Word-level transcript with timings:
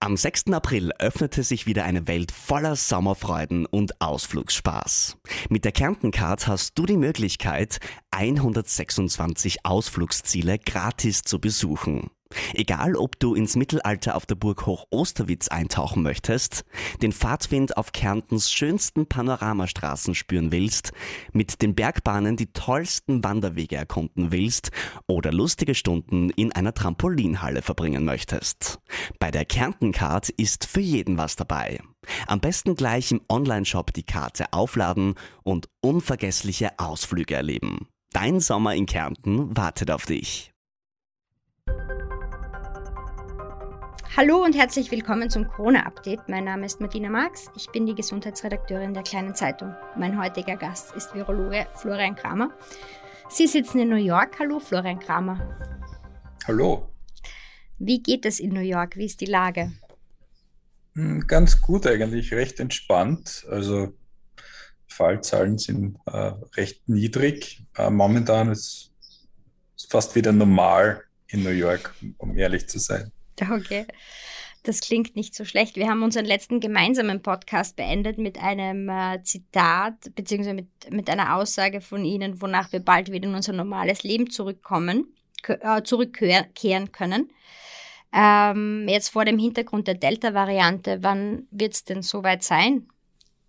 Am 0.00 0.16
6. 0.16 0.52
April 0.52 0.92
öffnete 1.00 1.42
sich 1.42 1.66
wieder 1.66 1.82
eine 1.82 2.06
Welt 2.06 2.30
voller 2.30 2.76
Sommerfreuden 2.76 3.66
und 3.66 4.00
Ausflugsspaß. 4.00 5.16
Mit 5.48 5.64
der 5.64 5.72
Kärnten 5.72 6.12
Card 6.12 6.46
hast 6.46 6.78
du 6.78 6.86
die 6.86 6.96
Möglichkeit, 6.96 7.78
126 8.12 9.64
Ausflugsziele 9.64 10.60
gratis 10.60 11.22
zu 11.22 11.40
besuchen. 11.40 12.10
Egal, 12.52 12.96
ob 12.96 13.18
du 13.18 13.34
ins 13.34 13.56
Mittelalter 13.56 14.14
auf 14.14 14.26
der 14.26 14.34
Burg 14.34 14.66
Hoch 14.66 14.86
Osterwitz 14.90 15.48
eintauchen 15.48 16.02
möchtest, 16.02 16.64
den 17.02 17.12
Fahrtwind 17.12 17.76
auf 17.76 17.92
Kärntens 17.92 18.50
schönsten 18.50 19.06
Panoramastraßen 19.06 20.14
spüren 20.14 20.52
willst, 20.52 20.92
mit 21.32 21.62
den 21.62 21.74
Bergbahnen 21.74 22.36
die 22.36 22.52
tollsten 22.52 23.24
Wanderwege 23.24 23.76
erkunden 23.76 24.30
willst 24.30 24.70
oder 25.06 25.32
lustige 25.32 25.74
Stunden 25.74 26.30
in 26.30 26.52
einer 26.52 26.74
Trampolinhalle 26.74 27.62
verbringen 27.62 28.04
möchtest. 28.04 28.78
Bei 29.18 29.30
der 29.30 29.44
Kärntencard 29.44 30.28
ist 30.30 30.66
für 30.66 30.80
jeden 30.80 31.16
was 31.16 31.36
dabei. 31.36 31.80
Am 32.26 32.40
besten 32.40 32.74
gleich 32.74 33.10
im 33.10 33.20
Onlineshop 33.28 33.92
die 33.92 34.04
Karte 34.04 34.52
aufladen 34.52 35.14
und 35.44 35.68
unvergessliche 35.80 36.78
Ausflüge 36.78 37.34
erleben. 37.34 37.88
Dein 38.12 38.40
Sommer 38.40 38.74
in 38.74 38.86
Kärnten 38.86 39.56
wartet 39.56 39.90
auf 39.90 40.06
dich. 40.06 40.52
Hallo 44.18 44.44
und 44.44 44.56
herzlich 44.56 44.90
willkommen 44.90 45.30
zum 45.30 45.46
Corona-Update. 45.46 46.28
Mein 46.28 46.42
Name 46.42 46.66
ist 46.66 46.80
Martina 46.80 47.08
Marx. 47.08 47.52
Ich 47.54 47.70
bin 47.70 47.86
die 47.86 47.94
Gesundheitsredakteurin 47.94 48.92
der 48.92 49.04
Kleinen 49.04 49.32
Zeitung. 49.36 49.76
Mein 49.96 50.20
heutiger 50.20 50.56
Gast 50.56 50.92
ist 50.96 51.14
Virologe 51.14 51.68
Florian 51.74 52.16
Kramer. 52.16 52.50
Sie 53.28 53.46
sitzen 53.46 53.78
in 53.78 53.88
New 53.88 53.94
York. 53.94 54.36
Hallo, 54.40 54.58
Florian 54.58 54.98
Kramer. 54.98 55.38
Hallo. 56.48 56.88
Wie 57.78 58.02
geht 58.02 58.26
es 58.26 58.40
in 58.40 58.54
New 58.54 58.60
York? 58.60 58.96
Wie 58.96 59.04
ist 59.04 59.20
die 59.20 59.26
Lage? 59.26 59.70
Hm, 60.96 61.24
ganz 61.28 61.62
gut 61.62 61.86
eigentlich, 61.86 62.32
recht 62.32 62.58
entspannt. 62.58 63.46
Also 63.48 63.94
Fallzahlen 64.88 65.58
sind 65.58 65.96
äh, 66.06 66.32
recht 66.56 66.88
niedrig. 66.88 67.62
Äh, 67.76 67.88
momentan 67.88 68.50
ist 68.50 68.90
es 69.76 69.84
fast 69.84 70.16
wieder 70.16 70.32
normal 70.32 71.04
in 71.28 71.44
New 71.44 71.50
York, 71.50 71.94
um 72.16 72.36
ehrlich 72.36 72.68
zu 72.68 72.80
sein. 72.80 73.12
Okay. 73.50 73.86
Das 74.64 74.80
klingt 74.80 75.16
nicht 75.16 75.34
so 75.34 75.44
schlecht. 75.44 75.76
Wir 75.76 75.88
haben 75.88 76.02
unseren 76.02 76.24
letzten 76.24 76.60
gemeinsamen 76.60 77.22
Podcast 77.22 77.76
beendet 77.76 78.18
mit 78.18 78.38
einem 78.38 78.88
äh, 78.88 79.22
Zitat 79.22 80.14
beziehungsweise 80.14 80.54
mit, 80.54 80.68
mit 80.90 81.08
einer 81.08 81.36
Aussage 81.36 81.80
von 81.80 82.04
Ihnen, 82.04 82.42
wonach 82.42 82.72
wir 82.72 82.80
bald 82.80 83.10
wieder 83.10 83.28
in 83.28 83.34
unser 83.34 83.52
normales 83.52 84.02
Leben 84.02 84.30
zurückkommen, 84.30 85.14
äh, 85.46 85.82
zurückkehren 85.82 86.92
können. 86.92 87.30
Ähm, 88.12 88.86
jetzt 88.88 89.10
vor 89.10 89.24
dem 89.24 89.38
Hintergrund 89.38 89.86
der 89.86 89.94
Delta-Variante, 89.94 90.98
wann 91.02 91.46
wird 91.50 91.74
es 91.74 91.84
denn 91.84 92.02
soweit 92.02 92.42
sein, 92.42 92.88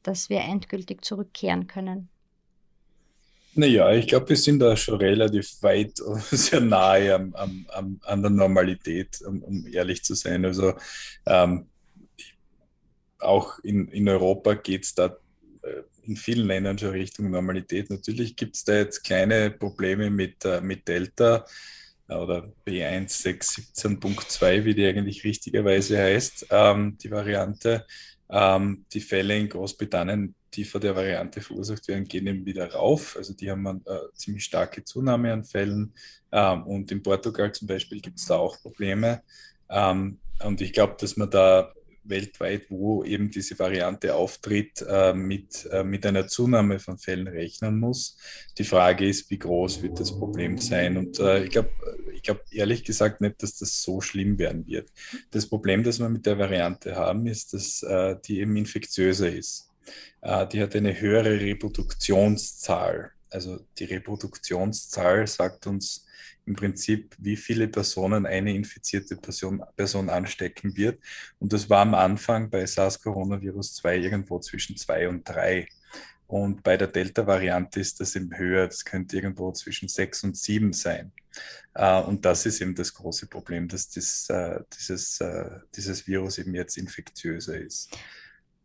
dass 0.03 0.29
wir 0.29 0.41
endgültig 0.41 1.03
zurückkehren 1.03 1.67
können? 1.67 2.09
Naja, 3.59 3.91
ich 3.91 4.07
glaube, 4.07 4.29
wir 4.29 4.37
sind 4.37 4.59
da 4.59 4.77
schon 4.77 4.95
relativ 4.95 5.61
weit, 5.61 5.97
sehr 6.31 6.61
nahe 6.61 7.13
am, 7.13 7.35
am, 7.35 7.65
am, 7.73 7.99
an 8.03 8.21
der 8.21 8.31
Normalität, 8.31 9.21
um, 9.27 9.43
um, 9.43 9.67
ehrlich 9.67 10.01
zu 10.01 10.15
sein. 10.15 10.45
Also 10.45 10.75
ähm, 11.25 11.67
auch 13.19 13.59
in, 13.59 13.89
in 13.89 14.07
Europa 14.07 14.53
geht 14.53 14.85
es 14.85 14.95
da 14.95 15.07
äh, 15.61 15.83
in 16.03 16.15
vielen 16.15 16.47
Ländern 16.47 16.77
schon 16.77 16.91
Richtung 16.91 17.31
Normalität. 17.31 17.89
Natürlich 17.89 18.37
gibt 18.37 18.55
es 18.55 18.63
da 18.63 18.75
jetzt 18.75 19.03
kleine 19.03 19.51
Probleme 19.51 20.09
mit, 20.09 20.45
äh, 20.45 20.61
mit 20.61 20.87
Delta 20.87 21.45
äh, 22.07 22.15
oder 22.15 22.49
B1617.2, 22.65 24.63
wie 24.63 24.73
die 24.73 24.85
eigentlich 24.85 25.25
richtigerweise 25.25 25.97
heißt, 25.97 26.45
ähm, 26.49 26.97
die 26.97 27.11
Variante. 27.11 27.85
Ähm, 28.29 28.85
die 28.93 29.01
Fälle 29.01 29.37
in 29.37 29.49
Großbritannien 29.49 30.35
die 30.53 30.65
von 30.65 30.81
der 30.81 30.95
Variante 30.95 31.41
verursacht 31.41 31.87
werden, 31.87 32.07
gehen 32.07 32.27
eben 32.27 32.45
wieder 32.45 32.71
rauf. 32.71 33.15
Also 33.17 33.33
die 33.33 33.49
haben 33.49 33.65
eine 33.65 33.81
äh, 33.85 34.13
ziemlich 34.13 34.43
starke 34.43 34.83
Zunahme 34.83 35.33
an 35.33 35.43
Fällen. 35.43 35.93
Ähm, 36.31 36.63
und 36.63 36.91
in 36.91 37.03
Portugal 37.03 37.51
zum 37.51 37.67
Beispiel 37.67 38.01
gibt 38.01 38.19
es 38.19 38.25
da 38.25 38.37
auch 38.37 38.59
Probleme. 38.61 39.21
Ähm, 39.69 40.19
und 40.43 40.61
ich 40.61 40.73
glaube, 40.73 40.95
dass 40.99 41.17
man 41.17 41.29
da 41.29 41.73
weltweit, 42.03 42.65
wo 42.69 43.03
eben 43.03 43.29
diese 43.29 43.57
Variante 43.59 44.15
auftritt, 44.15 44.83
äh, 44.87 45.13
mit, 45.13 45.67
äh, 45.71 45.83
mit 45.83 46.05
einer 46.05 46.27
Zunahme 46.27 46.79
von 46.79 46.97
Fällen 46.97 47.27
rechnen 47.27 47.79
muss. 47.79 48.17
Die 48.57 48.63
Frage 48.63 49.07
ist, 49.07 49.29
wie 49.29 49.37
groß 49.37 49.81
wird 49.81 49.99
das 49.99 50.17
Problem 50.17 50.57
sein? 50.57 50.97
Und 50.97 51.19
äh, 51.19 51.43
ich 51.43 51.51
glaube 51.51 51.69
ich 52.13 52.23
glaub 52.23 52.41
ehrlich 52.51 52.83
gesagt 52.83 53.21
nicht, 53.21 53.41
dass 53.41 53.57
das 53.57 53.81
so 53.81 54.01
schlimm 54.01 54.37
werden 54.37 54.67
wird. 54.67 54.89
Das 55.31 55.47
Problem, 55.47 55.83
das 55.83 55.99
wir 55.99 56.09
mit 56.09 56.25
der 56.25 56.37
Variante 56.37 56.95
haben, 56.95 57.25
ist, 57.27 57.53
dass 57.53 57.81
äh, 57.83 58.17
die 58.25 58.39
eben 58.41 58.57
infektiöser 58.57 59.31
ist. 59.31 59.68
Äh, 60.21 60.47
die 60.47 60.61
hat 60.61 60.75
eine 60.75 60.99
höhere 60.99 61.39
Reproduktionszahl. 61.39 63.11
Also 63.29 63.59
die 63.77 63.85
Reproduktionszahl 63.85 65.27
sagt 65.27 65.67
uns 65.67 66.05
im 66.45 66.55
Prinzip, 66.55 67.15
wie 67.19 67.35
viele 67.35 67.67
Personen 67.67 68.25
eine 68.25 68.55
infizierte 68.55 69.15
Person, 69.15 69.63
Person 69.75 70.09
anstecken 70.09 70.75
wird. 70.75 70.99
Und 71.37 71.53
das 71.53 71.69
war 71.69 71.81
am 71.81 71.93
Anfang 71.93 72.49
bei 72.49 72.65
SARS-Coronavirus 72.65 73.75
2 73.75 73.97
irgendwo 73.97 74.39
zwischen 74.39 74.75
zwei 74.75 75.07
und 75.07 75.29
drei. 75.29 75.67
Und 76.25 76.63
bei 76.63 76.77
der 76.77 76.87
Delta-Variante 76.87 77.79
ist 77.79 77.99
das 77.99 78.15
eben 78.15 78.35
höher. 78.37 78.67
Das 78.67 78.83
könnte 78.83 79.15
irgendwo 79.15 79.51
zwischen 79.51 79.89
sechs 79.89 80.23
und 80.23 80.37
sieben 80.37 80.73
sein. 80.73 81.11
Uh, 81.77 82.03
und 82.07 82.25
das 82.25 82.45
ist 82.45 82.61
eben 82.61 82.75
das 82.75 82.93
große 82.93 83.27
Problem, 83.27 83.67
dass 83.67 83.89
das, 83.89 84.27
uh, 84.31 84.59
dieses, 84.75 85.19
dieses 85.75 86.07
Virus 86.07 86.37
eben 86.39 86.53
jetzt 86.53 86.77
infektiöser 86.77 87.57
ist. 87.59 87.95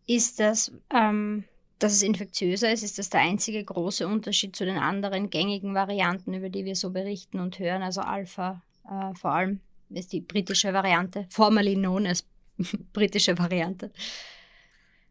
Ist 0.06 0.40
das, 0.40 0.72
ähm, 0.90 1.44
dass 1.78 1.92
es 1.92 2.02
infektiöser 2.02 2.72
ist, 2.72 2.82
ist 2.82 2.98
das 2.98 3.10
der 3.10 3.20
einzige 3.20 3.62
große 3.64 4.06
Unterschied 4.06 4.54
zu 4.54 4.64
den 4.64 4.78
anderen 4.78 5.30
gängigen 5.30 5.74
Varianten, 5.74 6.34
über 6.34 6.48
die 6.48 6.64
wir 6.64 6.76
so 6.76 6.90
berichten 6.90 7.40
und 7.40 7.58
hören? 7.58 7.82
Also 7.82 8.00
Alpha 8.02 8.62
äh, 8.88 9.14
vor 9.14 9.32
allem 9.32 9.60
ist 9.90 10.12
die 10.12 10.20
britische 10.20 10.72
Variante, 10.72 11.26
formerly 11.30 11.74
known 11.74 12.06
as 12.06 12.24
britische 12.92 13.38
Variante. 13.38 13.90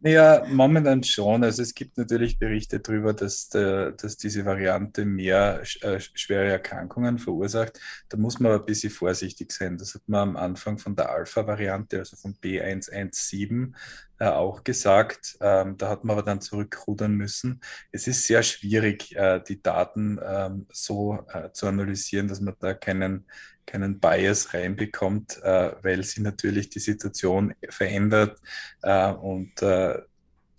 Ja, 0.05 0.43
momentan 0.49 1.01
schon. 1.03 1.45
Also 1.45 1.61
es 1.61 1.73
gibt 1.73 1.97
natürlich 1.97 2.37
Berichte 2.37 2.81
darüber, 2.81 3.13
dass, 3.13 3.47
der, 3.47 3.93
dass 3.93 4.17
diese 4.17 4.43
Variante 4.43 5.05
mehr 5.05 5.61
äh, 5.79 5.97
schwere 6.01 6.51
Erkrankungen 6.51 7.19
verursacht. 7.19 7.79
Da 8.09 8.17
muss 8.17 8.37
man 8.37 8.51
aber 8.51 8.61
ein 8.61 8.65
bisschen 8.65 8.89
vorsichtig 8.89 9.53
sein. 9.53 9.77
Das 9.77 9.95
hat 9.95 10.01
man 10.07 10.29
am 10.31 10.35
Anfang 10.35 10.77
von 10.77 10.97
der 10.97 11.09
Alpha-Variante, 11.09 11.99
also 11.99 12.17
von 12.17 12.35
B117, 12.35 13.71
äh, 14.19 14.25
auch 14.25 14.65
gesagt. 14.65 15.37
Ähm, 15.39 15.77
da 15.77 15.87
hat 15.87 16.03
man 16.03 16.17
aber 16.17 16.23
dann 16.25 16.41
zurückrudern 16.41 17.13
müssen. 17.13 17.61
Es 17.93 18.05
ist 18.05 18.27
sehr 18.27 18.43
schwierig, 18.43 19.15
äh, 19.15 19.39
die 19.47 19.61
Daten 19.61 20.19
ähm, 20.21 20.67
so 20.69 21.25
äh, 21.33 21.51
zu 21.53 21.65
analysieren, 21.67 22.27
dass 22.27 22.41
man 22.41 22.55
da 22.59 22.73
keinen 22.73 23.25
keinen 23.65 23.99
Bias 23.99 24.53
reinbekommt, 24.53 25.41
äh, 25.43 25.71
weil 25.81 26.03
sie 26.03 26.21
natürlich 26.21 26.69
die 26.69 26.79
Situation 26.79 27.53
verändert 27.69 28.39
äh, 28.81 29.11
und 29.11 29.61
äh, 29.61 29.99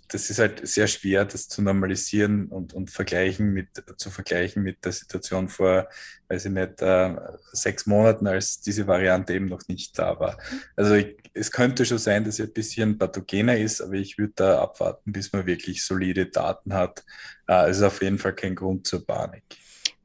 das 0.09 0.31
ist 0.31 0.39
halt 0.39 0.67
sehr 0.67 0.87
schwer, 0.87 1.25
das 1.25 1.49
zu 1.49 1.63
normalisieren 1.63 2.47
und, 2.47 2.73
und 2.73 2.91
vergleichen 2.91 3.53
mit, 3.53 3.69
zu 3.97 4.11
vergleichen 4.11 4.63
mit 4.63 4.85
der 4.85 4.93
Situation 4.93 5.49
vor, 5.49 5.89
weiß 6.29 6.45
ich 6.45 6.53
nicht, 6.53 6.83
äh, 6.83 7.17
sechs 7.53 7.87
Monaten, 7.87 8.27
als 8.27 8.61
diese 8.61 8.87
Variante 8.87 9.35
eben 9.35 9.47
noch 9.47 9.67
nicht 9.67 9.99
da 9.99 10.19
war. 10.21 10.39
Also 10.77 10.95
ich, 10.95 11.17
es 11.33 11.51
könnte 11.51 11.85
schon 11.85 11.99
sein, 11.99 12.23
dass 12.25 12.37
sie 12.37 12.45
ein 12.45 12.53
bisschen 12.53 12.97
pathogener 12.97 13.57
ist, 13.57 13.81
aber 13.81 13.95
ich 13.95 14.17
würde 14.19 14.35
da 14.37 14.63
abwarten, 14.63 15.11
bis 15.11 15.33
man 15.33 15.47
wirklich 15.47 15.85
solide 15.85 16.27
Daten 16.27 16.75
hat. 16.75 17.05
Äh, 17.49 17.71
es 17.71 17.79
ist 17.79 17.83
auf 17.83 18.03
jeden 18.03 18.19
Fall 18.19 18.35
kein 18.35 18.55
Grund 18.55 18.87
zur 18.87 19.05
Panik. 19.05 19.43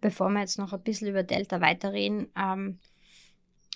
Bevor 0.02 0.30
wir 0.30 0.40
jetzt 0.40 0.58
noch 0.58 0.74
ein 0.74 0.82
bisschen 0.82 1.10
über 1.10 1.24
Delta 1.24 1.62
weiterreden, 1.62 2.32
ähm, 2.36 2.80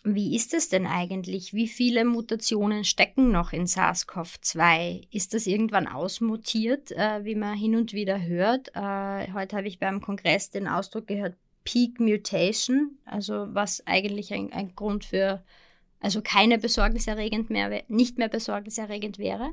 wie 0.04 0.36
ist 0.36 0.54
es 0.54 0.68
denn 0.68 0.86
eigentlich? 0.86 1.54
Wie 1.54 1.68
viele 1.68 2.04
Mutationen 2.04 2.84
stecken 2.84 3.32
noch 3.32 3.54
in 3.54 3.66
SARS-CoV-2? 3.66 5.08
Ist 5.12 5.34
das 5.34 5.48
irgendwann 5.48 5.88
ausmutiert, 5.88 6.92
äh, 6.92 7.24
wie 7.24 7.36
man 7.36 7.58
hin 7.58 7.76
und 7.76 7.94
wieder 7.94 8.22
hört? 8.22 8.70
Äh, 8.76 9.32
heute 9.32 9.56
habe 9.56 9.68
ich 9.68 9.80
beim 9.80 10.02
Kongress 10.02 10.50
den 10.50 10.68
Ausdruck 10.68 11.08
gehört, 11.08 11.36
Peak 11.64 12.02
Mutation, 12.02 12.98
also 13.06 13.48
was 13.54 13.88
eigentlich 13.88 14.34
ein, 14.34 14.52
ein 14.52 14.76
Grund 14.76 15.06
für, 15.06 15.42
also 16.02 16.22
keine 16.22 16.58
besorgniserregend 16.58 17.50
mehr, 17.50 17.84
nicht 17.88 18.18
mehr 18.18 18.28
besorgniserregend 18.28 19.18
wäre? 19.18 19.52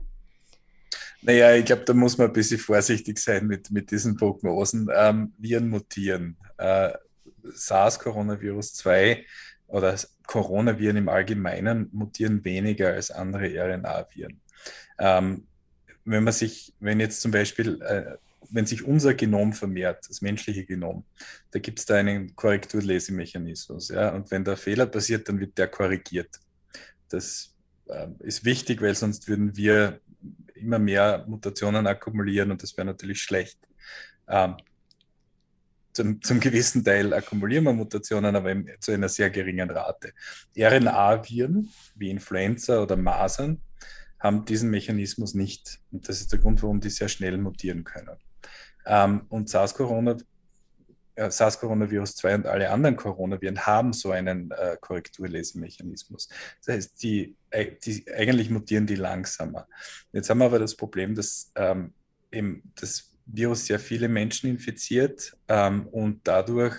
Naja, 1.23 1.55
ich 1.55 1.67
glaube, 1.67 1.85
da 1.85 1.95
muss 1.95 2.19
man 2.19 2.29
ein 2.29 2.33
bisschen 2.33 2.59
vorsichtig 2.59 3.19
sein 3.19 3.47
mit, 3.47 3.71
mit 3.71 3.93
diesen 3.93 4.17
Prognosen. 4.17 4.89
Ähm, 4.93 5.33
Viren 5.39 5.69
mutieren. 5.69 6.37
Äh, 6.57 6.91
SARS-Coronavirus 7.45 8.75
2 8.75 9.25
oder 9.71 9.97
Coronaviren 10.31 10.97
im 10.97 11.09
Allgemeinen 11.09 11.89
mutieren 11.91 12.45
weniger 12.45 12.93
als 12.93 13.11
andere 13.11 13.49
RNA-Viren. 13.49 14.41
Ähm, 15.01 15.49
wenn 16.05 16.23
man 16.23 16.33
sich, 16.33 16.73
wenn 16.79 17.01
jetzt 17.01 17.21
zum 17.21 17.33
Beispiel, 17.33 17.83
äh, 17.83 18.17
wenn 18.49 18.65
sich 18.65 18.85
unser 18.85 19.15
Genom 19.15 19.53
vermehrt, 19.53 20.09
das 20.09 20.23
menschliche 20.23 20.65
Genom, 20.65 21.05
da 21.51 21.59
gibt 21.59 21.81
es 21.81 21.87
da 21.87 21.97
einen 21.97 22.37
Korrekturlesemechanismus. 22.37 23.89
Ja? 23.89 24.11
Und 24.11 24.31
wenn 24.31 24.45
da 24.45 24.55
Fehler 24.55 24.87
passiert, 24.87 25.29
dann 25.29 25.41
wird 25.41 25.59
der 25.59 25.67
korrigiert. 25.67 26.39
Das 27.09 27.57
äh, 27.89 28.07
ist 28.21 28.45
wichtig, 28.45 28.81
weil 28.83 28.95
sonst 28.95 29.27
würden 29.27 29.57
wir 29.57 30.01
immer 30.55 30.79
mehr 30.79 31.25
Mutationen 31.27 31.89
akkumulieren 31.89 32.53
und 32.53 32.63
das 32.63 32.77
wäre 32.77 32.87
natürlich 32.87 33.21
schlecht. 33.21 33.59
Ähm, 34.29 34.59
zum, 35.93 36.23
zum, 36.23 36.41
gewissen 36.41 36.85
Teil 36.85 37.13
akkumulieren 37.13 37.65
wir 37.65 37.73
Mutationen, 37.73 38.35
aber 38.37 38.55
zu 38.79 38.93
einer 38.93 39.09
sehr 39.09 39.31
geringen 39.31 39.71
Rate. 39.71 40.13
RNA-Viren 40.57 41.69
wie 41.97 42.11
Influenza 42.11 42.83
oder 42.83 42.97
Masern 42.97 43.61
haben 44.19 44.45
diesen 44.45 44.71
Mechanismus 44.71 45.35
nicht. 45.35 45.81
Und 45.91 46.09
das 46.09 46.21
ist 46.21 46.33
der 46.33 46.39
Grund, 46.39 46.63
warum 46.63 46.81
die 46.81 46.91
sehr 46.91 47.09
schnell 47.09 47.39
mutieren 47.39 47.85
können. 47.85 48.17
Ähm, 48.87 49.23
und 49.29 49.49
äh, 51.21 51.31
SARS-Coronavirus 51.31 52.17
2 52.17 52.35
und 52.37 52.47
alle 52.47 52.71
anderen 52.71 52.97
Coronaviren 52.97 53.67
haben 53.67 53.93
so 53.93 54.11
einen 54.11 54.51
äh, 54.53 54.77
Korrekturlesemechanismus. 54.81 56.29
Das 56.65 56.75
heißt, 56.75 57.03
die, 57.03 57.37
äh, 57.51 57.73
die, 57.85 58.05
eigentlich 58.11 58.51
mutieren 58.51 58.87
die 58.87 58.95
langsamer. 58.95 59.67
Jetzt 60.13 60.31
haben 60.31 60.39
wir 60.39 60.47
aber 60.47 60.59
das 60.59 60.77
Problem, 60.77 61.15
dass 61.15 61.53
ähm, 61.57 61.93
eben 62.33 62.73
das 62.75 63.10
Virus 63.33 63.67
sehr 63.67 63.79
viele 63.79 64.09
Menschen 64.09 64.51
infiziert 64.51 65.37
ähm, 65.49 65.87
und 65.89 66.21
dadurch 66.25 66.77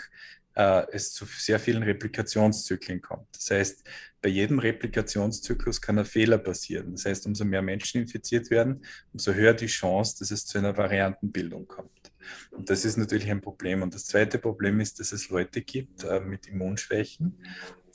äh, 0.56 0.84
es 0.92 1.14
zu 1.14 1.26
sehr 1.26 1.60
vielen 1.60 1.84
Replikationszyklen 1.84 3.02
kommt. 3.02 3.28
Das 3.34 3.52
heißt, 3.52 3.84
bei 4.22 4.30
jedem 4.30 4.60
Replikationszyklus 4.60 5.82
kann 5.82 5.98
ein 5.98 6.06
Fehler 6.06 6.38
passieren. 6.38 6.92
Das 6.92 7.06
heißt, 7.06 7.26
umso 7.26 7.46
mehr 7.46 7.62
Menschen 7.62 8.02
infiziert 8.02 8.50
werden, 8.50 8.84
umso 9.14 9.34
höher 9.34 9.54
die 9.54 9.68
Chance, 9.68 10.18
dass 10.20 10.32
es 10.32 10.46
zu 10.46 10.58
einer 10.58 10.76
Variantenbildung 10.78 11.68
kommt. 11.68 12.11
Und 12.52 12.70
das 12.70 12.86
ist 12.86 12.98
natürlich 12.98 13.30
ein 13.30 13.42
Problem. 13.42 13.82
Und 13.82 13.94
das 13.94 14.06
zweite 14.06 14.40
Problem 14.40 14.80
ist, 14.80 15.00
dass 15.00 15.12
es 15.12 15.30
Leute 15.30 15.62
gibt 15.62 16.04
äh, 16.04 16.20
mit 16.20 16.48
Immunschwächen, 16.48 17.38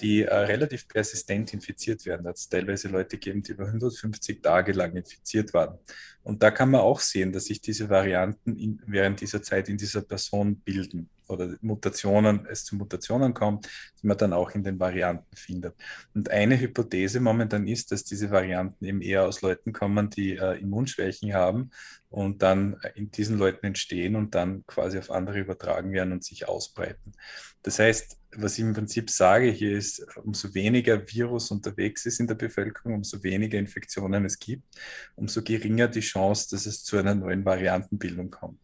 die 0.00 0.23
äh, 0.23 0.34
relativ 0.34 0.88
persistent 0.88 1.52
infiziert 1.55 2.05
werden. 2.06 2.25
Da 2.25 2.31
hat 2.31 2.37
es 2.37 2.49
teilweise 2.49 2.88
Leute 2.88 3.19
gegeben, 3.19 3.43
die 3.43 3.52
über 3.52 3.67
150 3.67 4.43
Tage 4.43 4.73
lang 4.73 4.94
infiziert 4.94 5.55
waren. 5.55 5.78
Und 6.23 6.43
da 6.43 6.50
kann 6.50 6.70
man 6.70 6.81
auch 6.81 7.00
sehen, 7.00 7.32
dass 7.32 7.44
sich 7.44 7.61
diese 7.61 7.88
Varianten 7.88 8.56
in, 8.56 8.82
während 8.87 9.20
dieser 9.20 9.43
Zeit 9.43 9.69
in 9.69 9.76
dieser 9.76 10.02
Person 10.02 10.56
bilden 10.61 11.08
oder 11.29 11.56
Mutationen, 11.61 12.46
es 12.46 12.64
zu 12.64 12.76
Mutationen 12.76 13.34
kommt, 13.34 13.69
die 14.00 14.06
man 14.06 14.17
dann 14.17 14.32
auch 14.32 14.50
in 14.52 14.62
den 14.62 14.79
Varianten 14.79 15.34
findet. 15.37 15.75
Und 16.14 16.31
eine 16.31 16.58
Hypothese 16.58 17.20
momentan 17.20 17.67
ist, 17.67 17.90
dass 17.90 18.05
diese 18.05 18.31
Varianten 18.31 18.84
eben 18.84 19.00
eher 19.00 19.25
aus 19.25 19.43
Leuten 19.43 19.72
kommen, 19.72 20.11
die 20.11 20.37
äh, 20.37 20.61
Immunschwächen 20.61 21.34
haben 21.34 21.70
und 22.11 22.43
dann 22.43 22.76
in 22.94 23.11
diesen 23.11 23.38
Leuten 23.38 23.67
entstehen 23.67 24.17
und 24.17 24.35
dann 24.35 24.64
quasi 24.67 24.99
auf 24.99 25.11
andere 25.11 25.38
übertragen 25.38 25.93
werden 25.93 26.12
und 26.12 26.25
sich 26.25 26.49
ausbreiten. 26.49 27.12
Das 27.62 27.79
heißt, 27.79 28.19
was 28.37 28.58
ich 28.58 28.61
im 28.61 28.75
Prinzip 28.75 29.11
sage 29.11 29.50
hier 29.50 29.76
ist, 29.76 30.06
umso 30.23 30.55
weniger 30.55 31.03
Virus 31.08 31.50
unterwegs 31.50 32.06
ist 32.06 32.20
in 32.20 32.26
der 32.26 32.35
Bevölkerung, 32.35 32.94
umso 32.94 33.23
weniger 33.23 33.58
Infektionen 33.58 34.25
es 34.25 34.38
gibt, 34.38 34.62
umso 35.17 35.43
geringer 35.43 35.88
die 35.88 36.00
Chance, 36.00 36.49
dass 36.50 36.67
es 36.67 36.85
zu 36.85 36.97
einer 36.97 37.14
neuen 37.14 37.44
Variantenbildung 37.44 38.31
kommt. 38.31 38.61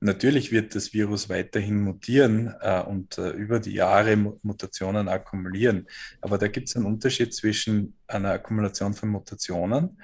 Natürlich 0.00 0.50
wird 0.50 0.74
das 0.74 0.92
Virus 0.92 1.28
weiterhin 1.28 1.80
mutieren 1.80 2.52
äh, 2.60 2.82
und 2.82 3.18
äh, 3.18 3.30
über 3.30 3.60
die 3.60 3.74
Jahre 3.74 4.16
Mutationen 4.16 5.06
akkumulieren. 5.08 5.86
Aber 6.20 6.38
da 6.38 6.48
gibt 6.48 6.68
es 6.68 6.74
einen 6.74 6.86
Unterschied 6.86 7.32
zwischen 7.32 7.94
einer 8.08 8.32
Akkumulation 8.32 8.94
von 8.94 9.10
Mutationen, 9.10 9.96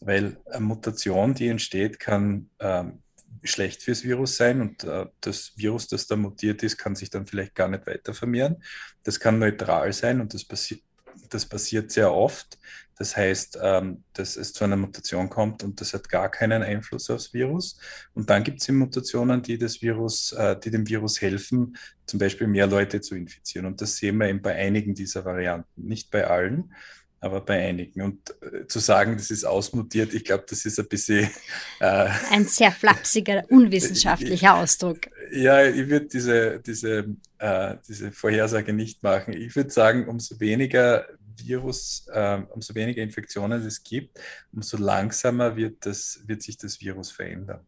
weil 0.00 0.36
eine 0.46 0.64
Mutation, 0.64 1.34
die 1.34 1.48
entsteht, 1.48 1.98
kann 1.98 2.50
ähm, 2.60 3.02
schlecht 3.44 3.82
fürs 3.82 4.04
Virus 4.04 4.36
sein 4.36 4.60
und 4.60 4.84
äh, 4.84 5.06
das 5.20 5.52
Virus, 5.56 5.88
das 5.88 6.06
da 6.06 6.16
mutiert 6.16 6.62
ist, 6.62 6.78
kann 6.78 6.94
sich 6.94 7.10
dann 7.10 7.26
vielleicht 7.26 7.54
gar 7.54 7.68
nicht 7.68 7.86
weiter 7.86 8.14
vermehren. 8.14 8.62
Das 9.04 9.20
kann 9.20 9.38
neutral 9.38 9.92
sein 9.92 10.20
und 10.20 10.34
das, 10.34 10.44
passi 10.44 10.82
das 11.30 11.46
passiert 11.46 11.90
sehr 11.90 12.12
oft. 12.12 12.58
Das 12.98 13.16
heißt, 13.16 13.58
ähm, 13.60 14.04
dass 14.14 14.36
es 14.36 14.54
zu 14.54 14.64
einer 14.64 14.76
Mutation 14.76 15.28
kommt 15.28 15.62
und 15.62 15.80
das 15.80 15.92
hat 15.92 16.08
gar 16.08 16.30
keinen 16.30 16.62
Einfluss 16.62 17.10
aufs 17.10 17.34
Virus. 17.34 17.78
Und 18.14 18.30
dann 18.30 18.42
gibt 18.42 18.62
es 18.62 18.68
Mutationen, 18.68 19.42
die 19.42 19.58
das 19.58 19.82
Virus, 19.82 20.32
äh, 20.32 20.58
die 20.58 20.70
dem 20.70 20.88
Virus 20.88 21.20
helfen, 21.20 21.76
zum 22.06 22.18
Beispiel 22.18 22.46
mehr 22.46 22.66
Leute 22.66 23.00
zu 23.02 23.14
infizieren. 23.14 23.66
Und 23.66 23.82
das 23.82 23.96
sehen 23.96 24.16
wir 24.16 24.28
eben 24.28 24.40
bei 24.40 24.54
einigen 24.54 24.94
dieser 24.94 25.24
Varianten, 25.24 25.86
nicht 25.86 26.10
bei 26.10 26.26
allen 26.26 26.72
aber 27.20 27.40
bei 27.40 27.66
einigen. 27.68 28.02
Und 28.02 28.34
äh, 28.42 28.66
zu 28.66 28.78
sagen, 28.78 29.16
das 29.16 29.30
ist 29.30 29.44
ausmutiert, 29.44 30.14
ich 30.14 30.24
glaube, 30.24 30.44
das 30.48 30.64
ist 30.64 30.78
ein 30.78 30.88
bisschen. 30.88 31.30
Äh, 31.78 32.08
ein 32.30 32.46
sehr 32.46 32.72
flapsiger, 32.72 33.44
unwissenschaftlicher 33.50 34.54
Ausdruck. 34.56 35.08
Ja, 35.30 35.62
ich 35.62 35.88
würde 35.88 36.06
diese, 36.06 36.58
diese, 36.60 37.16
äh, 37.38 37.76
diese 37.86 38.12
Vorhersage 38.12 38.72
nicht 38.72 39.02
machen. 39.02 39.34
Ich 39.34 39.54
würde 39.54 39.68
sagen, 39.68 40.08
umso 40.08 40.40
weniger 40.40 41.06
Virus, 41.36 42.06
äh, 42.10 42.40
umso 42.50 42.74
weniger 42.74 43.02
Infektionen 43.02 43.66
es 43.66 43.82
gibt, 43.82 44.18
umso 44.52 44.78
langsamer 44.78 45.56
wird, 45.56 45.84
das, 45.84 46.22
wird 46.24 46.42
sich 46.42 46.56
das 46.56 46.80
Virus 46.80 47.10
verändern. 47.10 47.60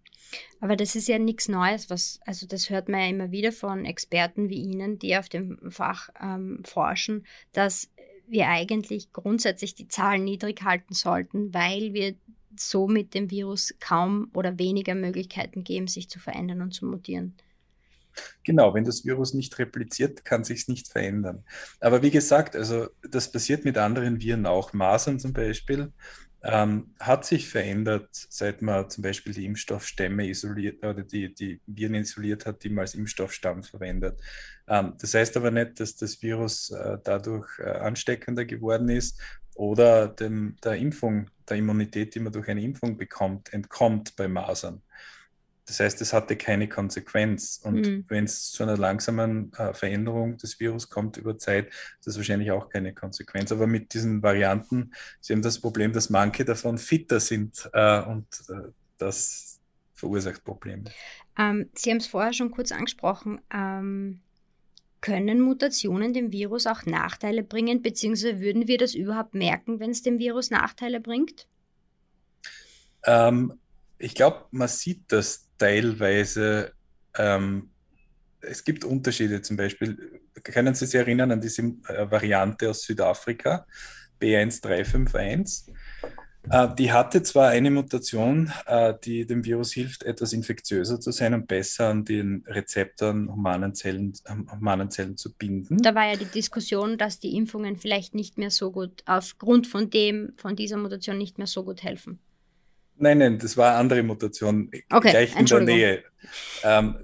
Aber 0.61 0.77
das 0.77 0.94
ist 0.94 1.09
ja 1.09 1.19
nichts 1.19 1.49
Neues, 1.49 1.91
was, 1.91 2.21
also 2.27 2.47
das 2.47 2.71
hört 2.71 2.89
man 2.89 3.01
ja 3.01 3.09
immer 3.09 3.31
wieder 3.31 3.53
von 3.53 3.85
Experten 3.85 4.49
wie 4.49 4.61
Ihnen, 4.61 4.99
die 4.99 5.17
auf 5.17 5.29
dem 5.29 5.59
Fach 5.71 6.11
ähm, 6.21 6.62
forschen, 6.65 7.27
dass 7.53 7.91
wir 8.29 8.49
eigentlich 8.49 9.13
grundsätzlich 9.13 9.75
die 9.75 9.89
Zahlen 9.89 10.25
niedrig 10.25 10.63
halten 10.63 10.95
sollten, 10.95 11.53
weil 11.55 11.93
wir 11.95 12.15
so 12.57 12.89
mit 12.89 13.15
dem 13.15 13.31
Virus 13.31 13.75
kaum 13.81 14.31
oder 14.35 14.59
weniger 14.59 14.95
Möglichkeiten 14.95 15.65
geben, 15.65 15.87
sich 15.87 16.09
zu 16.09 16.19
verändern 16.19 16.63
und 16.63 16.73
zu 16.73 16.87
mutieren. 16.87 17.35
Genau, 18.43 18.75
wenn 18.75 18.85
das 18.85 19.05
Virus 19.05 19.35
nicht 19.35 19.59
repliziert, 19.59 20.25
kann 20.25 20.43
sich 20.43 20.61
es 20.63 20.69
nicht 20.69 20.89
verändern. 20.89 21.45
Aber 21.81 22.03
wie 22.03 22.11
gesagt, 22.11 22.57
also 22.57 22.89
das 23.09 23.31
passiert 23.31 23.65
mit 23.65 23.79
anderen 23.79 24.21
Viren 24.21 24.47
auch. 24.47 24.73
Masern 24.73 25.21
zum 25.21 25.33
Beispiel 25.33 25.93
ähm, 26.43 26.94
hat 27.00 27.25
sich 27.25 27.49
verändert, 27.49 28.08
seit 28.12 28.62
man 28.62 28.88
zum 28.90 29.02
Beispiel 29.02 29.32
die 29.35 29.44
Impfstoffstämme 29.44 30.29
isoliert 30.29 30.85
oder 30.85 31.02
die, 31.02 31.35
die 31.35 31.61
Viren 31.67 31.96
isoliert 31.96 32.46
hat, 32.46 32.62
die 32.62 32.69
man 32.70 32.82
als 32.82 32.94
Impfstoffstamm 32.94 33.62
verwendet. 33.64 34.20
Ähm, 34.69 34.94
das 35.00 35.14
heißt 35.14 35.37
aber 35.37 35.50
nicht, 35.50 35.81
dass 35.81 35.96
das 35.96 36.23
Virus 36.23 36.70
äh, 36.70 36.99
dadurch 37.02 37.58
äh, 37.58 37.64
ansteckender 37.64 38.44
geworden 38.44 38.88
ist 38.88 39.20
oder 39.55 40.08
dem, 40.08 40.56
der 40.62 40.76
Impfung, 40.76 41.29
der 41.49 41.56
Immunität, 41.56 42.14
die 42.14 42.20
man 42.20 42.32
durch 42.32 42.49
eine 42.49 42.62
Impfung 42.62 42.96
bekommt, 42.96 43.52
entkommt 43.52 44.14
bei 44.14 44.29
Masern. 44.29 44.82
Das 45.69 45.81
heißt, 45.81 46.00
es 46.00 46.15
hatte 46.15 46.35
keine 46.37 46.67
Konsequenz. 46.67 47.61
Und 47.62 47.87
mhm. 47.87 48.05
wenn 48.09 48.25
es 48.25 48.50
zu 48.50 48.62
einer 48.62 48.79
langsamen 48.79 49.53
äh, 49.53 49.75
Veränderung 49.75 50.38
des 50.38 50.59
Virus 50.59 50.88
kommt 50.88 51.19
über 51.19 51.37
Zeit, 51.37 51.69
ist 51.69 52.06
das 52.06 52.17
wahrscheinlich 52.17 52.50
auch 52.50 52.70
keine 52.70 52.94
Konsequenz. 52.94 53.53
Aber 53.53 53.67
mit 53.67 53.93
diesen 53.93 54.23
Varianten, 54.23 54.93
Sie 55.20 55.35
haben 55.35 55.43
das 55.43 55.61
Problem, 55.61 55.93
dass 55.93 56.09
manche 56.09 56.47
davon 56.47 56.79
fitter 56.79 57.20
sind 57.20 57.69
äh, 57.75 58.00
und 58.03 58.26
äh, 58.49 58.70
das 58.96 59.60
verursacht 59.93 60.43
Probleme. 60.43 60.84
Ähm, 61.39 61.69
Sie 61.75 61.91
haben 61.91 61.98
es 61.98 62.06
vorher 62.06 62.32
schon 62.32 62.51
kurz 62.51 62.72
angesprochen. 62.72 63.41
Ähm, 63.53 64.20
können 65.03 65.41
Mutationen 65.41 66.15
dem 66.15 66.32
Virus 66.32 66.67
auch 66.67 66.87
Nachteile 66.87 67.43
bringen, 67.43 67.82
beziehungsweise 67.82 68.41
würden 68.41 68.69
wir 68.69 68.79
das 68.79 68.94
überhaupt 68.94 69.34
merken, 69.34 69.81
wenn 69.81 69.91
es 69.91 70.03
dem 70.03 70.19
Virus 70.19 70.51
Nachteile 70.51 71.01
bringt? 71.01 71.46
Ähm, 73.05 73.53
ich 73.98 74.15
glaube, 74.15 74.46
man 74.51 74.69
sieht 74.69 75.03
das 75.08 75.47
teilweise. 75.58 76.72
Ähm, 77.17 77.70
es 78.41 78.65
gibt 78.65 78.84
Unterschiede 78.84 79.43
zum 79.43 79.56
Beispiel. 79.56 80.20
Können 80.43 80.74
Sie 80.74 80.86
sich 80.86 80.94
erinnern 80.94 81.32
an 81.32 81.41
diese 81.41 81.62
äh, 81.62 82.10
Variante 82.10 82.70
aus 82.70 82.82
Südafrika, 82.82 83.67
B1351? 84.20 85.72
Äh, 86.50 86.69
die 86.77 86.93
hatte 86.93 87.22
zwar 87.22 87.48
eine 87.48 87.70
Mutation, 87.70 88.53
äh, 88.67 88.94
die 89.05 89.27
dem 89.27 89.44
Virus 89.44 89.72
hilft, 89.72 90.05
etwas 90.05 90.32
infektiöser 90.32 91.00
zu 91.00 91.10
sein 91.10 91.34
und 91.34 91.46
besser 91.46 91.88
an 91.88 92.05
den 92.05 92.44
Rezeptoren 92.46 93.31
humanen 93.31 93.74
Zellen, 93.74 94.12
humanen 94.50 94.91
Zellen 94.91 95.17
zu 95.17 95.34
binden. 95.34 95.79
Da 95.79 95.94
war 95.94 96.06
ja 96.06 96.17
die 96.17 96.24
Diskussion, 96.27 96.96
dass 96.96 97.19
die 97.19 97.36
Impfungen 97.36 97.77
vielleicht 97.77 98.15
nicht 98.15 98.38
mehr 98.38 98.50
so 98.50 98.70
gut, 98.70 99.03
aufgrund 99.06 99.67
von 99.67 99.91
dem, 99.91 100.32
von 100.36 100.56
dieser 100.56 100.77
Mutation 100.77 101.19
nicht 101.19 101.38
mehr 101.38 101.46
so 101.46 101.65
gut 101.65 101.82
helfen. 101.82 102.19
Nein, 102.98 103.19
nein, 103.19 103.38
das 103.38 103.56
war 103.56 103.70
eine 103.70 103.78
andere 103.78 104.02
Mutation, 104.02 104.70
okay, 104.90 105.10
gleich 105.10 105.38
in 105.38 105.46
der 105.46 105.60
Nähe. 105.60 106.05
Ähm, 106.64 106.96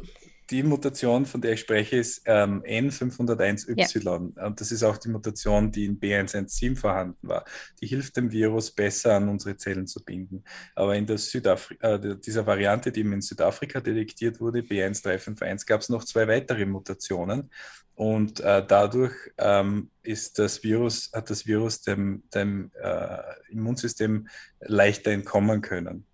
die 0.51 0.63
Mutation, 0.63 1.27
von 1.27 1.41
der 1.41 1.53
ich 1.53 1.61
spreche, 1.61 1.97
ist 1.97 2.23
ähm, 2.27 2.63
N501Y. 2.63 4.33
Ja. 4.37 4.47
Und 4.47 4.61
das 4.61 4.73
ist 4.73 4.83
auch 4.83 4.99
die 4.99 5.09
Mutation, 5.09 5.71
die 5.71 5.87
in 5.87 5.99
B117 5.99 6.77
vorhanden 6.77 7.29
war. 7.29 7.45
Die 7.81 7.87
hilft 7.87 8.17
dem 8.17 8.31
Virus 8.31 8.71
besser 8.71 9.15
an 9.17 9.29
unsere 9.29 9.57
Zellen 9.57 9.87
zu 9.87 10.05
binden. 10.05 10.45
Aber 10.75 10.97
in 10.97 11.07
der 11.07 11.19
Südafri 11.19 11.77
äh, 11.81 12.17
dieser 12.19 12.47
Variante, 12.47 12.93
die 12.93 13.01
in 13.01 13.21
Südafrika 13.21 13.81
detektiert 13.81 14.41
wurde, 14.41 14.61
B1351, 14.61 15.67
gab 15.67 15.81
es 15.81 15.89
noch 15.89 16.05
zwei 16.05 16.29
weitere 16.29 16.67
Mutationen. 16.67 17.51
Und 17.95 18.41
äh, 18.41 18.65
dadurch 18.67 19.15
ähm, 19.39 19.91
ist 20.03 20.39
das 20.39 20.63
Virus, 20.63 21.11
hat 21.13 21.31
das 21.31 21.47
Virus 21.47 21.83
dem, 21.83 22.25
dem 22.35 22.73
äh, 22.83 23.19
Immunsystem 23.51 24.29
leichter 24.61 25.13
entkommen 25.13 25.61
können. 25.61 26.07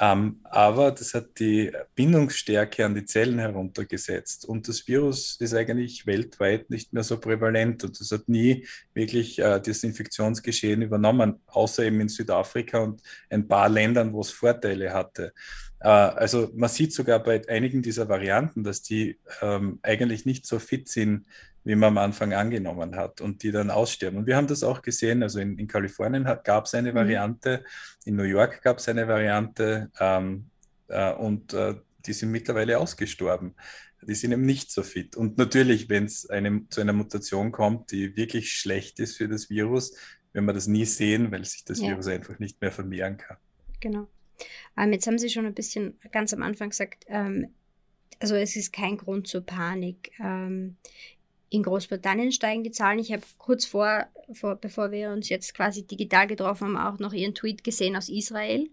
Ähm, 0.00 0.40
aber 0.44 0.90
das 0.90 1.12
hat 1.14 1.38
die 1.38 1.70
Bindungsstärke 1.94 2.84
an 2.84 2.94
die 2.94 3.04
Zellen 3.04 3.38
heruntergesetzt. 3.38 4.46
Und 4.46 4.66
das 4.68 4.86
Virus 4.88 5.36
ist 5.38 5.54
eigentlich 5.54 6.06
weltweit 6.06 6.70
nicht 6.70 6.92
mehr 6.92 7.02
so 7.02 7.18
prävalent. 7.18 7.84
Und 7.84 8.00
das 8.00 8.10
hat 8.10 8.28
nie 8.28 8.66
wirklich 8.94 9.38
äh, 9.38 9.60
das 9.60 9.84
Infektionsgeschehen 9.84 10.82
übernommen, 10.82 11.40
außer 11.46 11.84
eben 11.84 12.00
in 12.00 12.08
Südafrika 12.08 12.78
und 12.78 13.02
ein 13.28 13.46
paar 13.46 13.68
Ländern, 13.68 14.12
wo 14.12 14.20
es 14.20 14.30
Vorteile 14.30 14.92
hatte. 14.92 15.32
Äh, 15.82 15.88
also 15.88 16.50
man 16.54 16.68
sieht 16.68 16.92
sogar 16.92 17.22
bei 17.22 17.46
einigen 17.48 17.82
dieser 17.82 18.08
Varianten, 18.08 18.64
dass 18.64 18.82
die 18.82 19.18
ähm, 19.40 19.78
eigentlich 19.82 20.24
nicht 20.24 20.46
so 20.46 20.58
fit 20.58 20.88
sind, 20.88 21.26
wie 21.64 21.76
man 21.76 21.88
am 21.90 21.98
Anfang 21.98 22.32
angenommen 22.32 22.96
hat 22.96 23.20
und 23.20 23.42
die 23.42 23.52
dann 23.52 23.70
aussterben. 23.70 24.18
Und 24.18 24.26
wir 24.26 24.36
haben 24.36 24.46
das 24.46 24.64
auch 24.64 24.82
gesehen, 24.82 25.22
also 25.22 25.38
in, 25.38 25.58
in 25.58 25.68
Kalifornien 25.68 26.26
gab 26.44 26.66
es 26.66 26.74
eine 26.74 26.92
mhm. 26.92 26.96
Variante, 26.96 27.64
in 28.04 28.16
New 28.16 28.24
York 28.24 28.62
gab 28.62 28.78
es 28.78 28.88
eine 28.88 29.06
Variante 29.06 29.90
ähm, 30.00 30.46
äh, 30.88 31.12
und 31.12 31.52
äh, 31.54 31.74
die 32.04 32.12
sind 32.12 32.30
mittlerweile 32.30 32.78
ausgestorben. 32.78 33.54
Die 34.04 34.16
sind 34.16 34.32
eben 34.32 34.44
nicht 34.44 34.72
so 34.72 34.82
fit. 34.82 35.16
Und 35.16 35.38
natürlich, 35.38 35.88
wenn 35.88 36.06
es 36.06 36.22
zu 36.22 36.80
einer 36.80 36.92
Mutation 36.92 37.52
kommt, 37.52 37.92
die 37.92 38.16
wirklich 38.16 38.52
schlecht 38.52 38.98
ist 38.98 39.16
für 39.16 39.28
das 39.28 39.48
Virus, 39.48 39.94
werden 40.32 40.46
wir 40.46 40.52
das 40.52 40.66
nie 40.66 40.84
sehen, 40.84 41.30
weil 41.30 41.44
sich 41.44 41.64
das 41.64 41.80
ja. 41.80 41.90
Virus 41.90 42.08
einfach 42.08 42.40
nicht 42.40 42.60
mehr 42.60 42.72
vermehren 42.72 43.16
kann. 43.16 43.36
Genau. 43.78 44.08
Ähm, 44.76 44.92
jetzt 44.92 45.06
haben 45.06 45.18
Sie 45.18 45.30
schon 45.30 45.46
ein 45.46 45.54
bisschen 45.54 45.98
ganz 46.10 46.32
am 46.32 46.42
Anfang 46.42 46.70
gesagt, 46.70 47.04
ähm, 47.08 47.48
also 48.20 48.36
es 48.36 48.56
ist 48.56 48.72
kein 48.72 48.96
Grund 48.96 49.26
zur 49.26 49.40
Panik. 49.44 50.12
Ähm, 50.20 50.76
in 51.50 51.62
Großbritannien 51.62 52.32
steigen 52.32 52.64
die 52.64 52.70
Zahlen. 52.70 52.98
Ich 52.98 53.12
habe 53.12 53.22
kurz 53.36 53.66
vor, 53.66 54.06
vor, 54.32 54.56
bevor 54.56 54.90
wir 54.90 55.10
uns 55.10 55.28
jetzt 55.28 55.54
quasi 55.54 55.86
digital 55.86 56.26
getroffen 56.26 56.78
haben, 56.78 56.94
auch 56.94 56.98
noch 56.98 57.12
Ihren 57.12 57.34
Tweet 57.34 57.62
gesehen 57.62 57.96
aus 57.96 58.08
Israel. 58.08 58.70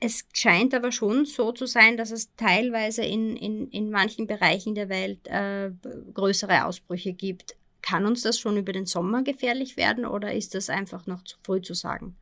Es 0.00 0.24
scheint 0.32 0.74
aber 0.74 0.90
schon 0.90 1.26
so 1.26 1.52
zu 1.52 1.66
sein, 1.66 1.96
dass 1.96 2.10
es 2.10 2.34
teilweise 2.36 3.04
in, 3.04 3.36
in, 3.36 3.68
in 3.68 3.90
manchen 3.90 4.26
Bereichen 4.26 4.74
der 4.74 4.88
Welt 4.88 5.28
äh, 5.28 5.70
größere 6.14 6.64
Ausbrüche 6.64 7.12
gibt. 7.12 7.56
Kann 7.82 8.06
uns 8.06 8.22
das 8.22 8.38
schon 8.38 8.56
über 8.56 8.72
den 8.72 8.86
Sommer 8.86 9.22
gefährlich 9.22 9.76
werden 9.76 10.06
oder 10.06 10.32
ist 10.32 10.54
das 10.54 10.70
einfach 10.70 11.06
noch 11.06 11.22
zu 11.24 11.36
früh 11.44 11.60
zu 11.60 11.74
sagen? 11.74 12.16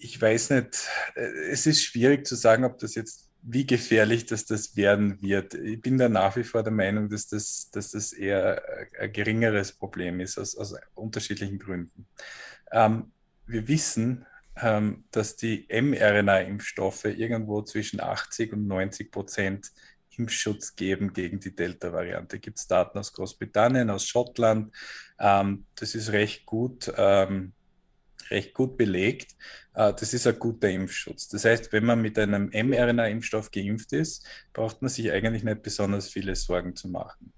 Ich 0.00 0.20
weiß 0.20 0.50
nicht. 0.50 0.88
Es 1.14 1.66
ist 1.66 1.82
schwierig 1.82 2.26
zu 2.26 2.34
sagen, 2.34 2.64
ob 2.64 2.78
das 2.78 2.94
jetzt 2.94 3.26
wie 3.48 3.66
gefährlich 3.66 4.26
dass 4.26 4.44
das 4.44 4.76
werden 4.76 5.22
wird. 5.22 5.54
Ich 5.54 5.80
bin 5.80 5.98
da 5.98 6.08
nach 6.08 6.34
wie 6.36 6.42
vor 6.42 6.64
der 6.64 6.72
Meinung, 6.72 7.08
dass 7.08 7.28
das, 7.28 7.70
dass 7.70 7.92
das 7.92 8.12
eher 8.12 8.60
ein 8.98 9.12
geringeres 9.12 9.72
Problem 9.72 10.18
ist, 10.18 10.36
aus, 10.36 10.56
aus 10.56 10.74
unterschiedlichen 10.94 11.58
Gründen. 11.58 12.08
Ähm, 12.72 13.12
wir 13.46 13.68
wissen, 13.68 14.26
ähm, 14.56 15.04
dass 15.12 15.36
die 15.36 15.68
mRNA-Impfstoffe 15.70 17.04
irgendwo 17.04 17.62
zwischen 17.62 18.00
80 18.00 18.52
und 18.52 18.66
90 18.66 19.12
Prozent 19.12 19.70
Impfschutz 20.18 20.74
geben 20.74 21.12
gegen 21.12 21.38
die 21.38 21.54
Delta-Variante. 21.54 22.40
Gibt 22.40 22.58
es 22.58 22.66
Daten 22.66 22.98
aus 22.98 23.12
Großbritannien, 23.12 23.90
aus 23.90 24.08
Schottland? 24.08 24.74
Ähm, 25.20 25.66
das 25.76 25.94
ist 25.94 26.10
recht 26.10 26.46
gut 26.46 26.92
ähm, 26.96 27.52
recht 28.30 28.54
gut 28.54 28.76
belegt. 28.76 29.32
Äh, 29.74 29.92
das 29.98 30.14
ist 30.14 30.26
ein 30.26 30.38
guter 30.38 30.68
Impfschutz. 30.70 31.28
Das 31.28 31.44
heißt, 31.44 31.72
wenn 31.72 31.84
man 31.84 32.00
mit 32.00 32.18
einem 32.18 32.50
mRNA-Impfstoff 32.52 33.50
geimpft 33.50 33.92
ist, 33.92 34.26
braucht 34.52 34.82
man 34.82 34.88
sich 34.88 35.10
eigentlich 35.10 35.44
nicht 35.44 35.62
besonders 35.62 36.08
viele 36.08 36.34
Sorgen 36.34 36.74
zu 36.76 36.88
machen. 36.88 37.32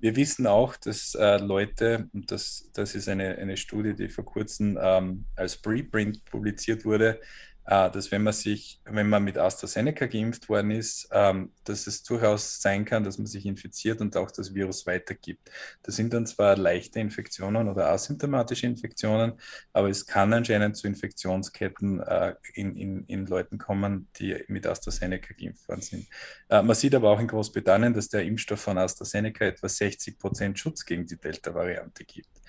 Wir 0.00 0.16
wissen 0.16 0.46
auch, 0.46 0.76
dass 0.76 1.14
äh, 1.14 1.36
Leute, 1.36 2.08
und 2.14 2.30
das, 2.30 2.70
das 2.72 2.94
ist 2.94 3.08
eine, 3.08 3.36
eine 3.36 3.58
Studie, 3.58 3.94
die 3.94 4.08
vor 4.08 4.24
kurzem 4.24 4.78
ähm, 4.80 5.26
als 5.36 5.58
Preprint 5.58 6.24
publiziert 6.24 6.86
wurde, 6.86 7.20
dass 7.64 8.10
wenn 8.10 8.22
man 8.22 8.32
sich, 8.32 8.80
wenn 8.84 9.08
man 9.08 9.22
mit 9.22 9.38
AstraZeneca 9.38 10.06
geimpft 10.06 10.48
worden 10.48 10.70
ist, 10.70 11.08
ähm, 11.12 11.52
dass 11.64 11.86
es 11.86 12.02
durchaus 12.02 12.60
sein 12.60 12.84
kann, 12.84 13.04
dass 13.04 13.18
man 13.18 13.26
sich 13.26 13.46
infiziert 13.46 14.00
und 14.00 14.16
auch 14.16 14.30
das 14.30 14.54
Virus 14.54 14.86
weitergibt. 14.86 15.50
Das 15.82 15.96
sind 15.96 16.12
dann 16.12 16.26
zwar 16.26 16.56
leichte 16.56 16.98
Infektionen 17.00 17.68
oder 17.68 17.88
asymptomatische 17.90 18.66
Infektionen, 18.66 19.34
aber 19.72 19.88
es 19.88 20.06
kann 20.06 20.32
anscheinend 20.32 20.76
zu 20.76 20.86
Infektionsketten 20.86 22.00
äh, 22.00 22.34
in, 22.54 22.74
in, 22.74 23.04
in 23.04 23.26
Leuten 23.26 23.58
kommen, 23.58 24.08
die 24.18 24.42
mit 24.48 24.66
AstraZeneca 24.66 25.34
geimpft 25.34 25.68
worden 25.68 25.82
sind. 25.82 26.06
Äh, 26.48 26.62
man 26.62 26.74
sieht 26.74 26.94
aber 26.94 27.10
auch 27.10 27.20
in 27.20 27.28
Großbritannien, 27.28 27.94
dass 27.94 28.08
der 28.08 28.24
Impfstoff 28.24 28.60
von 28.60 28.78
AstraZeneca 28.78 29.44
etwa 29.44 29.68
60 29.68 30.18
Prozent 30.18 30.58
Schutz 30.58 30.84
gegen 30.84 31.06
die 31.06 31.16
Delta-Variante 31.16 32.04
gibt. 32.04 32.40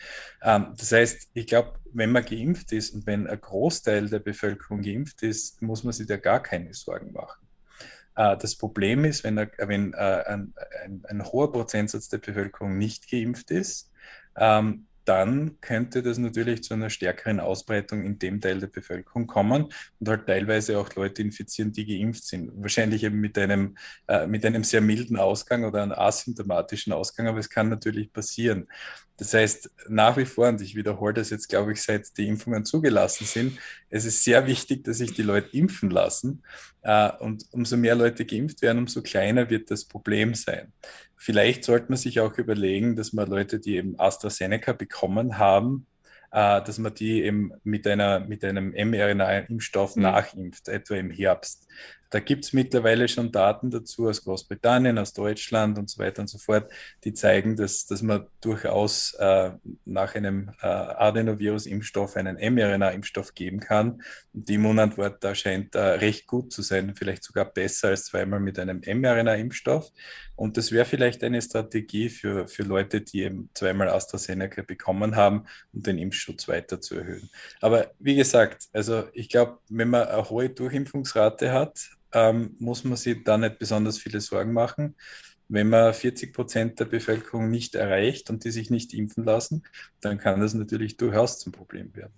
Ähm, 0.41 0.73
das 0.77 0.91
heißt, 0.91 1.29
ich 1.33 1.47
glaube, 1.47 1.73
wenn 1.93 2.11
man 2.11 2.25
geimpft 2.25 2.71
ist 2.71 2.93
und 2.93 3.05
wenn 3.05 3.27
ein 3.27 3.39
Großteil 3.39 4.09
der 4.09 4.19
Bevölkerung 4.19 4.81
geimpft 4.81 5.00
ist, 5.21 5.61
muss 5.61 5.83
man 5.83 5.93
sich 5.93 6.07
da 6.07 6.17
gar 6.17 6.41
keine 6.41 6.73
Sorgen 6.73 7.11
machen. 7.11 7.47
Äh, 8.15 8.37
das 8.37 8.55
Problem 8.55 9.05
ist, 9.05 9.23
wenn, 9.23 9.35
wenn 9.35 9.93
äh, 9.93 10.23
ein, 10.27 10.53
ein, 10.83 11.03
ein, 11.07 11.25
hoher 11.25 11.51
Prozentsatz 11.51 12.09
der 12.09 12.19
Bevölkerung 12.19 12.77
nicht 12.77 13.09
geimpft 13.09 13.51
ist, 13.51 13.91
ähm, 14.35 14.87
dann 15.05 15.59
könnte 15.61 16.03
das 16.03 16.19
natürlich 16.19 16.63
zu 16.63 16.75
einer 16.75 16.89
stärkeren 16.89 17.39
Ausbreitung 17.39 18.03
in 18.03 18.19
dem 18.19 18.39
Teil 18.39 18.59
der 18.59 18.67
Bevölkerung 18.67 19.25
kommen 19.25 19.65
und 19.99 20.09
halt 20.09 20.27
teilweise 20.27 20.77
auch 20.77 20.93
Leute 20.95 21.23
infizieren, 21.23 21.71
die 21.71 21.85
geimpft 21.85 22.25
sind. 22.25 22.51
Wahrscheinlich 22.55 23.03
eben 23.03 23.19
mit 23.19 23.37
einem, 23.37 23.77
äh, 24.07 24.27
mit 24.27 24.45
einem 24.45 24.63
sehr 24.63 24.81
milden 24.81 25.17
Ausgang 25.17 25.63
oder 25.63 25.81
einem 25.81 25.93
asymptomatischen 25.93 26.93
Ausgang, 26.93 27.27
aber 27.27 27.39
es 27.39 27.49
kann 27.49 27.69
natürlich 27.69 28.13
passieren. 28.13 28.67
Das 29.21 29.35
heißt, 29.35 29.69
nach 29.87 30.17
wie 30.17 30.25
vor, 30.25 30.47
und 30.47 30.61
ich 30.61 30.73
wiederhole 30.73 31.13
das 31.13 31.29
jetzt, 31.29 31.47
glaube 31.47 31.73
ich, 31.73 31.83
seit 31.83 32.17
die 32.17 32.27
Impfungen 32.27 32.65
zugelassen 32.65 33.25
sind, 33.25 33.59
es 33.91 34.03
ist 34.03 34.23
sehr 34.23 34.47
wichtig, 34.47 34.83
dass 34.83 34.97
sich 34.97 35.13
die 35.13 35.21
Leute 35.21 35.55
impfen 35.55 35.91
lassen. 35.91 36.41
Äh, 36.81 37.11
und 37.19 37.45
umso 37.51 37.77
mehr 37.77 37.93
Leute 37.93 38.25
geimpft 38.25 38.63
werden, 38.63 38.79
umso 38.79 39.03
kleiner 39.03 39.51
wird 39.51 39.69
das 39.69 39.85
Problem 39.85 40.33
sein. 40.33 40.73
Vielleicht 41.15 41.65
sollte 41.65 41.89
man 41.89 41.99
sich 41.99 42.19
auch 42.19 42.35
überlegen, 42.39 42.95
dass 42.95 43.13
man 43.13 43.29
Leute, 43.29 43.59
die 43.59 43.75
eben 43.75 43.93
AstraZeneca 43.99 44.73
bekommen 44.73 45.37
haben, 45.37 45.85
äh, 46.31 46.59
dass 46.63 46.79
man 46.79 46.95
die 46.95 47.21
eben 47.21 47.51
mit, 47.63 47.85
einer, 47.85 48.21
mit 48.21 48.43
einem 48.43 48.71
mRNA-Impfstoff 48.71 49.97
mhm. 49.97 50.01
nachimpft, 50.01 50.67
etwa 50.67 50.95
im 50.95 51.11
Herbst. 51.11 51.67
Da 52.11 52.19
gibt 52.19 52.43
es 52.43 52.51
mittlerweile 52.51 53.07
schon 53.07 53.31
Daten 53.31 53.71
dazu 53.71 54.09
aus 54.09 54.23
Großbritannien, 54.23 54.97
aus 54.97 55.13
Deutschland 55.13 55.79
und 55.79 55.89
so 55.89 55.97
weiter 55.97 56.21
und 56.21 56.27
so 56.27 56.37
fort, 56.37 56.69
die 57.05 57.13
zeigen, 57.13 57.55
dass, 57.55 57.85
dass 57.85 58.01
man 58.01 58.27
durchaus 58.41 59.13
äh, 59.13 59.51
nach 59.85 60.13
einem 60.15 60.51
äh, 60.61 60.67
Adenovirus-Impfstoff 60.67 62.17
einen 62.17 62.35
mRNA-Impfstoff 62.35 63.33
geben 63.33 63.61
kann. 63.61 64.03
Und 64.33 64.49
die 64.49 64.55
Immunantwort 64.55 65.23
da 65.23 65.33
scheint 65.33 65.73
äh, 65.73 65.79
recht 65.79 66.27
gut 66.27 66.51
zu 66.51 66.61
sein, 66.61 66.93
vielleicht 66.95 67.23
sogar 67.23 67.45
besser 67.45 67.87
als 67.87 68.05
zweimal 68.05 68.41
mit 68.41 68.59
einem 68.59 68.81
mRNA-Impfstoff. 68.85 69.89
Und 70.35 70.57
das 70.57 70.73
wäre 70.73 70.85
vielleicht 70.85 71.23
eine 71.23 71.41
Strategie 71.41 72.09
für, 72.09 72.45
für 72.47 72.63
Leute, 72.63 72.99
die 72.99 73.21
eben 73.21 73.49
zweimal 73.53 73.87
AstraZeneca 73.87 74.63
bekommen 74.63 75.15
haben, 75.15 75.45
um 75.71 75.81
den 75.83 75.97
Impfschutz 75.97 76.49
weiter 76.49 76.81
zu 76.81 76.95
erhöhen. 76.95 77.29
Aber 77.61 77.91
wie 77.99 78.15
gesagt, 78.15 78.67
also 78.73 79.05
ich 79.13 79.29
glaube, 79.29 79.59
wenn 79.69 79.89
man 79.89 80.09
eine 80.09 80.29
hohe 80.29 80.49
Durchimpfungsrate 80.49 81.53
hat, 81.53 81.91
ähm, 82.13 82.55
muss 82.59 82.83
man 82.83 82.97
sich 82.97 83.23
da 83.23 83.37
nicht 83.37 83.59
besonders 83.59 83.97
viele 83.97 84.21
Sorgen 84.21 84.53
machen. 84.53 84.95
Wenn 85.47 85.67
man 85.67 85.93
40 85.93 86.31
Prozent 86.31 86.79
der 86.79 86.85
Bevölkerung 86.85 87.49
nicht 87.49 87.75
erreicht 87.75 88.29
und 88.29 88.45
die 88.45 88.51
sich 88.51 88.69
nicht 88.69 88.93
impfen 88.93 89.25
lassen, 89.25 89.63
dann 89.99 90.17
kann 90.17 90.39
das 90.39 90.53
natürlich 90.53 90.95
durchaus 90.95 91.39
zum 91.39 91.51
Problem 91.51 91.93
werden. 91.93 92.13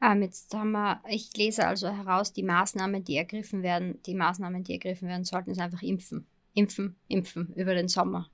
Ähm, 0.00 0.22
jetzt 0.22 0.54
haben 0.54 0.72
wir, 0.72 1.02
ich 1.10 1.36
lese 1.36 1.66
also 1.66 1.88
heraus, 1.88 2.32
die 2.32 2.42
Maßnahmen, 2.42 3.04
die 3.04 3.16
ergriffen 3.16 3.62
werden, 3.62 4.00
die 4.06 4.14
Maßnahmen, 4.14 4.64
die 4.64 4.72
ergriffen 4.72 5.06
werden 5.06 5.24
sollten, 5.24 5.50
ist 5.50 5.60
einfach 5.60 5.82
impfen. 5.82 6.26
Impfen, 6.54 6.96
impfen 7.08 7.52
über 7.54 7.74
den 7.74 7.88
Sommer. 7.88 8.30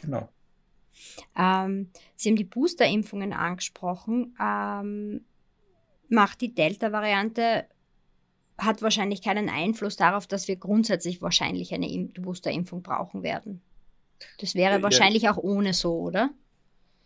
Genau. 0.00 0.28
Ähm, 1.38 1.90
Sie 2.16 2.28
haben 2.28 2.36
die 2.36 2.44
Boosterimpfungen 2.44 3.32
angesprochen. 3.32 4.34
Ähm, 4.40 5.24
macht 6.08 6.40
die 6.40 6.54
Delta-Variante 6.54 7.66
hat 8.58 8.82
wahrscheinlich 8.82 9.22
keinen 9.22 9.48
Einfluss 9.48 9.96
darauf, 9.96 10.26
dass 10.26 10.48
wir 10.48 10.56
grundsätzlich 10.56 11.22
wahrscheinlich 11.22 11.72
eine 11.74 12.08
Boosterimpfung 12.18 12.82
brauchen 12.82 13.22
werden. 13.22 13.62
Das 14.40 14.54
wäre 14.54 14.82
wahrscheinlich 14.82 15.22
ja. 15.24 15.32
auch 15.32 15.38
ohne 15.38 15.74
so, 15.74 15.98
oder? 15.98 16.30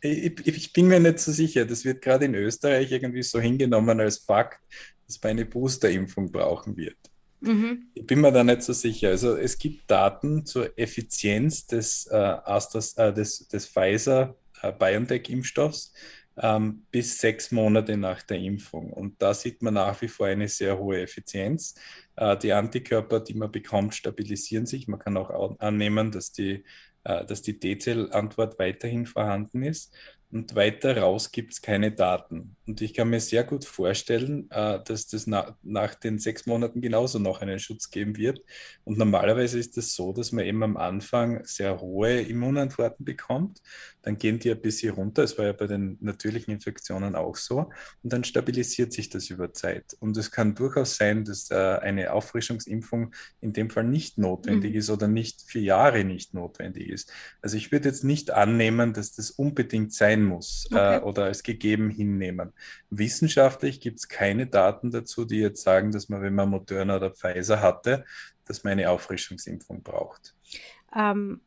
Ich, 0.01 0.47
ich, 0.47 0.73
bin 0.73 0.87
mir 0.89 1.01
nicht 1.01 1.19
so 1.19 1.33
sicher. 1.33 1.67
Das 1.67 1.85
wird 1.85 2.01
gerade 2.03 2.27
in 2.27 2.35
Österreich 2.35 2.91
irgendwie 2.91 3.23
so 3.23 3.39
hingenommen 3.41 4.01
als 4.01 4.19
Fakt, 4.19 4.61
dass 5.07 5.23
man 5.23 5.31
eine 5.33 5.45
Boosterimpfung 5.45 6.33
brauchen 6.33 6.77
wird. 6.77 6.97
Mhm. 7.41 7.89
Ich 7.95 8.07
bin 8.07 8.21
mir 8.21 8.33
da 8.33 8.45
nicht 8.45 8.63
so 8.63 8.73
sicher. 8.73 9.09
Also 9.09 9.37
es 9.37 9.59
gibt 9.59 9.91
Daten 9.91 10.47
zur 10.47 10.79
Effizienz 10.79 11.67
des, 11.67 12.07
äh, 12.07 12.15
Astras, 12.15 12.97
äh, 12.97 13.13
des, 13.13 13.49
des 13.49 13.67
Pfizer-BioNTech-Impfstoffs. 13.67 15.93
Äh, 15.95 15.97
ähm, 16.37 16.87
bis 16.91 17.19
sechs 17.19 17.51
Monate 17.51 17.97
nach 17.97 18.23
der 18.23 18.39
Impfung. 18.39 18.93
Und 18.93 19.21
da 19.21 19.35
sieht 19.35 19.63
man 19.63 19.75
nach 19.75 20.01
wie 20.03 20.09
vor 20.09 20.27
eine 20.27 20.49
sehr 20.49 20.79
hohe 20.79 21.01
Effizienz. 21.01 21.75
Äh, 22.17 22.37
die 22.39 22.53
Antikörper, 22.53 23.21
die 23.21 23.35
man 23.35 23.51
bekommt, 23.51 23.95
stabilisieren 23.95 24.67
sich. 24.67 24.89
Man 24.89 25.01
kann 25.01 25.17
auch 25.17 25.59
annehmen, 25.59 26.11
dass 26.11 26.33
die, 26.33 26.65
äh, 27.05 27.25
dass 27.25 27.43
die 27.43 27.59
T-Zellantwort 27.59 28.59
weiterhin 28.59 29.07
vorhanden 29.07 29.63
ist. 29.63 29.95
Und 30.33 30.55
weiter 30.55 30.97
raus 30.97 31.33
gibt 31.33 31.53
es 31.53 31.63
keine 31.63 31.91
Daten. 31.91 32.57
Und 32.67 32.81
ich 32.81 32.95
kann 32.95 33.11
mir 33.11 33.19
sehr 33.19 33.43
gut 33.43 33.65
vorstellen, 33.65 34.49
äh, 34.51 34.79
dass 34.85 35.09
das 35.09 35.27
na, 35.27 35.57
nach 35.63 35.97
den 35.97 36.21
sechs 36.21 36.47
Monaten 36.47 36.81
genauso 36.81 37.19
noch 37.19 37.41
einen 37.41 37.59
Schutz 37.59 37.91
geben 37.91 38.17
wird. 38.17 38.41
Und 38.85 38.97
normalerweise 38.97 39.59
ist 39.59 39.77
es 39.77 39.87
das 39.87 39.95
so, 39.95 40.13
dass 40.13 40.31
man 40.31 40.45
eben 40.45 40.63
am 40.63 40.77
Anfang 40.77 41.45
sehr 41.45 41.81
hohe 41.81 42.21
Immunantworten 42.21 43.05
bekommt. 43.05 43.61
Dann 44.03 44.19
gehen 44.19 44.39
die 44.39 44.53
ein 44.53 44.61
bisschen 44.61 44.95
runter. 44.95 45.25
Es 45.25 45.37
war 45.37 45.47
ja 45.47 45.53
bei 45.53 45.67
den 45.67 45.99
natürlichen 46.01 46.55
Infektionen 46.55 47.17
auch 47.17 47.35
so. 47.35 47.71
Und 48.03 48.13
dann 48.13 48.23
stabilisiert 48.23 48.93
sich 48.93 49.09
das 49.09 49.31
über 49.31 49.53
Zeit. 49.53 49.97
Und 49.99 50.17
es 50.17 50.31
kann 50.31 50.55
durchaus 50.55 50.97
sein, 50.97 51.25
dass 51.25 51.51
äh, 51.51 51.55
eine 51.55 52.13
Auffrischungsimpfung 52.13 53.13
in 53.41 53.53
dem 53.53 53.69
Fall 53.69 53.85
nicht 53.85 54.17
notwendig 54.17 54.73
mhm. 54.73 54.79
ist 54.79 54.91
oder 54.91 55.09
nicht 55.09 55.43
für 55.43 55.59
Jahre 55.59 56.05
nicht 56.05 56.35
notwendig 56.35 56.89
ist. 56.89 57.13
Also 57.43 57.57
ich 57.57 57.73
würde 57.73 57.89
jetzt 57.89 58.05
nicht 58.05 58.31
annehmen, 58.31 58.93
dass 58.93 59.13
das 59.13 59.33
unbedingt 59.33 59.93
sein 59.93 60.20
muss 60.25 60.69
äh, 60.71 60.75
okay. 60.75 60.97
äh, 60.97 61.01
oder 61.01 61.25
als 61.25 61.43
gegeben 61.43 61.91
hinnehmen. 61.91 62.53
Wissenschaftlich 62.91 63.81
gibt 63.81 63.99
es 63.99 64.09
keine 64.09 64.47
Daten 64.47 64.91
dazu, 64.91 65.25
die 65.25 65.39
jetzt 65.39 65.63
sagen, 65.63 65.93
dass 65.93 66.09
man, 66.09 66.23
wenn 66.23 66.35
man 66.35 66.49
Moderna 66.49 66.97
oder 66.97 67.11
Pfizer 67.11 67.61
hatte, 67.61 68.05
dass 68.47 68.65
man 68.65 68.73
eine 68.73 68.91
Auffrischungsimpfung 68.91 69.83
braucht. 69.83 70.35
Ähm, 70.97 71.41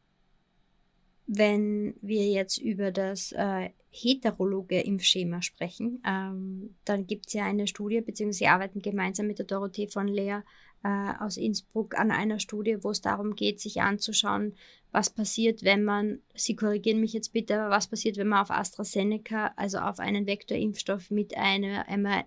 wenn 1.28 1.96
wir 2.02 2.28
jetzt 2.30 2.58
über 2.58 2.92
das 2.92 3.32
äh, 3.32 3.70
heterologe 3.90 4.82
Impfschema 4.82 5.42
sprechen, 5.42 6.02
ähm, 6.06 6.76
dann 6.86 7.08
gibt 7.08 7.28
es 7.28 7.34
ja 7.34 7.46
eine 7.46 7.68
Studie, 7.68 8.02
beziehungsweise 8.02 8.40
sie 8.40 8.48
arbeiten 8.48 8.82
gemeinsam 8.82 9.28
mit 9.28 9.40
der 9.40 9.46
Dorothee 9.46 9.88
von 9.88 10.08
Leer 10.08 10.44
äh, 10.84 11.14
aus 11.20 11.38
Innsbruck 11.38 11.98
an 11.98 12.12
einer 12.12 12.40
Studie, 12.40 12.78
wo 12.82 12.92
es 12.92 13.02
darum 13.02 13.36
geht, 13.36 13.60
sich 13.60 13.82
anzuschauen, 13.82 14.56
was 14.92 15.10
passiert, 15.10 15.64
wenn 15.64 15.84
man, 15.84 16.20
Sie 16.36 16.56
korrigieren 16.56 17.00
mich 17.00 17.14
jetzt 17.14 17.34
bitte, 17.34 17.60
aber 17.60 17.76
was 17.76 17.88
passiert, 17.88 18.18
wenn 18.18 18.28
man 18.28 18.42
auf 18.42 18.52
AstraZeneca, 18.52 19.54
also 19.56 19.80
auf 19.80 20.00
einen 20.00 20.28
Vektorimpfstoff 20.28 21.10
mit 21.10 21.36
einem 21.36 21.84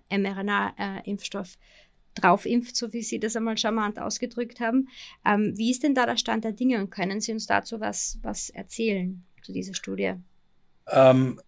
mRNA-Impfstoff 0.09 1.57
draufimpft, 2.15 2.75
so 2.75 2.93
wie 2.93 3.03
Sie 3.03 3.19
das 3.19 3.35
einmal 3.35 3.57
charmant 3.57 3.99
ausgedrückt 3.99 4.59
haben. 4.59 4.89
Ähm, 5.25 5.53
wie 5.55 5.71
ist 5.71 5.83
denn 5.83 5.95
da 5.95 6.05
der 6.05 6.17
Stand 6.17 6.43
der 6.43 6.51
Dinge 6.51 6.79
und 6.79 6.89
können 6.89 7.21
Sie 7.21 7.31
uns 7.31 7.45
dazu 7.45 7.79
was, 7.79 8.19
was 8.21 8.49
erzählen 8.49 9.23
zu 9.43 9.53
dieser 9.53 9.73
Studie? 9.73 10.15
Ähm, 10.89 11.39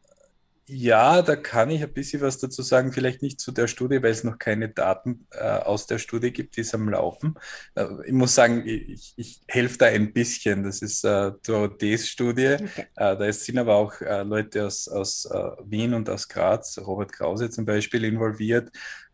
ja, 0.72 1.22
da 1.24 1.36
kann 1.36 1.72
ich 1.72 1.82
ein 1.82 1.92
bisschen 1.92 2.22
was 2.22 2.38
dazu 2.38 2.62
sagen. 2.62 2.92
Vielleicht 2.92 3.22
nicht 3.24 3.40
zu 3.40 3.52
der 3.52 3.68
Studie, 3.68 4.04
weil 4.04 4.12
es 4.12 4.24
noch 4.24 4.38
keine 4.38 4.70
Daten 4.70 5.26
äh, 5.32 5.44
aus 5.44 5.88
der 5.88 5.98
Studie 5.98 6.32
gibt, 6.32 6.56
die 6.56 6.62
ist 6.62 6.76
am 6.76 6.90
Laufen. 6.90 7.36
Äh, 7.76 7.86
ich 8.06 8.14
muss 8.14 8.36
sagen, 8.36 8.64
ich, 8.66 9.14
ich 9.18 9.42
helfe 9.48 9.80
da 9.80 9.86
ein 9.88 10.14
bisschen. 10.14 10.64
Das 10.64 10.82
ist 10.82 11.04
äh, 11.04 11.32
Dorothees 11.46 12.08
Studie. 12.08 12.54
Okay. 12.54 12.86
Äh, 12.96 13.18
da 13.18 13.34
sind 13.34 13.58
aber 13.58 13.76
auch 13.76 14.00
äh, 14.02 14.22
Leute 14.24 14.66
aus, 14.68 14.88
aus 14.88 15.26
äh, 15.26 15.50
Wien 15.66 15.94
und 15.96 16.10
aus 16.10 16.28
Graz, 16.28 16.78
Robert 16.78 17.14
Krause 17.14 17.50
zum 17.50 17.66
Beispiel, 17.66 18.04
involviert. 18.04 18.70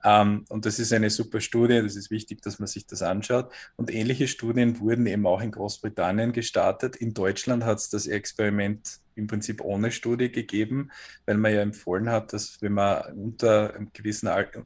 Ähm, 0.05 0.45
und 0.49 0.65
das 0.67 0.77
ist 0.77 0.93
eine 0.93 1.09
super 1.09 1.41
Studie, 1.41 1.81
das 1.81 1.95
ist 1.95 2.11
wichtig, 2.11 2.41
dass 2.41 2.59
man 2.59 2.67
sich 2.67 2.85
das 2.85 3.01
anschaut. 3.01 3.51
Und 3.75 3.91
ähnliche 3.91 4.27
Studien 4.27 4.79
wurden 4.79 5.07
eben 5.07 5.25
auch 5.25 5.41
in 5.41 5.51
Großbritannien 5.51 6.31
gestartet. 6.31 6.95
In 6.95 7.13
Deutschland 7.13 7.63
hat 7.63 7.79
es 7.79 7.89
das 7.89 8.05
Experiment 8.05 8.99
im 9.15 9.25
Prinzip 9.25 9.61
ohne 9.61 9.91
Studie 9.91 10.31
gegeben, 10.31 10.91
weil 11.25 11.37
man 11.37 11.53
ja 11.53 11.61
empfohlen 11.61 12.09
hat, 12.09 12.33
dass 12.33 12.61
wenn 12.61 12.73
man 12.73 13.13
unter 13.17 13.73
einem 13.73 13.89
gewissen 13.93 14.27
Alter, 14.27 14.65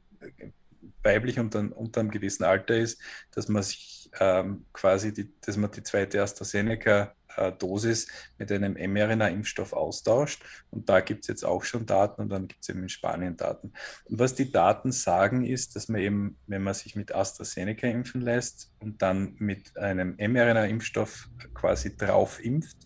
weiblich 1.02 1.38
unter, 1.38 1.74
unter 1.74 2.00
einem 2.00 2.10
gewissen 2.10 2.44
Alter 2.44 2.76
ist, 2.76 3.00
dass 3.30 3.48
man 3.48 3.62
sich 3.62 4.10
ähm, 4.20 4.66
quasi 4.74 5.14
die, 5.14 5.32
dass 5.40 5.56
man 5.56 5.70
die 5.70 5.82
zweite 5.82 6.22
AstraZeneca 6.22 7.14
Dosis 7.58 8.08
mit 8.38 8.50
einem 8.52 8.74
mRNA-Impfstoff 8.74 9.72
austauscht. 9.72 10.42
Und 10.70 10.88
da 10.88 11.00
gibt 11.00 11.24
es 11.24 11.28
jetzt 11.28 11.44
auch 11.44 11.64
schon 11.64 11.86
Daten 11.86 12.22
und 12.22 12.28
dann 12.28 12.48
gibt 12.48 12.62
es 12.62 12.68
eben 12.68 12.82
in 12.82 12.88
Spanien 12.88 13.36
Daten. 13.36 13.72
Und 14.04 14.18
was 14.18 14.34
die 14.34 14.50
Daten 14.50 14.92
sagen, 14.92 15.44
ist, 15.44 15.76
dass 15.76 15.88
man 15.88 16.00
eben, 16.00 16.38
wenn 16.46 16.62
man 16.62 16.74
sich 16.74 16.96
mit 16.96 17.14
AstraZeneca 17.14 17.86
impfen 17.86 18.20
lässt 18.20 18.72
und 18.80 19.02
dann 19.02 19.34
mit 19.38 19.76
einem 19.76 20.16
mRNA-Impfstoff 20.16 21.28
quasi 21.54 21.96
drauf 21.96 22.44
impft, 22.44 22.76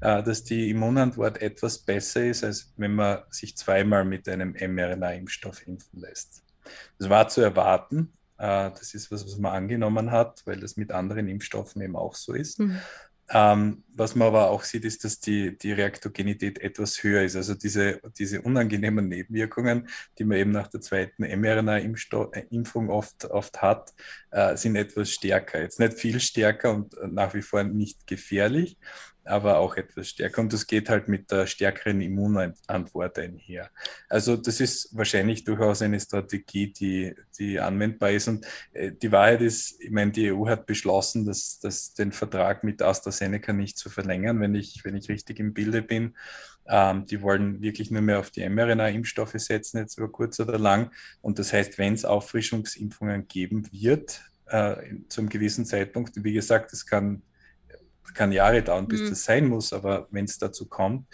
äh, 0.00 0.22
dass 0.22 0.44
die 0.44 0.70
Immunantwort 0.70 1.40
etwas 1.40 1.78
besser 1.78 2.24
ist, 2.24 2.44
als 2.44 2.72
wenn 2.76 2.94
man 2.94 3.22
sich 3.30 3.56
zweimal 3.56 4.04
mit 4.04 4.28
einem 4.28 4.52
mRNA-Impfstoff 4.52 5.66
impfen 5.66 6.00
lässt. 6.00 6.42
Das 6.98 7.08
war 7.08 7.28
zu 7.28 7.40
erwarten. 7.40 8.12
Äh, 8.38 8.70
das 8.70 8.94
ist 8.94 9.10
was, 9.10 9.24
was 9.24 9.38
man 9.38 9.52
angenommen 9.52 10.10
hat, 10.10 10.42
weil 10.46 10.60
das 10.60 10.76
mit 10.76 10.92
anderen 10.92 11.28
Impfstoffen 11.28 11.82
eben 11.82 11.96
auch 11.96 12.14
so 12.14 12.32
ist. 12.32 12.58
Mhm. 12.58 12.78
Ähm, 13.30 13.84
was 13.94 14.14
man 14.14 14.28
aber 14.28 14.50
auch 14.50 14.64
sieht, 14.64 14.84
ist, 14.84 15.04
dass 15.04 15.20
die, 15.20 15.56
die 15.56 15.72
Reaktogenität 15.72 16.58
etwas 16.60 17.02
höher 17.02 17.22
ist. 17.22 17.36
Also 17.36 17.54
diese, 17.54 18.00
diese 18.18 18.42
unangenehmen 18.42 19.08
Nebenwirkungen, 19.08 19.88
die 20.18 20.24
man 20.24 20.38
eben 20.38 20.50
nach 20.50 20.68
der 20.68 20.80
zweiten 20.80 21.22
mRNA-Impfung 21.22 22.88
äh, 22.88 22.92
oft, 22.92 23.24
oft 23.26 23.62
hat, 23.62 23.92
äh, 24.30 24.56
sind 24.56 24.76
etwas 24.76 25.10
stärker. 25.10 25.60
Jetzt 25.60 25.78
nicht 25.78 25.94
viel 25.94 26.20
stärker 26.20 26.74
und 26.74 26.94
nach 27.12 27.34
wie 27.34 27.42
vor 27.42 27.62
nicht 27.62 28.06
gefährlich, 28.06 28.78
aber 29.24 29.58
auch 29.58 29.76
etwas 29.76 30.08
stärker. 30.08 30.40
Und 30.40 30.52
das 30.52 30.66
geht 30.66 30.88
halt 30.88 31.08
mit 31.08 31.30
der 31.30 31.46
stärkeren 31.46 32.00
Immunantwort 32.00 33.18
einher. 33.18 33.70
Also 34.08 34.36
das 34.36 34.60
ist 34.60 34.96
wahrscheinlich 34.96 35.44
durchaus 35.44 35.82
eine 35.82 36.00
Strategie, 36.00 36.72
die, 36.72 37.14
die 37.38 37.60
anwendbar 37.60 38.10
ist. 38.10 38.28
Und 38.28 38.46
äh, 38.72 38.92
die 38.92 39.12
Wahrheit 39.12 39.40
ist, 39.42 39.80
ich 39.80 39.90
meine, 39.90 40.10
die 40.10 40.32
EU 40.32 40.48
hat 40.48 40.66
beschlossen, 40.66 41.24
dass, 41.24 41.60
dass 41.60 41.94
den 41.94 42.12
Vertrag 42.12 42.64
mit 42.64 42.82
AstraZeneca 42.82 43.52
nicht 43.52 43.78
zu 43.82 43.90
verlängern, 43.90 44.40
wenn 44.40 44.54
ich, 44.54 44.84
wenn 44.84 44.96
ich 44.96 45.08
richtig 45.08 45.40
im 45.40 45.52
Bilde 45.52 45.82
bin. 45.82 46.16
Ähm, 46.66 47.06
die 47.06 47.20
wollen 47.20 47.60
wirklich 47.60 47.90
nur 47.90 48.02
mehr 48.02 48.20
auf 48.20 48.30
die 48.30 48.48
mRNA-Impfstoffe 48.48 49.34
setzen, 49.36 49.78
jetzt 49.78 49.98
über 49.98 50.10
kurz 50.10 50.38
oder 50.40 50.58
lang. 50.58 50.90
Und 51.20 51.38
das 51.38 51.52
heißt, 51.52 51.78
wenn 51.78 51.94
es 51.94 52.04
Auffrischungsimpfungen 52.04 53.26
geben 53.28 53.68
wird, 53.72 54.22
äh, 54.46 54.76
zu 55.08 55.20
einem 55.20 55.28
gewissen 55.28 55.66
Zeitpunkt, 55.66 56.12
wie 56.22 56.32
gesagt, 56.32 56.72
es 56.72 56.86
kann 56.86 57.22
kann 58.14 58.32
Jahre 58.32 58.62
dauern, 58.62 58.88
bis 58.88 59.00
mhm. 59.02 59.10
das 59.10 59.24
sein 59.24 59.46
muss, 59.46 59.72
aber 59.72 60.06
wenn 60.10 60.24
es 60.24 60.38
dazu 60.38 60.66
kommt, 60.66 61.06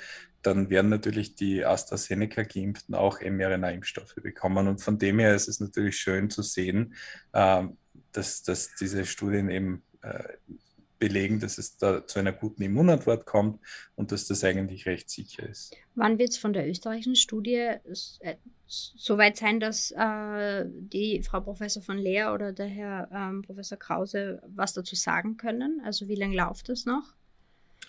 dann 0.42 0.70
werden 0.70 0.88
natürlich 0.88 1.34
die 1.34 1.64
AstraZeneca-Geimpften 1.64 2.94
auch 2.94 3.20
mRNA-Impfstoffe 3.20 4.14
bekommen. 4.16 4.68
Und 4.68 4.80
von 4.80 4.98
dem 4.98 5.18
her 5.18 5.34
ist 5.34 5.48
es 5.48 5.60
natürlich 5.60 5.98
schön 5.98 6.30
zu 6.30 6.42
sehen, 6.42 6.94
äh, 7.32 7.64
dass, 8.12 8.42
dass 8.42 8.74
diese 8.74 9.04
Studien 9.04 9.50
eben 9.50 9.82
äh, 10.02 10.22
belegen, 10.98 11.40
dass 11.40 11.58
es 11.58 11.76
da 11.76 12.06
zu 12.06 12.18
einer 12.18 12.32
guten 12.32 12.62
Immunantwort 12.62 13.26
kommt 13.26 13.60
und 13.94 14.12
dass 14.12 14.26
das 14.26 14.44
eigentlich 14.44 14.86
recht 14.86 15.10
sicher 15.10 15.48
ist. 15.48 15.74
Wann 15.94 16.18
wird 16.18 16.30
es 16.30 16.38
von 16.38 16.52
der 16.52 16.68
österreichischen 16.68 17.16
Studie 17.16 17.54
äh, 17.54 18.36
soweit 18.66 19.36
sein, 19.36 19.60
dass 19.60 19.92
äh, 19.92 20.64
die 20.66 21.22
Frau 21.22 21.40
Professor 21.40 21.82
von 21.82 21.98
Leer 21.98 22.34
oder 22.34 22.52
der 22.52 22.66
Herr 22.66 23.08
ähm, 23.12 23.42
Professor 23.42 23.78
Krause 23.78 24.42
was 24.46 24.74
dazu 24.74 24.94
sagen 24.94 25.36
können? 25.36 25.80
Also 25.84 26.08
wie 26.08 26.16
lange 26.16 26.36
läuft 26.36 26.68
das 26.68 26.84
noch? 26.84 27.14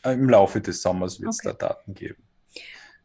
Äh, 0.04 0.14
Im 0.14 0.30
Laufe 0.30 0.62
des 0.62 0.82
Sommers 0.82 1.20
wird 1.20 1.32
es 1.32 1.40
okay. 1.40 1.56
da 1.60 1.68
Daten 1.68 1.94
geben. 1.94 2.24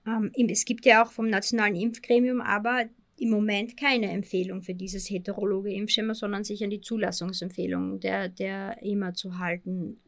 Ähm, 0.07 0.31
es 0.49 0.65
gibt 0.65 0.85
ja 0.85 1.05
auch 1.05 1.11
vom 1.11 1.29
Nationalen 1.29 1.77
Impfgremium 1.77 2.41
aber 2.41 2.85
im 3.19 3.31
Moment 3.31 3.77
keine 3.77 4.11
Empfehlung 4.11 4.63
für 4.63 4.75
dieses 4.75 5.09
heterologe 5.09 5.73
Impfschema, 5.73 6.15
sondern 6.15 6.45
sich 6.45 6.63
an 6.65 6.71
die 6.71 6.81
Zulassungsempfehlung 6.81 8.01
der, 8.01 8.29
der 8.29 8.79
EMA 8.83 9.15
zu 9.15 9.39
halten. 9.39 9.99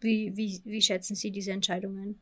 Wie, 0.00 0.36
wie, 0.36 0.60
wie 0.64 0.82
schätzen 0.82 1.14
Sie 1.14 1.30
diese 1.30 1.52
Entscheidungen? 1.52 2.20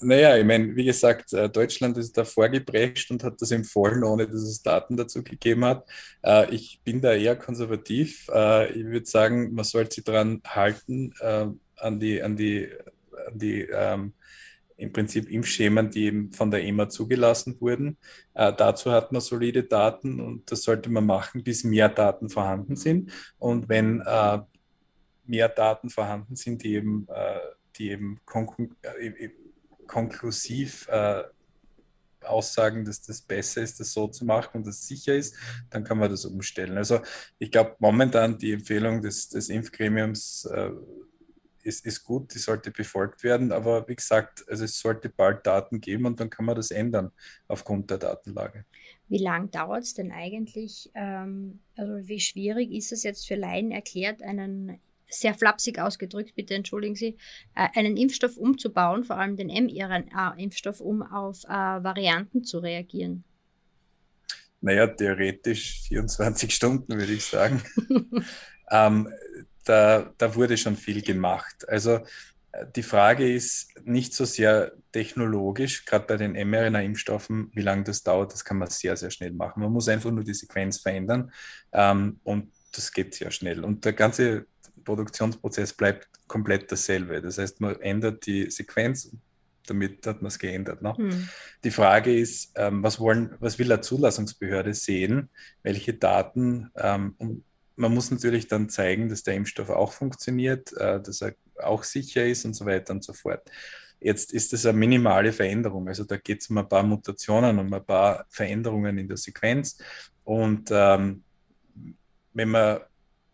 Naja, 0.00 0.36
ich 0.36 0.44
meine, 0.44 0.74
wie 0.74 0.84
gesagt, 0.84 1.32
äh, 1.32 1.48
Deutschland 1.48 1.96
ist 1.96 2.16
da 2.16 2.24
vorgeprescht 2.24 3.10
und 3.10 3.22
hat 3.22 3.40
das 3.40 3.52
empfohlen, 3.52 4.02
ohne 4.02 4.26
dass 4.26 4.42
es 4.42 4.62
Daten 4.62 4.96
dazu 4.96 5.22
gegeben 5.22 5.64
hat. 5.64 5.88
Äh, 6.22 6.52
ich 6.54 6.80
bin 6.82 7.00
da 7.00 7.14
eher 7.14 7.36
konservativ. 7.36 8.28
Äh, 8.32 8.72
ich 8.72 8.84
würde 8.84 9.06
sagen, 9.06 9.52
man 9.54 9.64
sollte 9.64 9.94
sich 9.94 10.04
daran 10.04 10.42
halten, 10.46 11.12
an 11.20 11.98
die, 11.98 12.22
an 12.22 12.36
die, 12.36 12.68
an 13.26 13.38
die 13.38 13.62
ähm, 13.62 14.12
im 14.82 14.92
Prinzip 14.92 15.30
Impfschemen, 15.30 15.90
die 15.90 16.06
eben 16.06 16.32
von 16.32 16.50
der 16.50 16.64
EMA 16.64 16.88
zugelassen 16.88 17.60
wurden. 17.60 17.96
Äh, 18.34 18.52
dazu 18.52 18.90
hat 18.90 19.12
man 19.12 19.20
solide 19.20 19.62
Daten 19.62 20.20
und 20.20 20.50
das 20.50 20.64
sollte 20.64 20.90
man 20.90 21.06
machen, 21.06 21.44
bis 21.44 21.62
mehr 21.64 21.88
Daten 21.88 22.28
vorhanden 22.28 22.76
sind. 22.76 23.12
Und 23.38 23.68
wenn 23.68 24.00
äh, 24.00 24.40
mehr 25.24 25.48
Daten 25.48 25.88
vorhanden 25.88 26.34
sind, 26.34 26.64
die 26.64 26.74
eben, 26.74 27.06
äh, 27.08 27.38
die 27.76 27.90
eben 27.90 28.18
äh, 28.84 29.30
konklusiv 29.86 30.88
äh, 30.88 31.22
aussagen, 32.24 32.84
dass 32.84 33.02
das 33.02 33.20
besser 33.20 33.62
ist, 33.62 33.78
das 33.78 33.92
so 33.92 34.08
zu 34.08 34.24
machen 34.24 34.58
und 34.58 34.66
das 34.66 34.86
sicher 34.86 35.14
ist, 35.14 35.36
dann 35.70 35.84
kann 35.84 35.98
man 35.98 36.10
das 36.10 36.24
umstellen. 36.24 36.76
Also 36.76 37.00
ich 37.38 37.50
glaube 37.50 37.76
momentan 37.78 38.38
die 38.38 38.52
Empfehlung 38.52 39.00
des, 39.02 39.28
des 39.28 39.48
Impfgremiums 39.48 40.44
äh, 40.46 40.70
ist, 41.64 41.86
ist 41.86 42.04
gut, 42.04 42.34
die 42.34 42.38
sollte 42.38 42.70
befolgt 42.70 43.22
werden. 43.22 43.52
Aber 43.52 43.88
wie 43.88 43.96
gesagt, 43.96 44.44
also 44.48 44.64
es 44.64 44.78
sollte 44.78 45.08
bald 45.08 45.46
Daten 45.46 45.80
geben 45.80 46.06
und 46.06 46.20
dann 46.20 46.30
kann 46.30 46.44
man 46.44 46.56
das 46.56 46.70
ändern 46.70 47.12
aufgrund 47.48 47.90
der 47.90 47.98
Datenlage. 47.98 48.64
Wie 49.08 49.18
lange 49.18 49.48
dauert 49.48 49.84
es 49.84 49.94
denn 49.94 50.12
eigentlich? 50.12 50.90
Ähm, 50.94 51.60
also 51.76 52.08
wie 52.08 52.20
schwierig 52.20 52.72
ist 52.72 52.92
es 52.92 53.02
jetzt 53.02 53.26
für 53.26 53.36
Laien 53.36 53.70
erklärt, 53.70 54.22
einen 54.22 54.80
sehr 55.14 55.34
flapsig 55.34 55.78
ausgedrückt, 55.78 56.34
bitte 56.34 56.54
entschuldigen 56.54 56.94
Sie, 56.94 57.16
äh, 57.54 57.68
einen 57.74 57.96
Impfstoff 57.96 58.36
umzubauen, 58.36 59.04
vor 59.04 59.16
allem 59.16 59.36
den 59.36 59.48
mRNA-Impfstoff, 59.48 60.80
um 60.80 61.02
auf 61.02 61.44
äh, 61.44 61.48
Varianten 61.48 62.44
zu 62.44 62.58
reagieren? 62.58 63.24
Naja, 64.60 64.86
theoretisch 64.86 65.82
24 65.88 66.54
Stunden, 66.54 66.96
würde 66.96 67.12
ich 67.12 67.24
sagen. 67.24 67.62
ähm, 68.70 69.08
da, 69.64 70.12
da 70.18 70.34
wurde 70.34 70.56
schon 70.56 70.76
viel 70.76 71.02
gemacht. 71.02 71.68
Also 71.68 72.00
die 72.76 72.82
Frage 72.82 73.32
ist 73.32 73.70
nicht 73.84 74.14
so 74.14 74.24
sehr 74.24 74.72
technologisch, 74.92 75.84
gerade 75.84 76.06
bei 76.06 76.16
den 76.16 76.32
mRNA-Impfstoffen, 76.32 77.50
wie 77.54 77.62
lange 77.62 77.84
das 77.84 78.02
dauert, 78.02 78.32
das 78.32 78.44
kann 78.44 78.58
man 78.58 78.68
sehr, 78.68 78.96
sehr 78.96 79.10
schnell 79.10 79.32
machen. 79.32 79.62
Man 79.62 79.72
muss 79.72 79.88
einfach 79.88 80.10
nur 80.10 80.24
die 80.24 80.34
Sequenz 80.34 80.78
verändern 80.78 81.32
ähm, 81.72 82.20
und 82.24 82.52
das 82.72 82.92
geht 82.92 83.14
sehr 83.14 83.30
schnell. 83.30 83.64
Und 83.64 83.84
der 83.84 83.94
ganze 83.94 84.46
Produktionsprozess 84.84 85.72
bleibt 85.72 86.08
komplett 86.26 86.70
dasselbe. 86.70 87.22
Das 87.22 87.38
heißt, 87.38 87.60
man 87.60 87.80
ändert 87.80 88.26
die 88.26 88.50
Sequenz, 88.50 89.10
damit 89.66 90.06
hat 90.06 90.20
man 90.20 90.28
es 90.28 90.38
geändert. 90.38 90.82
Ne? 90.82 90.94
Hm. 90.96 91.28
Die 91.64 91.70
Frage 91.70 92.14
ist, 92.14 92.52
ähm, 92.56 92.82
was, 92.82 93.00
wollen, 93.00 93.34
was 93.38 93.58
will 93.58 93.72
eine 93.72 93.80
Zulassungsbehörde 93.80 94.74
sehen? 94.74 95.30
Welche 95.62 95.94
Daten? 95.94 96.70
Ähm, 96.76 97.14
man 97.76 97.94
muss 97.94 98.10
natürlich 98.10 98.48
dann 98.48 98.68
zeigen, 98.68 99.08
dass 99.08 99.22
der 99.22 99.34
Impfstoff 99.34 99.70
auch 99.70 99.92
funktioniert, 99.92 100.72
äh, 100.76 101.00
dass 101.00 101.22
er 101.22 101.34
auch 101.62 101.84
sicher 101.84 102.26
ist 102.26 102.44
und 102.44 102.54
so 102.54 102.66
weiter 102.66 102.92
und 102.92 103.04
so 103.04 103.12
fort. 103.12 103.50
Jetzt 104.00 104.32
ist 104.32 104.52
das 104.52 104.66
eine 104.66 104.76
minimale 104.76 105.32
Veränderung. 105.32 105.88
Also 105.88 106.04
da 106.04 106.16
geht 106.16 106.40
es 106.40 106.50
um 106.50 106.58
ein 106.58 106.68
paar 106.68 106.82
Mutationen, 106.82 107.58
um 107.58 107.72
ein 107.72 107.84
paar 107.84 108.26
Veränderungen 108.28 108.98
in 108.98 109.08
der 109.08 109.16
Sequenz. 109.16 109.78
Und 110.24 110.70
ähm, 110.72 111.22
wenn 112.32 112.48
man 112.48 112.80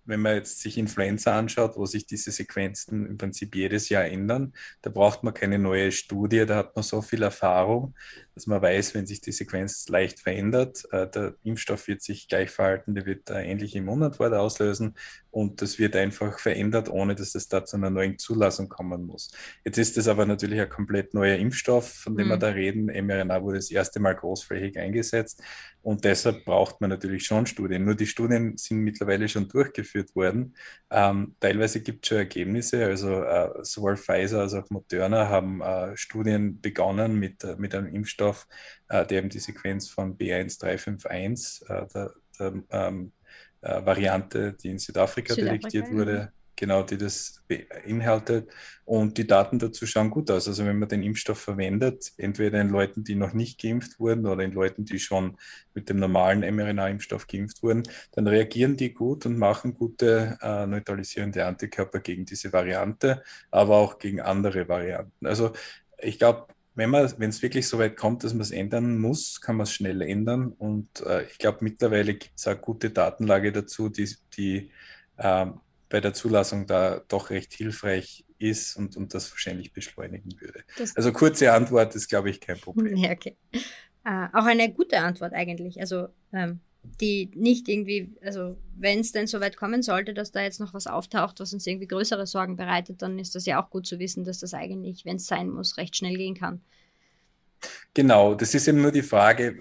wenn 0.08 0.22
man 0.22 0.36
jetzt 0.36 0.60
sich 0.60 0.78
Influenza 0.78 1.38
anschaut, 1.38 1.76
wo 1.76 1.84
sich 1.84 2.06
diese 2.06 2.32
Sequenzen 2.32 3.06
im 3.06 3.18
Prinzip 3.18 3.54
jedes 3.54 3.90
Jahr 3.90 4.06
ändern, 4.06 4.54
da 4.80 4.88
braucht 4.88 5.22
man 5.22 5.34
keine 5.34 5.58
neue 5.58 5.92
Studie, 5.92 6.46
da 6.46 6.56
hat 6.56 6.74
man 6.74 6.82
so 6.82 7.02
viel 7.02 7.22
Erfahrung, 7.22 7.94
dass 8.38 8.46
man 8.46 8.62
weiß, 8.62 8.94
wenn 8.94 9.04
sich 9.04 9.20
die 9.20 9.32
Sequenz 9.32 9.88
leicht 9.88 10.20
verändert, 10.20 10.84
äh, 10.92 11.08
der 11.10 11.34
Impfstoff 11.42 11.88
wird 11.88 12.02
sich 12.02 12.28
gleich 12.28 12.50
verhalten, 12.50 12.94
der 12.94 13.04
wird 13.04 13.28
äh, 13.30 13.42
ähnliche 13.42 13.78
Immunantwort 13.78 14.32
auslösen 14.32 14.94
und 15.32 15.60
das 15.60 15.78
wird 15.80 15.96
einfach 15.96 16.38
verändert, 16.38 16.88
ohne 16.88 17.16
dass 17.16 17.34
es 17.34 17.48
da 17.48 17.64
zu 17.64 17.76
einer 17.76 17.90
neuen 17.90 18.16
Zulassung 18.18 18.68
kommen 18.68 19.06
muss. 19.06 19.32
Jetzt 19.64 19.78
ist 19.78 19.96
das 19.96 20.06
aber 20.06 20.24
natürlich 20.24 20.60
ein 20.60 20.68
komplett 20.68 21.14
neuer 21.14 21.36
Impfstoff, 21.36 21.92
von 21.92 22.16
dem 22.16 22.26
mhm. 22.26 22.30
wir 22.30 22.36
da 22.36 22.48
reden. 22.48 22.86
mRNA 22.86 23.42
wurde 23.42 23.56
das 23.56 23.72
erste 23.72 23.98
Mal 23.98 24.14
großflächig 24.14 24.78
eingesetzt 24.78 25.42
und 25.82 26.04
deshalb 26.04 26.44
braucht 26.44 26.80
man 26.80 26.90
natürlich 26.90 27.24
schon 27.24 27.46
Studien. 27.46 27.84
Nur 27.84 27.94
die 27.94 28.06
Studien 28.06 28.56
sind 28.56 28.80
mittlerweile 28.80 29.28
schon 29.28 29.48
durchgeführt 29.48 30.14
worden. 30.14 30.54
Ähm, 30.90 31.34
teilweise 31.40 31.80
gibt 31.80 32.04
es 32.04 32.08
schon 32.08 32.18
Ergebnisse, 32.18 32.84
also 32.84 33.22
äh, 33.22 33.50
sowohl 33.62 33.96
Pfizer 33.96 34.40
als 34.40 34.54
auch 34.54 34.68
Moderna 34.70 35.28
haben 35.28 35.60
äh, 35.60 35.96
Studien 35.96 36.60
begonnen 36.60 37.18
mit, 37.18 37.42
äh, 37.42 37.56
mit 37.56 37.74
einem 37.74 37.94
Impfstoff, 37.94 38.27
äh, 38.88 39.06
der 39.06 39.18
eben 39.18 39.28
die 39.28 39.38
Sequenz 39.38 39.88
von 39.88 40.16
B1351, 40.16 41.64
äh, 41.64 41.86
der, 41.88 42.14
der 42.38 42.62
ähm, 42.70 43.12
äh, 43.60 43.84
Variante, 43.84 44.52
die 44.52 44.68
in 44.68 44.78
Südafrika, 44.78 45.34
Südafrika 45.34 45.56
detektiert 45.56 45.92
wurde, 45.92 46.32
genau, 46.58 46.82
die 46.82 46.98
das 46.98 47.42
beinhaltet. 47.48 48.50
Und 48.84 49.16
die 49.16 49.26
Daten 49.26 49.58
dazu 49.58 49.86
schauen 49.86 50.10
gut 50.10 50.30
aus. 50.30 50.48
Also 50.48 50.64
wenn 50.66 50.78
man 50.78 50.88
den 50.88 51.02
Impfstoff 51.02 51.38
verwendet, 51.38 52.12
entweder 52.16 52.60
in 52.60 52.68
Leuten, 52.68 53.04
die 53.04 53.14
noch 53.14 53.32
nicht 53.32 53.60
geimpft 53.60 54.00
wurden 54.00 54.26
oder 54.26 54.42
in 54.42 54.52
Leuten, 54.52 54.84
die 54.84 54.98
schon 54.98 55.36
mit 55.74 55.88
dem 55.88 55.98
normalen 55.98 56.40
mRNA-Impfstoff 56.40 57.26
geimpft 57.26 57.62
wurden, 57.62 57.84
dann 58.12 58.26
reagieren 58.26 58.76
die 58.76 58.92
gut 58.92 59.24
und 59.26 59.38
machen 59.38 59.74
gute 59.74 60.38
äh, 60.42 60.66
neutralisierende 60.66 61.46
Antikörper 61.46 62.00
gegen 62.00 62.24
diese 62.26 62.52
Variante, 62.52 63.22
aber 63.50 63.76
auch 63.76 63.98
gegen 63.98 64.20
andere 64.20 64.68
Varianten. 64.68 65.26
Also 65.26 65.52
ich 65.98 66.18
glaube, 66.18 66.48
wenn 66.78 66.92
wenn 66.92 67.28
es 67.28 67.42
wirklich 67.42 67.66
so 67.66 67.78
weit 67.78 67.96
kommt, 67.96 68.22
dass 68.22 68.32
man 68.32 68.42
es 68.42 68.52
ändern 68.52 68.98
muss, 68.98 69.40
kann 69.40 69.56
man 69.56 69.64
es 69.64 69.72
schnell 69.72 70.00
ändern. 70.00 70.52
Und 70.52 71.00
äh, 71.00 71.24
ich 71.24 71.38
glaube, 71.38 71.58
mittlerweile 71.62 72.14
gibt 72.14 72.38
es 72.38 72.46
eine 72.46 72.58
gute 72.58 72.90
Datenlage 72.90 73.50
dazu, 73.50 73.88
die, 73.88 74.08
die 74.36 74.70
äh, 75.16 75.46
bei 75.88 76.00
der 76.00 76.14
Zulassung 76.14 76.66
da 76.68 77.02
doch 77.08 77.30
recht 77.30 77.52
hilfreich 77.52 78.24
ist 78.38 78.76
und, 78.76 78.96
und 78.96 79.12
das 79.12 79.30
wahrscheinlich 79.32 79.72
beschleunigen 79.72 80.40
würde. 80.40 80.62
Das 80.78 80.96
also 80.96 81.12
kurze 81.12 81.52
Antwort 81.52 81.96
ist, 81.96 82.08
glaube 82.08 82.30
ich, 82.30 82.40
kein 82.40 82.58
Problem. 82.58 82.96
Ja, 82.96 83.10
okay. 83.10 83.36
Äh, 84.04 84.28
auch 84.32 84.46
eine 84.46 84.72
gute 84.72 85.00
Antwort 85.00 85.32
eigentlich. 85.34 85.80
Also 85.80 86.08
ähm, 86.32 86.60
die 87.00 87.30
nicht 87.34 87.68
irgendwie, 87.68 88.10
also 88.22 88.56
wenn 88.76 89.00
es 89.00 89.12
denn 89.12 89.26
so 89.26 89.40
weit 89.40 89.56
kommen 89.56 89.82
sollte, 89.82 90.14
dass 90.14 90.32
da 90.32 90.42
jetzt 90.42 90.60
noch 90.60 90.74
was 90.74 90.86
auftaucht, 90.86 91.40
was 91.40 91.52
uns 91.52 91.66
irgendwie 91.66 91.86
größere 91.86 92.26
Sorgen 92.26 92.56
bereitet, 92.56 93.02
dann 93.02 93.18
ist 93.18 93.34
das 93.34 93.46
ja 93.46 93.62
auch 93.62 93.70
gut 93.70 93.86
zu 93.86 93.98
wissen, 93.98 94.24
dass 94.24 94.40
das 94.40 94.54
eigentlich, 94.54 95.04
wenn 95.04 95.16
es 95.16 95.26
sein 95.26 95.50
muss, 95.50 95.76
recht 95.76 95.96
schnell 95.96 96.16
gehen 96.16 96.34
kann. 96.34 96.60
Genau, 97.94 98.34
das 98.34 98.54
ist 98.54 98.68
eben 98.68 98.82
nur 98.82 98.92
die 98.92 99.02
Frage, 99.02 99.58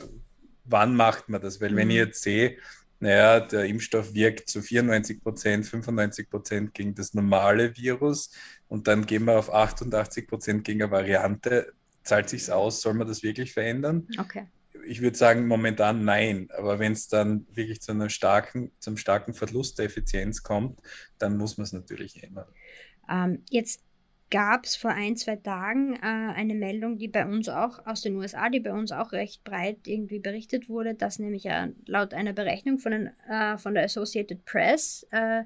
wann 0.66 0.96
macht 0.96 1.30
man 1.30 1.42
das? 1.42 1.60
Weil 1.60 1.72
mhm. 1.72 1.76
wenn 1.78 1.90
ich 1.90 1.96
mhm. 1.96 2.02
jetzt 2.02 2.22
sehe, 2.22 2.58
naja, 3.00 3.40
der 3.40 3.66
Impfstoff 3.66 4.14
wirkt 4.14 4.50
zu 4.50 4.62
94 4.62 5.22
Prozent, 5.22 5.66
95 5.66 6.30
Prozent 6.30 6.74
gegen 6.74 6.96
das 6.96 7.14
normale 7.14 7.76
Virus 7.78 8.32
und 8.68 8.88
dann 8.88 9.06
gehen 9.06 9.26
wir 9.26 9.38
auf 9.38 9.54
88 9.54 10.28
Prozent 10.28 10.64
gegen 10.64 10.82
eine 10.82 10.92
Variante, 10.92 11.74
zahlt 12.04 12.30
sich 12.30 12.52
aus, 12.52 12.82
soll 12.82 12.96
man 12.96 13.08
das 13.08 13.22
wirklich 13.22 13.54
verändern? 13.54 14.08
Okay 14.18 14.48
ich 14.88 15.02
würde 15.02 15.18
sagen, 15.18 15.48
momentan 15.48 16.06
nein. 16.06 16.50
Aber 16.58 16.80
wenn 16.80 16.94
es 16.94 17.08
dann 17.08 17.46
wirklich 17.52 17.82
zu 17.82 17.92
einer 17.92 18.10
starken, 18.10 18.72
zum 18.80 18.98
starken 18.98 19.34
Verlust 19.34 19.80
der 19.80 19.86
Effizienz 19.86 20.44
kommt, 20.44 20.82
dann 21.20 21.38
muss 21.38 21.58
man 21.58 21.66
es 21.66 21.74
natürlich 21.74 22.24
ändern. 22.24 22.48
Ähm, 23.10 23.44
jetzt 23.50 23.82
gab 24.30 24.66
es 24.66 24.76
vor 24.76 24.92
ein, 24.92 25.16
zwei 25.16 25.38
Tagen 25.38 25.96
äh, 25.96 26.00
eine 26.02 26.54
Meldung, 26.54 26.98
die 26.98 27.08
bei 27.08 27.26
uns 27.26 27.48
auch 27.48 27.86
aus 27.86 28.02
den 28.02 28.16
USA, 28.16 28.50
die 28.50 28.60
bei 28.60 28.74
uns 28.74 28.92
auch 28.92 29.12
recht 29.12 29.44
breit 29.44 29.80
irgendwie 29.86 30.20
berichtet 30.20 30.70
wurde, 30.70 30.96
dass 30.96 31.20
nämlich 31.20 31.46
äh, 31.46 31.70
laut 31.86 32.14
einer 32.14 32.34
Berechnung 32.34 32.80
von, 32.80 32.92
den, 32.92 33.10
äh, 33.30 33.58
von 33.58 33.74
der 33.74 33.86
Associated 33.86 34.44
Press 34.46 35.08
äh, 35.12 35.44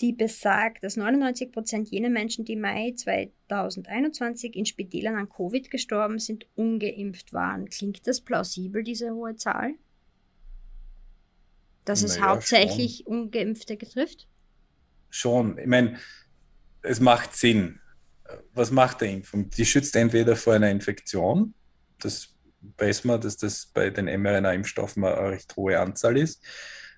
die 0.00 0.12
besagt, 0.12 0.84
dass 0.84 0.96
99 0.96 1.52
Prozent 1.52 1.90
jener 1.90 2.10
Menschen, 2.10 2.44
die 2.44 2.56
Mai 2.56 2.92
2021 2.96 4.54
in 4.54 4.66
Spitälern 4.66 5.16
an 5.16 5.28
Covid 5.28 5.70
gestorben 5.70 6.18
sind, 6.18 6.46
ungeimpft 6.54 7.32
waren. 7.32 7.68
Klingt 7.68 8.06
das 8.06 8.20
plausibel, 8.20 8.82
diese 8.82 9.12
hohe 9.12 9.36
Zahl? 9.36 9.74
Dass 11.84 12.02
naja, 12.02 12.14
es 12.14 12.20
hauptsächlich 12.20 13.04
schon. 13.04 13.20
Ungeimpfte 13.20 13.76
betrifft? 13.76 14.28
Schon. 15.08 15.56
Ich 15.58 15.66
meine, 15.66 15.98
es 16.82 17.00
macht 17.00 17.34
Sinn. 17.34 17.80
Was 18.52 18.70
macht 18.70 19.00
der 19.00 19.10
Impfung? 19.10 19.48
Die 19.50 19.64
schützt 19.64 19.94
entweder 19.96 20.36
vor 20.36 20.54
einer 20.54 20.70
Infektion, 20.70 21.54
das 22.00 22.36
weiß 22.78 23.04
man, 23.04 23.20
dass 23.20 23.36
das 23.36 23.66
bei 23.66 23.90
den 23.90 24.06
mRNA-Impfstoffen 24.06 25.04
eine 25.04 25.30
recht 25.30 25.54
hohe 25.56 25.78
Anzahl 25.78 26.16
ist. 26.16 26.42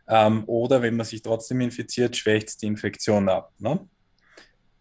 Ähm, 0.09 0.45
oder 0.47 0.83
wenn 0.83 0.97
man 0.97 1.07
sich 1.07 1.23
trotzdem 1.23 1.61
infiziert, 1.61 2.17
schwächt 2.17 2.49
es 2.49 2.57
die 2.57 2.67
Infektion 2.67 3.29
ab. 3.29 3.53
Ne? 3.59 3.87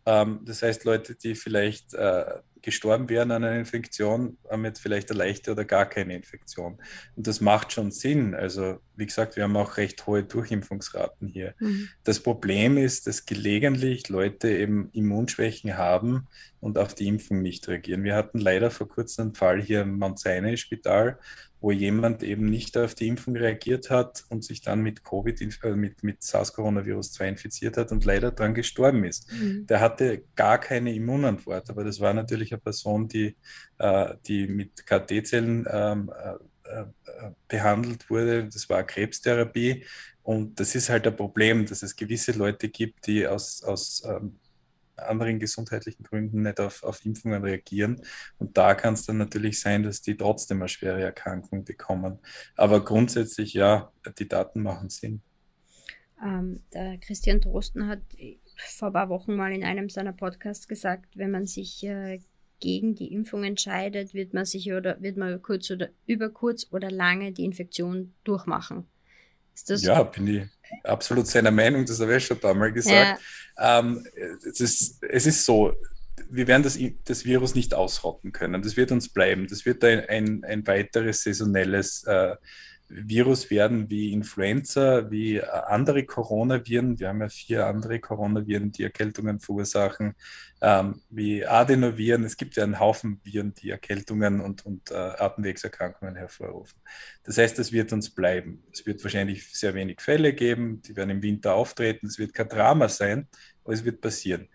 Ähm, 0.05 0.39
das 0.45 0.63
heißt, 0.63 0.85
Leute, 0.85 1.15
die 1.15 1.35
vielleicht 1.35 1.93
äh, 1.93 2.23
gestorben 2.61 3.09
wären 3.09 3.31
an 3.31 3.43
einer 3.43 3.57
Infektion, 3.57 4.37
haben 4.49 4.65
jetzt 4.65 4.79
vielleicht 4.79 5.11
eine 5.11 5.19
leichte 5.19 5.51
oder 5.51 5.65
gar 5.65 5.85
keine 5.85 6.15
Infektion. 6.15 6.77
Und 7.15 7.27
das 7.27 7.41
macht 7.41 7.71
schon 7.71 7.91
Sinn. 7.91 8.33
Also, 8.33 8.79
wie 8.95 9.05
gesagt, 9.05 9.35
wir 9.35 9.43
haben 9.43 9.55
auch 9.57 9.77
recht 9.77 10.05
hohe 10.07 10.23
Durchimpfungsraten 10.23 11.27
hier. 11.27 11.55
Mhm. 11.59 11.89
Das 12.03 12.19
Problem 12.21 12.77
ist, 12.77 13.07
dass 13.07 13.25
gelegentlich 13.25 14.09
Leute 14.09 14.49
eben 14.49 14.89
Immunschwächen 14.93 15.77
haben 15.77 16.27
und 16.59 16.77
auf 16.77 16.93
die 16.93 17.07
Impfung 17.07 17.41
nicht 17.41 17.67
reagieren. 17.67 18.03
Wir 18.03 18.15
hatten 18.15 18.39
leider 18.39 18.71
vor 18.71 18.87
kurzem 18.87 19.27
einen 19.27 19.35
Fall 19.35 19.61
hier 19.61 19.81
im 19.81 19.97
Mount 19.97 20.19
Sinai 20.19 20.55
Spital, 20.55 21.19
wo 21.59 21.71
jemand 21.71 22.23
eben 22.23 22.45
nicht 22.45 22.77
auf 22.77 22.93
die 22.93 23.07
Impfung 23.07 23.35
reagiert 23.35 23.89
hat 23.89 24.25
und 24.29 24.43
sich 24.43 24.61
dann 24.61 24.81
mit 24.81 25.03
Covid, 25.03 25.63
äh, 25.63 25.75
mit, 25.75 26.03
mit 26.03 26.21
SARS-Coronavirus 26.23 27.13
2 27.13 27.29
infiziert 27.29 27.77
hat 27.77 27.91
und 27.91 28.05
leider 28.05 28.31
daran 28.31 28.53
gestorben 28.53 29.03
ist. 29.03 29.31
Mhm. 29.31 29.65
Der 29.67 29.79
hatte 29.79 30.23
gar 30.35 30.59
keine 30.59 30.93
Immunantwort, 30.93 31.69
aber 31.69 31.83
das 31.83 31.99
war 31.99 32.13
natürlich 32.13 32.51
eine 32.53 32.61
Person, 32.61 33.07
die, 33.07 33.35
äh, 33.79 34.13
die 34.27 34.47
mit 34.47 34.85
KT-Zellen 34.85 35.65
ähm, 35.69 36.11
äh, 36.15 36.35
äh, 36.69 37.31
behandelt 37.47 38.09
wurde. 38.09 38.45
Das 38.45 38.69
war 38.69 38.83
Krebstherapie. 38.83 39.85
Und 40.23 40.59
das 40.59 40.75
ist 40.75 40.89
halt 40.89 41.07
ein 41.07 41.15
Problem, 41.15 41.65
dass 41.65 41.81
es 41.81 41.95
gewisse 41.95 42.33
Leute 42.33 42.67
gibt, 42.67 43.07
die 43.07 43.25
aus, 43.25 43.63
aus 43.63 44.03
ähm, 44.05 44.37
anderen 44.97 45.39
gesundheitlichen 45.39 46.03
Gründen 46.03 46.41
nicht 46.41 46.59
auf, 46.59 46.83
auf 46.83 47.05
Impfungen 47.05 47.43
reagieren. 47.43 48.01
Und 48.37 48.57
da 48.57 48.75
kann 48.75 48.93
es 48.93 49.05
dann 49.05 49.17
natürlich 49.17 49.59
sein, 49.59 49.83
dass 49.83 50.01
die 50.01 50.17
trotzdem 50.17 50.61
eine 50.61 50.69
schwere 50.69 51.01
Erkrankung 51.01 51.63
bekommen. 51.63 52.19
Aber 52.55 52.83
grundsätzlich 52.83 53.53
ja, 53.53 53.91
die 54.17 54.27
Daten 54.27 54.63
machen 54.63 54.89
Sinn. 54.89 55.21
Ähm, 56.23 56.61
der 56.73 56.97
Christian 56.97 57.41
Drosten 57.41 57.87
hat 57.87 58.01
vor 58.57 58.89
ein 58.89 58.93
paar 58.93 59.09
Wochen 59.09 59.35
mal 59.35 59.53
in 59.53 59.63
einem 59.63 59.89
seiner 59.89 60.13
Podcasts 60.13 60.67
gesagt, 60.67 61.15
wenn 61.17 61.31
man 61.31 61.45
sich 61.45 61.83
äh, 61.83 62.19
gegen 62.59 62.95
die 62.95 63.13
Impfung 63.13 63.43
entscheidet, 63.43 64.13
wird 64.13 64.33
man 64.33 64.45
sich 64.45 64.71
oder 64.71 65.01
wird 65.01 65.17
man 65.17 65.41
kurz 65.41 65.69
oder 65.69 65.89
über 66.07 66.29
kurz 66.29 66.67
oder 66.71 66.89
lange 66.89 67.31
die 67.31 67.45
Infektion 67.45 68.13
durchmachen. 68.23 68.87
Ja, 69.65 70.03
bin 70.03 70.27
ich, 70.27 70.43
absolut 70.83 71.27
seiner 71.27 71.51
Meinung, 71.51 71.85
das 71.85 71.99
habe 71.99 72.15
ich 72.15 72.25
schon 72.25 72.37
ein 72.37 72.41
paar 72.41 72.53
Mal 72.53 72.71
gesagt. 72.71 73.21
Ja. 73.57 73.79
Ähm, 73.79 74.05
es, 74.47 74.59
ist, 74.59 75.03
es 75.03 75.25
ist 75.25 75.45
so, 75.45 75.73
wir 76.29 76.47
werden 76.47 76.63
das, 76.63 76.77
das 77.05 77.25
Virus 77.25 77.55
nicht 77.55 77.73
ausrotten 77.73 78.31
können. 78.31 78.61
Das 78.61 78.77
wird 78.77 78.91
uns 78.91 79.09
bleiben. 79.09 79.47
Das 79.47 79.65
wird 79.65 79.83
ein, 79.83 80.07
ein, 80.07 80.43
ein 80.43 80.67
weiteres 80.67 81.23
saisonelles 81.23 82.03
äh, 82.03 82.35
Virus 82.89 83.49
werden 83.49 83.89
wie 83.89 84.13
Influenza, 84.13 85.11
wie 85.11 85.37
äh, 85.37 85.45
andere 85.45 86.05
Coronaviren. 86.05 86.99
Wir 86.99 87.09
haben 87.09 87.21
ja 87.21 87.29
vier 87.29 87.67
andere 87.67 87.99
Coronaviren, 87.99 88.71
die 88.71 88.83
Erkältungen 88.83 89.39
verursachen, 89.39 90.15
ähm, 90.61 91.01
wie 91.09 91.45
Adenoviren. 91.45 92.23
Es 92.23 92.37
gibt 92.37 92.55
ja 92.55 92.63
einen 92.63 92.79
Haufen 92.79 93.19
Viren, 93.23 93.53
die 93.53 93.69
Erkältungen 93.71 94.39
und, 94.39 94.65
und 94.65 94.91
äh, 94.91 94.95
Atemwegserkrankungen 94.95 96.15
hervorrufen. 96.15 96.79
Das 97.23 97.37
heißt, 97.37 97.59
es 97.59 97.71
wird 97.71 97.91
uns 97.91 98.09
bleiben. 98.09 98.63
Es 98.71 98.85
wird 98.85 99.03
wahrscheinlich 99.03 99.51
sehr 99.51 99.73
wenig 99.73 100.01
Fälle 100.01 100.33
geben, 100.33 100.81
die 100.81 100.95
werden 100.95 101.09
im 101.09 101.21
Winter 101.21 101.55
auftreten. 101.55 102.07
Es 102.07 102.17
wird 102.17 102.33
kein 102.33 102.49
Drama 102.49 102.87
sein, 102.87 103.27
aber 103.63 103.73
es 103.73 103.83
wird 103.83 104.01
passieren. 104.01 104.47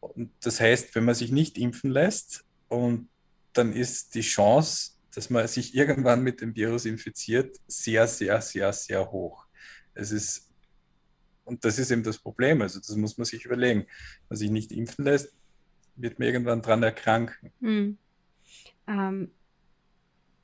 Und 0.00 0.30
das 0.42 0.60
heißt, 0.60 0.94
wenn 0.94 1.04
man 1.04 1.14
sich 1.14 1.32
nicht 1.32 1.58
impfen 1.58 1.90
lässt, 1.90 2.44
und 2.68 3.08
dann 3.54 3.72
ist 3.72 4.14
die 4.14 4.20
Chance, 4.20 4.92
dass 5.18 5.30
man 5.30 5.48
sich 5.48 5.74
irgendwann 5.74 6.22
mit 6.22 6.40
dem 6.40 6.54
Virus 6.54 6.84
infiziert, 6.84 7.56
sehr, 7.66 8.06
sehr, 8.06 8.40
sehr, 8.40 8.72
sehr 8.72 9.10
hoch. 9.10 9.46
Es 9.92 10.12
ist, 10.12 10.48
und 11.42 11.64
das 11.64 11.80
ist 11.80 11.90
eben 11.90 12.04
das 12.04 12.18
Problem. 12.18 12.62
Also 12.62 12.78
das 12.78 12.94
muss 12.94 13.18
man 13.18 13.24
sich 13.24 13.44
überlegen. 13.44 13.80
Wenn 13.80 14.28
man 14.28 14.36
sich 14.36 14.50
nicht 14.52 14.70
impfen 14.70 15.04
lässt, 15.04 15.34
wird 15.96 16.20
man 16.20 16.28
irgendwann 16.28 16.62
dran 16.62 16.84
erkranken. 16.84 17.52
Hm. 17.60 17.98
Ähm, 18.86 19.32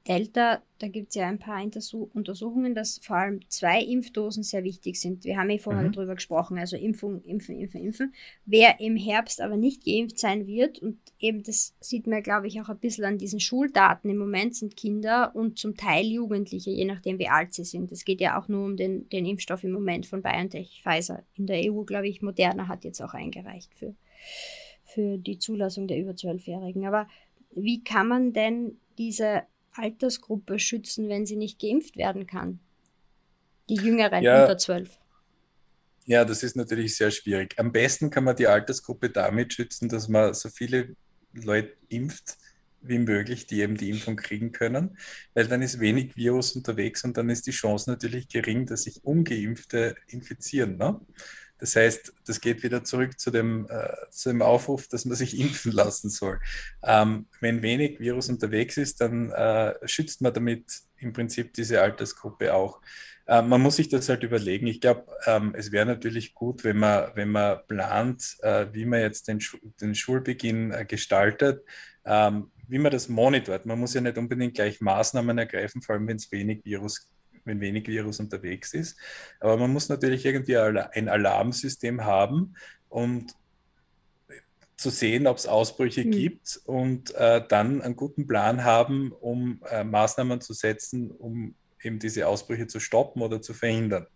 Delta, 0.07 0.63
da 0.81 0.89
gibt 0.89 1.09
es 1.09 1.15
ja 1.15 1.27
ein 1.27 1.39
paar 1.39 1.63
Untersuch 1.63 2.11
Untersuchungen, 2.13 2.75
dass 2.75 3.01
vor 3.03 3.17
allem 3.17 3.41
zwei 3.49 3.81
Impfdosen 3.81 4.43
sehr 4.43 4.63
wichtig 4.63 5.01
sind. 5.01 5.25
Wir 5.25 5.39
haben 5.39 5.49
ja 5.49 5.57
vorher 5.57 5.83
mhm. 5.83 5.93
darüber 5.93 6.15
gesprochen, 6.15 6.59
also 6.59 6.77
Impfung, 6.77 7.23
Impfen, 7.23 7.59
Impfen, 7.59 7.81
Impfen. 7.81 8.15
Wer 8.45 8.81
im 8.81 8.97
Herbst 8.97 9.41
aber 9.41 9.57
nicht 9.57 9.83
geimpft 9.83 10.19
sein 10.19 10.47
wird, 10.47 10.79
und 10.79 10.99
eben 11.19 11.43
das 11.43 11.75
sieht 11.81 12.07
man, 12.07 12.23
glaube 12.23 12.49
ich, 12.49 12.61
auch 12.61 12.69
ein 12.69 12.79
bisschen 12.79 13.07
an 13.07 13.17
diesen 13.17 13.41
Schuldaten, 13.41 14.11
im 14.11 14.19
Moment 14.19 14.55
sind 14.55 14.77
Kinder 14.77 15.35
und 15.35 15.59
zum 15.59 15.75
Teil 15.75 16.05
Jugendliche, 16.05 16.71
je 16.71 16.85
nachdem 16.85 17.19
wie 17.19 17.29
alt 17.29 17.55
sie 17.55 17.65
sind. 17.65 17.91
Es 17.91 18.05
geht 18.05 18.21
ja 18.21 18.39
auch 18.39 18.49
nur 18.49 18.67
um 18.67 18.77
den, 18.77 19.09
den 19.09 19.25
Impfstoff 19.25 19.65
im 19.65 19.73
Moment 19.73 20.05
von 20.05 20.21
BioNTech, 20.21 20.83
Pfizer. 20.83 21.23
In 21.35 21.47
der 21.47 21.73
EU, 21.73 21.83
glaube 21.85 22.09
ich, 22.09 22.21
Moderna 22.21 22.69
hat 22.69 22.85
jetzt 22.85 23.01
auch 23.01 23.15
eingereicht 23.15 23.75
für, 23.75 23.95
für 24.85 25.17
die 25.17 25.39
Zulassung 25.39 25.89
der 25.89 25.99
über 25.99 26.11
12-Jährigen. 26.11 26.85
Aber 26.85 27.09
wie 27.55 27.83
kann 27.83 28.09
man 28.09 28.35
denn 28.35 28.77
diese 28.99 29.45
Altersgruppe 29.75 30.59
schützen, 30.59 31.09
wenn 31.09 31.27
sie 31.27 31.37
nicht 31.37 31.61
geimpft 31.61 31.97
werden 31.97 32.27
kann? 32.27 32.61
Die 33.69 33.77
Jüngeren 33.77 34.23
ja, 34.23 34.43
unter 34.43 34.59
12. 34.59 34.91
Ja, 36.07 36.25
das 36.25 36.43
ist 36.43 36.57
natürlich 36.57 36.97
sehr 36.97 37.11
schwierig. 37.11 37.59
Am 37.59 37.73
besten 37.73 38.11
kann 38.11 38.25
man 38.25 38.37
die 38.37 38.47
Altersgruppe 38.47 39.11
damit 39.11 39.55
schützen, 39.55 39.89
dass 39.89 40.09
man 40.09 40.35
so 40.35 40.51
viele 40.51 40.97
Leute 41.33 41.75
impft 41.89 42.37
wie 42.83 42.99
möglich, 42.99 43.47
die 43.47 43.61
eben 43.61 43.77
die 43.77 43.91
Impfung 43.91 44.17
kriegen 44.17 44.53
können, 44.53 44.99
weil 45.33 45.49
dann 45.49 45.63
ist 45.63 45.81
wenig 45.81 46.17
Virus 46.17 46.55
unterwegs 46.55 47.03
und 47.05 47.17
dann 47.17 47.31
ist 47.31 47.47
die 47.47 47.53
Chance 47.53 47.91
natürlich 47.91 48.29
gering, 48.29 48.67
dass 48.67 48.83
sich 48.83 49.03
Ungeimpfte 49.05 49.97
infizieren. 50.07 50.77
Ne? 50.77 51.01
Das 51.59 51.77
heißt, 51.77 52.13
das 52.27 52.41
geht 52.41 52.63
wieder 52.63 52.85
zurück 52.85 53.19
zu 53.19 53.31
dem, 53.31 53.67
äh, 53.71 54.11
zu 54.11 54.31
dem 54.31 54.43
Aufruf, 54.43 54.89
dass 54.89 55.05
man 55.05 55.17
sich 55.17 55.39
impfen 55.39 55.73
lassen 55.73 56.11
soll. 56.11 56.41
Ähm, 56.83 57.27
wenn 57.41 57.63
wenig 57.63 58.01
Virus 58.01 58.29
unterwegs 58.29 58.77
ist, 58.77 59.01
dann 59.01 59.31
äh, 59.31 59.75
schützt 59.87 60.21
man 60.21 60.35
damit 60.35 60.65
im 60.99 61.13
Prinzip 61.13 61.55
diese 61.55 61.81
Altersgruppe 61.81 62.55
auch. 62.55 62.81
Äh, 63.27 63.43
man 63.43 63.61
muss 63.61 63.77
sich 63.77 63.89
das 63.89 64.09
halt 64.09 64.23
überlegen. 64.23 64.67
Ich 64.67 64.81
glaube, 64.81 65.07
ähm, 65.27 65.55
es 65.57 65.73
wäre 65.73 65.87
natürlich 65.87 66.35
gut, 66.35 66.65
wenn 66.65 66.79
man, 66.79 67.11
wenn 67.15 67.31
man 67.31 67.59
plant, 67.67 68.37
äh, 68.43 68.67
wie 68.73 68.85
man 68.85 69.01
jetzt 69.01 69.29
den, 69.29 69.41
den 69.81 69.95
Schulbeginn 69.95 70.73
äh, 70.73 70.85
gestaltet, 70.85 71.65
ähm, 72.05 72.51
wie 72.69 72.79
man 72.79 72.93
das 72.93 73.09
monitort. 73.09 73.67
Man 73.67 73.79
muss 73.79 73.95
ja 73.95 74.01
nicht 74.01 74.19
unbedingt 74.19 74.55
gleich 74.55 74.81
Maßnahmen 74.81 75.39
ergreifen, 75.39 75.83
vor 75.83 75.95
allem 75.95 76.09
wenn 76.09 76.17
es 76.17 76.31
wenig 76.33 76.65
Virus 76.65 77.01
gibt 77.01 77.14
wenn 77.45 77.61
wenig 77.61 77.87
Virus 77.87 78.21
unterwegs 78.21 78.75
ist. 78.75 78.99
Aber 79.41 79.57
man 79.57 79.73
muss 79.73 79.89
natürlich 79.89 80.25
irgendwie 80.25 80.57
ein 80.57 81.09
Alarmsystem 81.09 82.05
haben, 82.05 82.55
um 82.89 83.27
zu 84.77 84.91
sehen, 84.91 85.27
ob 85.27 85.37
es 85.37 85.47
Ausbrüche 85.47 86.05
mhm. 86.05 86.11
gibt 86.11 86.61
und 86.65 87.15
äh, 87.15 87.43
dann 87.47 87.81
einen 87.81 87.97
guten 87.97 88.27
Plan 88.27 88.65
haben, 88.65 89.13
um 89.13 89.61
äh, 89.71 89.85
Maßnahmen 89.85 90.41
zu 90.41 90.53
setzen, 90.53 91.11
um 91.11 91.55
eben 91.81 91.99
diese 91.99 92.27
Ausbrüche 92.27 92.67
zu 92.67 92.81
stoppen 92.81 93.23
oder 93.23 93.41
zu 93.41 93.55
verhindern. 93.55 94.07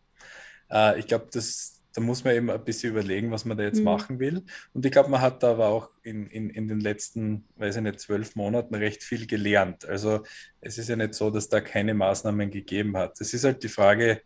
Äh, 0.71 0.99
ich 0.99 1.07
glaube, 1.07 1.29
das, 1.33 1.78
da 1.99 2.05
muss 2.05 2.23
man 2.23 2.37
eben 2.37 2.49
ein 2.49 2.65
bisschen 2.65 2.93
überlegen, 2.93 3.33
was 3.33 3.45
man 3.45 3.57
da 3.57 3.65
jetzt 3.65 3.81
mhm. 3.81 3.85
machen 3.85 4.21
will. 4.21 4.45
Und 4.73 4.87
ich 4.87 4.93
glaube, 4.93 5.11
man 5.11 5.21
hat 5.21 5.43
da 5.43 5.51
aber 5.51 5.67
auch 5.67 5.91
in, 6.05 6.29
in, 6.29 6.49
in 6.49 6.69
den 6.69 6.79
letzten, 6.79 7.45
weiß 7.57 7.75
ich 7.75 7.83
nicht, 7.83 7.99
zwölf 7.99 8.37
Monaten 8.37 8.77
recht 8.77 9.03
viel 9.03 9.27
gelernt. 9.27 9.85
Also 9.85 10.23
es 10.61 10.79
ist 10.79 10.89
ja 10.89 10.95
nicht 10.95 11.15
so, 11.15 11.31
dass 11.31 11.49
da 11.49 11.61
keine 11.61 11.95
Maßnahmen 11.95 12.53
gegeben 12.53 12.97
hat. 12.97 13.21
Es 13.21 13.35
ist 13.35 13.43
halt 13.43 13.65
die 13.65 13.69
Frage 13.69 14.23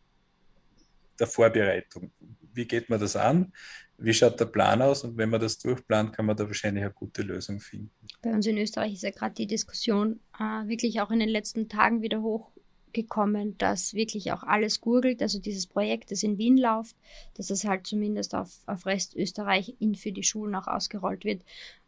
der 1.19 1.27
Vorbereitung. 1.27 2.13
Wie 2.53 2.67
geht 2.67 2.91
man 2.91 3.01
das 3.01 3.17
an? 3.17 3.55
Wie 3.97 4.13
schaut 4.13 4.39
der 4.39 4.47
Plan 4.47 4.83
aus? 4.83 5.03
Und 5.05 5.17
wenn 5.17 5.31
man 5.31 5.41
das 5.41 5.59
durchplant, 5.59 6.13
kann 6.15 6.27
man 6.27 6.37
da 6.37 6.47
wahrscheinlich 6.47 6.85
eine 6.85 6.93
gute 6.93 7.23
Lösung 7.23 7.59
finden. 7.59 7.91
Bei 8.21 8.33
uns 8.33 8.47
in 8.47 8.59
Österreich 8.59 8.93
ist 8.93 9.03
ja 9.03 9.13
gerade 9.13 9.35
die 9.35 9.47
Diskussion 9.47 10.21
äh, 10.39 10.69
wirklich 10.69 11.01
auch 11.01 11.11
in 11.11 11.21
den 11.21 11.31
letzten 11.31 11.71
Tagen 11.71 12.03
wieder 12.03 12.21
hoch 12.21 12.52
gekommen, 12.93 13.57
dass 13.59 13.95
wirklich 13.95 14.33
auch 14.33 14.43
alles 14.43 14.81
gurgelt, 14.81 15.23
also 15.23 15.39
dieses 15.39 15.67
Projekt, 15.67 16.11
das 16.11 16.23
in 16.23 16.39
Wien 16.39 16.57
läuft, 16.57 16.97
dass 17.35 17.51
es 17.51 17.65
halt 17.65 17.87
zumindest 17.87 18.35
auf, 18.35 18.51
auf 18.67 18.87
Rest 18.87 19.17
Österreich 19.17 19.75
in 19.79 19.95
für 19.95 20.13
die 20.13 20.23
Schulen 20.23 20.55
auch 20.55 20.67
ausgerollt 20.67 21.25
wird. 21.25 21.43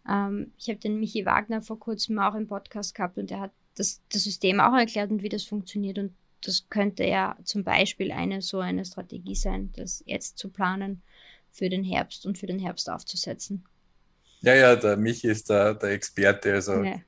Ähm, 0.08 0.52
ich 0.58 0.68
habe 0.68 0.78
den 0.78 1.00
Michi 1.00 1.26
Wagner 1.26 1.62
vor 1.62 1.78
kurzem 1.78 2.18
auch 2.18 2.34
im 2.34 2.46
Podcast 2.46 2.94
gehabt 2.94 3.18
und 3.18 3.30
er 3.30 3.40
hat 3.40 3.52
das, 3.74 4.00
das 4.12 4.24
System 4.24 4.60
auch 4.60 4.74
erklärt 4.74 5.10
und 5.10 5.22
wie 5.22 5.28
das 5.28 5.44
funktioniert 5.44 5.98
und 5.98 6.12
das 6.42 6.66
könnte 6.68 7.04
ja 7.04 7.36
zum 7.44 7.64
Beispiel 7.64 8.12
eine 8.12 8.42
so 8.42 8.60
eine 8.60 8.84
Strategie 8.84 9.34
sein, 9.34 9.72
das 9.76 10.02
jetzt 10.06 10.38
zu 10.38 10.50
planen 10.50 11.02
für 11.50 11.68
den 11.68 11.84
Herbst 11.84 12.26
und 12.26 12.38
für 12.38 12.46
den 12.46 12.58
Herbst 12.58 12.90
aufzusetzen. 12.90 13.64
Ja, 14.42 14.54
ja, 14.54 14.76
der 14.76 14.96
Michi 14.96 15.28
ist 15.28 15.48
da 15.48 15.72
der 15.72 15.90
Experte, 15.90 16.52
also 16.52 16.82
ja. 16.82 17.00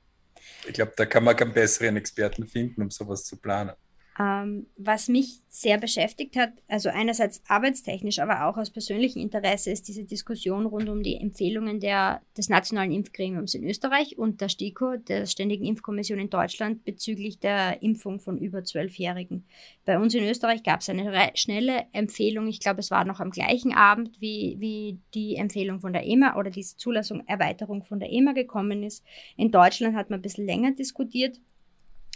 ich 0.65 0.73
glaube, 0.73 0.93
da 0.95 1.05
kann 1.05 1.23
man 1.23 1.35
keinen 1.35 1.53
besseren 1.53 1.97
Experten 1.97 2.47
finden, 2.47 2.81
um 2.81 2.89
sowas 2.89 3.25
zu 3.25 3.37
planen. 3.37 3.73
Ähm, 4.19 4.65
was 4.77 5.09
mich 5.09 5.41
sehr 5.47 5.77
beschäftigt 5.77 6.37
hat, 6.37 6.51
also 6.67 6.89
einerseits 6.89 7.41
arbeitstechnisch, 7.47 8.17
aber 8.17 8.47
auch 8.47 8.57
aus 8.57 8.71
persönlichem 8.71 9.21
Interesse, 9.21 9.69
ist 9.69 9.87
diese 9.87 10.05
Diskussion 10.05 10.65
rund 10.65 10.89
um 10.89 11.03
die 11.03 11.17
Empfehlungen 11.17 11.79
der, 11.79 12.21
des 12.35 12.49
Nationalen 12.49 12.91
Impfgremiums 12.91 13.53
in 13.53 13.63
Österreich 13.63 14.17
und 14.17 14.41
der 14.41 14.49
STIKO, 14.49 14.97
der 14.97 15.27
Ständigen 15.27 15.65
Impfkommission 15.65 16.17
in 16.17 16.31
Deutschland, 16.31 16.83
bezüglich 16.83 17.39
der 17.39 17.83
Impfung 17.83 18.19
von 18.19 18.39
über 18.39 18.63
Zwölfjährigen. 18.63 19.45
Bei 19.85 19.99
uns 19.99 20.15
in 20.15 20.23
Österreich 20.23 20.63
gab 20.63 20.81
es 20.81 20.89
eine 20.89 21.31
schnelle 21.35 21.85
Empfehlung, 21.91 22.47
ich 22.47 22.59
glaube, 22.59 22.79
es 22.79 22.89
war 22.89 23.05
noch 23.05 23.19
am 23.19 23.29
gleichen 23.29 23.73
Abend, 23.73 24.19
wie, 24.19 24.55
wie 24.59 24.97
die 25.13 25.35
Empfehlung 25.35 25.79
von 25.79 25.93
der 25.93 26.07
EMA 26.07 26.37
oder 26.37 26.49
diese 26.49 26.75
Zulassung, 26.77 27.23
Erweiterung 27.27 27.83
von 27.83 27.99
der 27.99 28.11
EMA 28.11 28.31
gekommen 28.31 28.81
ist. 28.81 29.03
In 29.35 29.51
Deutschland 29.51 29.95
hat 29.95 30.09
man 30.09 30.19
ein 30.19 30.23
bisschen 30.23 30.47
länger 30.47 30.71
diskutiert. 30.71 31.39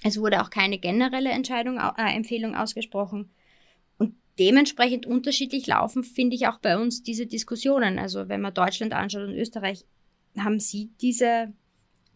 Es 0.04 0.20
wurde 0.20 0.42
auch 0.42 0.50
keine 0.50 0.80
generelle 0.80 1.30
Entscheidung, 1.30 1.78
äh, 1.78 2.16
Empfehlung 2.16 2.56
ausgesprochen. 2.56 3.30
Und 3.98 4.16
dementsprechend 4.40 5.06
unterschiedlich 5.06 5.68
laufen, 5.68 6.04
finde 6.04 6.36
ich 6.36 6.48
auch 6.48 6.60
bei 6.60 6.78
uns 6.78 7.04
diese 7.04 7.28
Diskussionen. 7.28 8.00
Also 8.00 8.28
wenn 8.28 8.42
man 8.42 8.54
Deutschland 8.54 8.94
anschaut 8.94 9.28
und 9.28 9.36
Österreich, 9.36 9.86
haben 10.38 10.60
Sie 10.60 10.90
diese, 11.02 11.54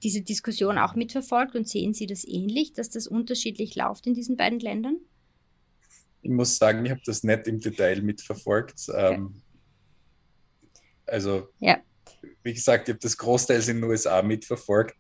diese 0.02 0.22
Diskussion 0.22 0.78
auch 0.78 0.96
mitverfolgt 0.96 1.56
und 1.56 1.68
sehen 1.68 1.94
Sie 1.94 2.08
das 2.08 2.26
ähnlich, 2.26 2.74
dass 2.74 2.90
das 2.90 3.08
unterschiedlich 3.08 3.76
läuft 3.76 4.08
in 4.08 4.14
diesen 4.14 4.36
beiden 4.36 4.60
Ländern? 4.60 4.98
Ich 6.22 6.32
muss 6.32 6.58
sagen, 6.58 6.84
ich 6.86 6.92
habe 6.92 7.02
das 7.06 7.24
nicht 7.24 7.48
im 7.48 7.60
Detail 7.60 8.02
mitverfolgt. 8.02 8.86
Okay. 8.90 9.14
Ähm, 9.14 9.42
also, 11.06 11.50
ja. 11.60 11.78
wie 12.42 12.54
gesagt, 12.54 12.88
ich 12.88 12.94
habe 12.94 13.00
das 13.00 13.16
großteils 13.16 13.68
in 13.68 13.78
den 13.78 13.84
USA 13.84 14.24
mitverfolgt 14.24 14.96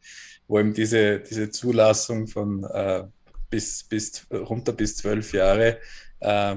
wo 0.47 0.59
eben 0.59 0.73
diese, 0.73 1.19
diese 1.19 1.49
Zulassung 1.49 2.27
von 2.27 2.63
äh, 2.63 3.03
bis, 3.49 3.83
bis 3.83 4.25
runter 4.31 4.73
bis 4.73 4.97
zwölf 4.97 5.33
Jahre 5.33 5.79
äh, 6.19 6.55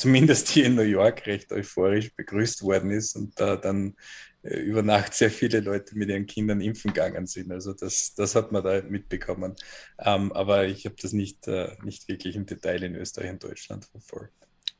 zumindest 0.00 0.48
hier 0.48 0.66
in 0.66 0.76
New 0.76 0.82
York 0.82 1.26
recht 1.26 1.52
euphorisch 1.52 2.14
begrüßt 2.14 2.62
worden 2.62 2.90
ist 2.90 3.16
und 3.16 3.38
da 3.38 3.56
dann 3.56 3.94
äh, 4.42 4.58
über 4.58 4.82
Nacht 4.82 5.12
sehr 5.14 5.30
viele 5.30 5.60
Leute 5.60 5.96
mit 5.96 6.08
ihren 6.08 6.26
Kindern 6.26 6.60
impfen 6.62 6.92
gegangen 6.94 7.26
sind. 7.26 7.52
Also 7.52 7.74
das, 7.74 8.14
das 8.14 8.34
hat 8.34 8.50
man 8.50 8.64
da 8.64 8.80
mitbekommen. 8.82 9.54
Ähm, 9.98 10.32
aber 10.32 10.66
ich 10.66 10.86
habe 10.86 10.96
das 11.00 11.12
nicht, 11.12 11.46
äh, 11.48 11.76
nicht 11.84 12.08
wirklich 12.08 12.34
im 12.36 12.46
Detail 12.46 12.82
in 12.82 12.94
Österreich 12.94 13.30
und 13.30 13.44
Deutschland 13.44 13.84
verfolgt. 13.84 14.32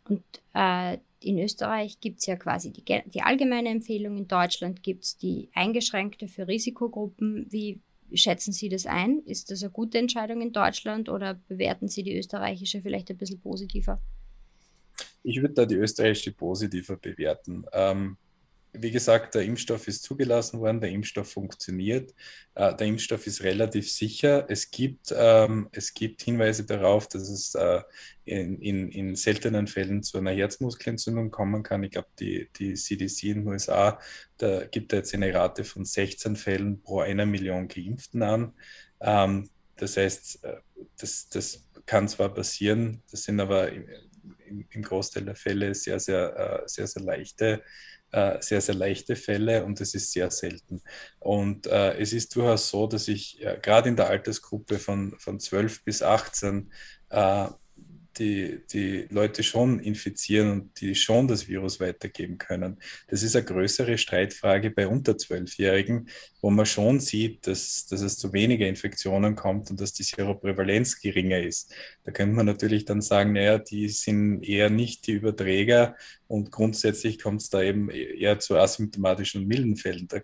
Und 0.08 0.24
äh, 0.54 0.98
in 1.20 1.38
Österreich 1.38 2.00
gibt 2.00 2.20
es 2.20 2.26
ja 2.26 2.36
quasi 2.36 2.72
die, 2.72 2.82
die 2.82 3.22
allgemeine 3.22 3.68
Empfehlung, 3.68 4.16
in 4.16 4.26
Deutschland 4.26 4.82
gibt 4.82 5.04
es 5.04 5.18
die 5.18 5.50
eingeschränkte 5.52 6.28
für 6.28 6.48
Risikogruppen. 6.48 7.46
Wie, 7.50 7.80
schätzen 8.14 8.52
Sie 8.52 8.68
das 8.68 8.86
ein? 8.86 9.20
Ist 9.26 9.50
das 9.50 9.62
eine 9.62 9.70
gute 9.70 9.98
Entscheidung 9.98 10.40
in 10.40 10.52
Deutschland 10.52 11.08
oder 11.08 11.34
bewerten 11.48 11.88
Sie 11.88 12.02
die 12.02 12.16
österreichische 12.16 12.82
vielleicht 12.82 13.10
ein 13.10 13.16
bisschen 13.16 13.40
positiver? 13.40 14.00
Ich 15.22 15.40
würde 15.40 15.54
da 15.54 15.66
die 15.66 15.76
österreichische 15.76 16.32
positiver 16.32 16.96
bewerten. 16.96 17.64
Ähm, 17.72 18.16
wie 18.72 18.90
gesagt, 18.90 19.34
der 19.34 19.42
Impfstoff 19.42 19.88
ist 19.88 20.02
zugelassen 20.02 20.60
worden, 20.60 20.80
der 20.80 20.90
Impfstoff 20.90 21.30
funktioniert, 21.30 22.14
äh, 22.54 22.74
der 22.74 22.86
Impfstoff 22.86 23.26
ist 23.26 23.42
relativ 23.42 23.90
sicher. 23.90 24.46
Es 24.48 24.70
gibt, 24.70 25.12
ähm, 25.16 25.68
es 25.72 25.94
gibt 25.94 26.22
Hinweise 26.22 26.64
darauf, 26.64 27.08
dass 27.08 27.28
es 27.28 27.54
äh, 27.54 27.82
in, 28.24 28.60
in, 28.60 28.90
in 28.90 29.16
seltenen 29.16 29.66
Fällen 29.66 30.02
zu 30.02 30.18
einer 30.18 30.30
Herzmuskelentzündung 30.30 31.30
kommen 31.30 31.62
kann. 31.62 31.82
Ich 31.82 31.90
glaube, 31.90 32.08
die, 32.18 32.48
die 32.56 32.74
CDC 32.74 33.24
in 33.24 33.34
den 33.40 33.48
USA, 33.48 33.98
da 34.38 34.64
gibt 34.66 34.92
jetzt 34.92 35.14
eine 35.14 35.34
Rate 35.34 35.64
von 35.64 35.84
16 35.84 36.36
Fällen 36.36 36.80
pro 36.80 37.00
einer 37.00 37.26
Million 37.26 37.66
Geimpften 37.66 38.22
an. 38.22 38.52
Ähm, 39.00 39.50
das 39.76 39.96
heißt, 39.96 40.44
äh, 40.44 40.56
das, 40.98 41.28
das 41.28 41.66
kann 41.86 42.08
zwar 42.08 42.32
passieren, 42.32 43.02
das 43.10 43.24
sind 43.24 43.40
aber 43.40 43.72
im, 43.72 43.86
im 44.70 44.82
Großteil 44.82 45.24
der 45.24 45.34
Fälle 45.34 45.74
sehr, 45.74 45.98
sehr, 45.98 46.62
äh, 46.64 46.68
sehr, 46.68 46.86
sehr 46.86 47.02
leichte 47.02 47.62
sehr, 48.40 48.60
sehr 48.60 48.74
leichte 48.74 49.16
Fälle 49.16 49.64
und 49.64 49.80
es 49.80 49.94
ist 49.94 50.12
sehr 50.12 50.30
selten. 50.30 50.82
Und 51.18 51.66
äh, 51.66 51.96
es 51.98 52.12
ist 52.12 52.34
durchaus 52.34 52.68
so, 52.68 52.86
dass 52.86 53.08
ich 53.08 53.40
äh, 53.44 53.58
gerade 53.62 53.88
in 53.88 53.96
der 53.96 54.08
Altersgruppe 54.08 54.78
von, 54.78 55.14
von 55.18 55.38
12 55.38 55.84
bis 55.84 56.02
18 56.02 56.72
äh, 57.10 57.46
die, 58.20 58.60
die 58.72 59.06
Leute 59.10 59.42
schon 59.42 59.80
infizieren 59.80 60.50
und 60.50 60.80
die 60.80 60.94
schon 60.94 61.26
das 61.26 61.48
Virus 61.48 61.80
weitergeben 61.80 62.38
können. 62.38 62.76
Das 63.08 63.22
ist 63.22 63.34
eine 63.34 63.44
größere 63.44 63.96
Streitfrage 63.98 64.70
bei 64.70 64.86
unter 64.86 65.12
12-Jährigen, 65.12 66.08
wo 66.42 66.50
man 66.50 66.66
schon 66.66 67.00
sieht, 67.00 67.46
dass, 67.46 67.86
dass 67.86 68.02
es 68.02 68.18
zu 68.18 68.32
weniger 68.32 68.68
Infektionen 68.68 69.34
kommt 69.34 69.70
und 69.70 69.80
dass 69.80 69.94
die 69.94 70.02
Seroprävalenz 70.02 71.00
geringer 71.00 71.40
ist. 71.40 71.74
Da 72.04 72.12
könnte 72.12 72.36
man 72.36 72.46
natürlich 72.46 72.84
dann 72.84 73.00
sagen, 73.00 73.32
naja, 73.32 73.58
die 73.58 73.88
sind 73.88 74.42
eher 74.42 74.70
nicht 74.70 75.06
die 75.06 75.12
Überträger 75.12 75.96
und 76.28 76.52
grundsätzlich 76.52 77.18
kommt 77.18 77.40
es 77.40 77.50
da 77.50 77.62
eben 77.62 77.90
eher 77.90 78.38
zu 78.38 78.56
asymptomatischen 78.56 79.42
und 79.42 79.48
milden 79.48 79.76
Fällen. 79.76 80.06
Da 80.08 80.20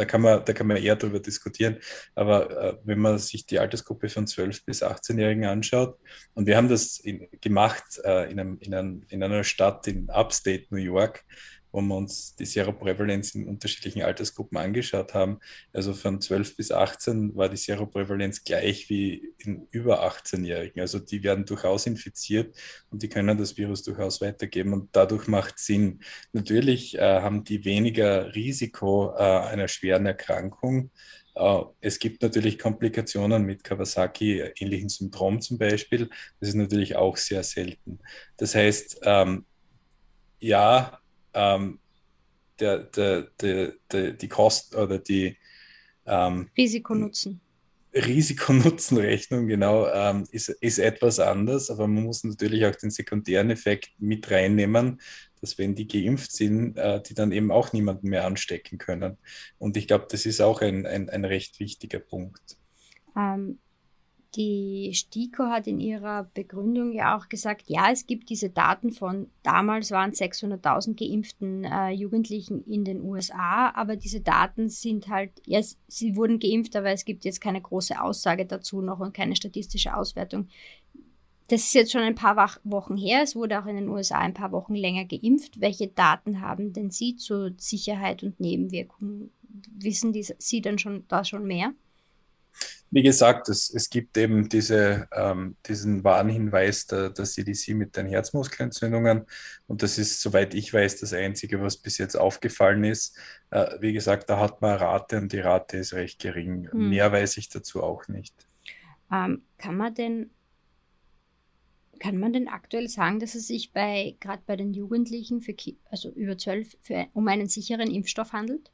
da 0.00 0.06
kann 0.06 0.22
man, 0.22 0.42
da 0.42 0.54
kann 0.54 0.66
man 0.66 0.78
eher 0.78 0.96
darüber 0.96 1.20
diskutieren. 1.20 1.76
Aber 2.14 2.50
äh, 2.50 2.76
wenn 2.84 2.98
man 2.98 3.18
sich 3.18 3.44
die 3.44 3.58
Altersgruppe 3.58 4.08
von 4.08 4.24
12- 4.24 4.62
bis 4.64 4.82
18-Jährigen 4.82 5.44
anschaut, 5.44 5.98
und 6.32 6.46
wir 6.46 6.56
haben 6.56 6.70
das 6.70 6.98
in, 6.98 7.28
gemacht 7.42 8.00
äh, 8.02 8.30
in, 8.32 8.40
einem, 8.40 8.58
in, 8.60 8.74
einem, 8.74 9.02
in 9.08 9.22
einer 9.22 9.44
Stadt 9.44 9.86
in 9.88 10.08
Upstate 10.08 10.64
New 10.70 10.78
York, 10.78 11.24
wo 11.72 11.80
wir 11.80 11.96
uns 11.96 12.34
die 12.36 12.46
Seroprävalenz 12.46 13.34
in 13.34 13.48
unterschiedlichen 13.48 14.02
Altersgruppen 14.02 14.58
angeschaut 14.58 15.14
haben. 15.14 15.38
Also 15.72 15.94
von 15.94 16.20
12 16.20 16.56
bis 16.56 16.72
18 16.72 17.36
war 17.36 17.48
die 17.48 17.56
Seroprävalenz 17.56 18.44
gleich 18.44 18.88
wie 18.90 19.32
in 19.38 19.66
über 19.70 20.04
18-Jährigen. 20.04 20.80
Also 20.80 20.98
die 20.98 21.22
werden 21.22 21.44
durchaus 21.44 21.86
infiziert 21.86 22.56
und 22.90 23.02
die 23.02 23.08
können 23.08 23.38
das 23.38 23.56
Virus 23.56 23.82
durchaus 23.82 24.20
weitergeben 24.20 24.72
und 24.72 24.88
dadurch 24.92 25.28
macht 25.28 25.58
Sinn. 25.58 26.00
Natürlich 26.32 26.96
äh, 26.98 27.20
haben 27.20 27.44
die 27.44 27.64
weniger 27.64 28.34
Risiko 28.34 29.14
äh, 29.16 29.22
einer 29.22 29.68
schweren 29.68 30.06
Erkrankung. 30.06 30.90
Uh, 31.36 31.72
es 31.80 31.98
gibt 31.98 32.22
natürlich 32.22 32.58
Komplikationen 32.58 33.44
mit 33.44 33.62
Kawasaki-ähnlichen 33.62 34.88
Syndrom 34.88 35.40
zum 35.40 35.58
Beispiel. 35.58 36.10
Das 36.40 36.50
ist 36.50 36.56
natürlich 36.56 36.96
auch 36.96 37.16
sehr 37.16 37.44
selten. 37.44 38.00
Das 38.36 38.54
heißt, 38.54 39.00
ähm, 39.04 39.46
ja, 40.40 40.99
ähm, 41.34 41.78
der, 42.58 42.78
der, 42.84 43.22
der, 43.40 43.72
der, 43.90 44.12
die 44.12 44.28
Kosten 44.28 44.76
oder 44.76 44.98
die 44.98 45.36
ähm, 46.06 46.50
Risikonutzen. 46.56 47.40
Risikonutzenrechnung, 47.92 49.48
genau, 49.48 49.88
ähm, 49.88 50.24
ist, 50.30 50.48
ist 50.48 50.78
etwas 50.78 51.18
anders, 51.18 51.70
aber 51.70 51.88
man 51.88 52.04
muss 52.04 52.22
natürlich 52.22 52.64
auch 52.64 52.76
den 52.76 52.90
sekundären 52.90 53.50
Effekt 53.50 53.90
mit 53.98 54.30
reinnehmen, 54.30 55.00
dass 55.40 55.58
wenn 55.58 55.74
die 55.74 55.88
geimpft 55.88 56.30
sind, 56.30 56.76
äh, 56.76 57.02
die 57.02 57.14
dann 57.14 57.32
eben 57.32 57.50
auch 57.50 57.72
niemanden 57.72 58.08
mehr 58.08 58.26
anstecken 58.26 58.78
können. 58.78 59.16
Und 59.58 59.76
ich 59.76 59.88
glaube, 59.88 60.06
das 60.08 60.24
ist 60.24 60.40
auch 60.40 60.60
ein, 60.60 60.86
ein, 60.86 61.08
ein 61.08 61.24
recht 61.24 61.58
wichtiger 61.58 61.98
Punkt. 61.98 62.58
Ähm, 63.16 63.58
die 64.36 64.92
STIKO 64.94 65.44
hat 65.44 65.66
in 65.66 65.80
ihrer 65.80 66.24
Begründung 66.34 66.92
ja 66.92 67.16
auch 67.16 67.28
gesagt, 67.28 67.64
ja, 67.66 67.90
es 67.90 68.06
gibt 68.06 68.30
diese 68.30 68.50
Daten 68.50 68.92
von, 68.92 69.28
damals 69.42 69.90
waren 69.90 70.12
600.000 70.12 70.94
geimpften 70.94 71.64
äh, 71.64 71.90
Jugendlichen 71.90 72.64
in 72.64 72.84
den 72.84 73.00
USA, 73.00 73.70
aber 73.74 73.96
diese 73.96 74.20
Daten 74.20 74.68
sind 74.68 75.08
halt, 75.08 75.32
ja, 75.46 75.60
sie 75.88 76.16
wurden 76.16 76.38
geimpft, 76.38 76.76
aber 76.76 76.90
es 76.90 77.04
gibt 77.04 77.24
jetzt 77.24 77.40
keine 77.40 77.60
große 77.60 78.00
Aussage 78.00 78.46
dazu 78.46 78.80
noch 78.82 79.00
und 79.00 79.14
keine 79.14 79.34
statistische 79.34 79.96
Auswertung. 79.96 80.48
Das 81.48 81.62
ist 81.62 81.74
jetzt 81.74 81.90
schon 81.90 82.02
ein 82.02 82.14
paar 82.14 82.36
Wochen 82.62 82.96
her. 82.96 83.22
Es 83.24 83.34
wurde 83.34 83.60
auch 83.60 83.66
in 83.66 83.74
den 83.74 83.88
USA 83.88 84.18
ein 84.18 84.34
paar 84.34 84.52
Wochen 84.52 84.76
länger 84.76 85.04
geimpft. 85.04 85.60
Welche 85.60 85.88
Daten 85.88 86.40
haben 86.40 86.72
denn 86.72 86.90
Sie 86.90 87.16
zur 87.16 87.50
Sicherheit 87.56 88.22
und 88.22 88.38
Nebenwirkungen? 88.38 89.32
Wissen 89.76 90.12
die, 90.12 90.22
Sie 90.22 90.60
denn 90.60 90.78
schon 90.78 91.06
da 91.08 91.24
schon 91.24 91.44
mehr? 91.44 91.72
Wie 92.90 93.02
gesagt, 93.02 93.48
es, 93.48 93.72
es 93.72 93.88
gibt 93.88 94.16
eben 94.16 94.48
diese, 94.48 95.08
ähm, 95.12 95.56
diesen 95.66 96.02
Warnhinweis 96.02 96.86
der, 96.86 97.10
der 97.10 97.24
CDC 97.24 97.74
mit 97.74 97.96
den 97.96 98.06
Herzmuskelentzündungen. 98.06 99.26
Und 99.68 99.82
das 99.82 99.96
ist, 99.96 100.20
soweit 100.20 100.54
ich 100.54 100.74
weiß, 100.74 100.98
das 100.98 101.12
Einzige, 101.12 101.62
was 101.62 101.76
bis 101.76 101.98
jetzt 101.98 102.16
aufgefallen 102.16 102.82
ist. 102.82 103.16
Äh, 103.50 103.76
wie 103.80 103.92
gesagt, 103.92 104.28
da 104.28 104.40
hat 104.40 104.60
man 104.60 104.72
eine 104.72 104.80
Rate 104.80 105.18
und 105.18 105.32
die 105.32 105.38
Rate 105.38 105.76
ist 105.76 105.94
recht 105.94 106.20
gering. 106.20 106.68
Hm. 106.70 106.90
Mehr 106.90 107.12
weiß 107.12 107.36
ich 107.36 107.48
dazu 107.48 107.82
auch 107.82 108.08
nicht. 108.08 108.34
Ähm, 109.12 109.42
kann 109.56 109.76
man 109.76 109.94
denn 109.94 110.30
kann 112.00 112.16
man 112.16 112.32
denn 112.32 112.48
aktuell 112.48 112.88
sagen, 112.88 113.20
dass 113.20 113.34
es 113.34 113.46
sich 113.46 113.72
bei 113.72 114.16
gerade 114.20 114.42
bei 114.46 114.56
den 114.56 114.72
Jugendlichen 114.72 115.42
für 115.42 115.54
also 115.90 116.08
über 116.10 116.36
12 116.36 116.78
für, 116.80 117.06
um 117.12 117.28
einen 117.28 117.46
sicheren 117.46 117.90
Impfstoff 117.90 118.32
handelt? 118.32 118.72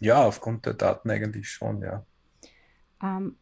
Ja, 0.00 0.22
aufgrund 0.22 0.66
der 0.66 0.74
Daten 0.74 1.10
eigentlich 1.10 1.48
schon, 1.48 1.80
ja. 1.80 2.04
Ähm, 3.02 3.36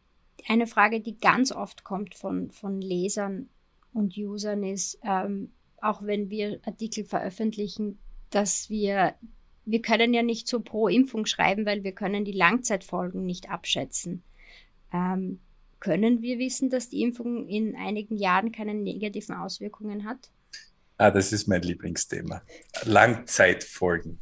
eine 0.47 0.67
Frage, 0.67 1.01
die 1.01 1.17
ganz 1.17 1.51
oft 1.51 1.83
kommt 1.83 2.15
von, 2.15 2.51
von 2.51 2.81
Lesern 2.81 3.49
und 3.93 4.17
Usern 4.17 4.63
ist, 4.63 4.99
ähm, 5.03 5.51
auch 5.81 6.03
wenn 6.03 6.29
wir 6.29 6.59
Artikel 6.65 7.05
veröffentlichen, 7.05 7.97
dass 8.29 8.69
wir, 8.69 9.15
wir 9.65 9.81
können 9.81 10.13
ja 10.13 10.23
nicht 10.23 10.47
so 10.47 10.59
pro 10.59 10.87
Impfung 10.87 11.25
schreiben, 11.25 11.65
weil 11.65 11.83
wir 11.83 11.93
können 11.93 12.25
die 12.25 12.31
Langzeitfolgen 12.31 13.25
nicht 13.25 13.49
abschätzen. 13.49 14.23
Ähm, 14.91 15.39
können 15.79 16.21
wir 16.21 16.39
wissen, 16.39 16.69
dass 16.69 16.89
die 16.89 17.01
Impfung 17.01 17.47
in 17.47 17.75
einigen 17.75 18.17
Jahren 18.17 18.51
keine 18.51 18.73
negativen 18.73 19.35
Auswirkungen 19.35 20.05
hat? 20.05 20.31
Ah, 20.97 21.11
das 21.11 21.33
ist 21.33 21.47
mein 21.47 21.61
Lieblingsthema. 21.61 22.41
Langzeitfolgen. 22.85 24.19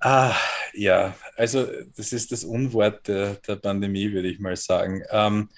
Ah, 0.00 0.36
ja, 0.74 1.16
also 1.36 1.66
das 1.96 2.12
ist 2.12 2.30
das 2.30 2.44
Unwort 2.44 3.08
der, 3.08 3.34
der 3.34 3.56
Pandemie, 3.56 4.12
würde 4.12 4.28
ich 4.28 4.38
mal 4.38 4.56
sagen. 4.56 5.02
Ähm, 5.10 5.48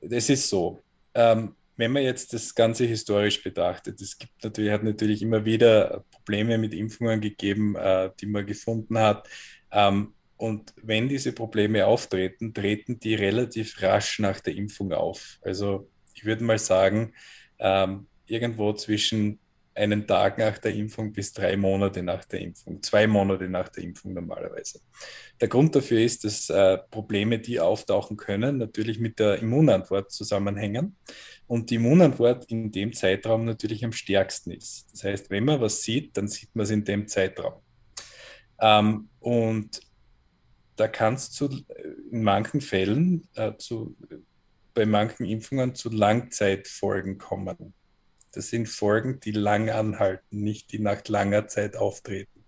ist 0.00 0.48
so, 0.48 0.80
ähm, 1.14 1.54
wenn 1.76 1.92
man 1.92 2.02
jetzt 2.02 2.32
das 2.32 2.54
Ganze 2.54 2.84
historisch 2.84 3.42
betrachtet, 3.42 4.00
es 4.00 4.18
gibt 4.18 4.42
natürlich, 4.42 4.70
hat 4.70 4.84
natürlich 4.84 5.22
immer 5.22 5.44
wieder 5.44 6.04
Probleme 6.10 6.56
mit 6.56 6.72
Impfungen 6.72 7.20
gegeben, 7.20 7.76
äh, 7.76 8.10
die 8.20 8.26
man 8.26 8.46
gefunden 8.46 8.98
hat. 8.98 9.28
Ähm, 9.70 10.14
und 10.36 10.72
wenn 10.82 11.08
diese 11.08 11.32
Probleme 11.32 11.86
auftreten, 11.86 12.54
treten 12.54 12.98
die 12.98 13.14
relativ 13.14 13.82
rasch 13.82 14.18
nach 14.18 14.40
der 14.40 14.54
Impfung 14.54 14.92
auf. 14.92 15.38
Also 15.42 15.90
ich 16.14 16.24
würde 16.24 16.44
mal 16.44 16.58
sagen, 16.58 17.12
ähm, 17.58 18.06
irgendwo 18.26 18.72
zwischen 18.72 19.38
einen 19.74 20.06
Tag 20.06 20.38
nach 20.38 20.58
der 20.58 20.74
Impfung 20.74 21.12
bis 21.12 21.32
drei 21.32 21.56
Monate 21.56 22.02
nach 22.02 22.24
der 22.24 22.40
Impfung, 22.40 22.82
zwei 22.82 23.06
Monate 23.06 23.48
nach 23.48 23.68
der 23.68 23.84
Impfung 23.84 24.14
normalerweise. 24.14 24.80
Der 25.40 25.48
Grund 25.48 25.74
dafür 25.74 26.00
ist, 26.00 26.24
dass 26.24 26.50
äh, 26.50 26.78
Probleme, 26.90 27.38
die 27.38 27.60
auftauchen 27.60 28.16
können, 28.16 28.58
natürlich 28.58 28.98
mit 28.98 29.18
der 29.18 29.38
Immunantwort 29.38 30.10
zusammenhängen 30.10 30.96
und 31.46 31.70
die 31.70 31.76
Immunantwort 31.76 32.44
in 32.50 32.70
dem 32.72 32.92
Zeitraum 32.92 33.44
natürlich 33.44 33.84
am 33.84 33.92
stärksten 33.92 34.50
ist. 34.50 34.88
Das 34.92 35.04
heißt, 35.04 35.30
wenn 35.30 35.44
man 35.44 35.60
was 35.60 35.82
sieht, 35.82 36.16
dann 36.16 36.28
sieht 36.28 36.54
man 36.54 36.64
es 36.64 36.70
in 36.70 36.84
dem 36.84 37.06
Zeitraum. 37.08 37.62
Ähm, 38.60 39.08
und 39.20 39.80
da 40.76 40.88
kann 40.88 41.14
es 41.14 41.30
zu, 41.30 41.48
in 42.10 42.22
manchen 42.22 42.60
Fällen 42.60 43.28
äh, 43.34 43.52
zu, 43.56 43.96
bei 44.74 44.86
manchen 44.86 45.26
Impfungen 45.26 45.74
zu 45.74 45.90
Langzeitfolgen 45.90 47.18
kommen. 47.18 47.74
Das 48.32 48.48
sind 48.48 48.68
Folgen, 48.68 49.20
die 49.20 49.32
lang 49.32 49.70
anhalten, 49.70 50.42
nicht 50.42 50.72
die 50.72 50.78
nach 50.78 51.06
langer 51.08 51.48
Zeit 51.48 51.76
auftreten. 51.76 52.40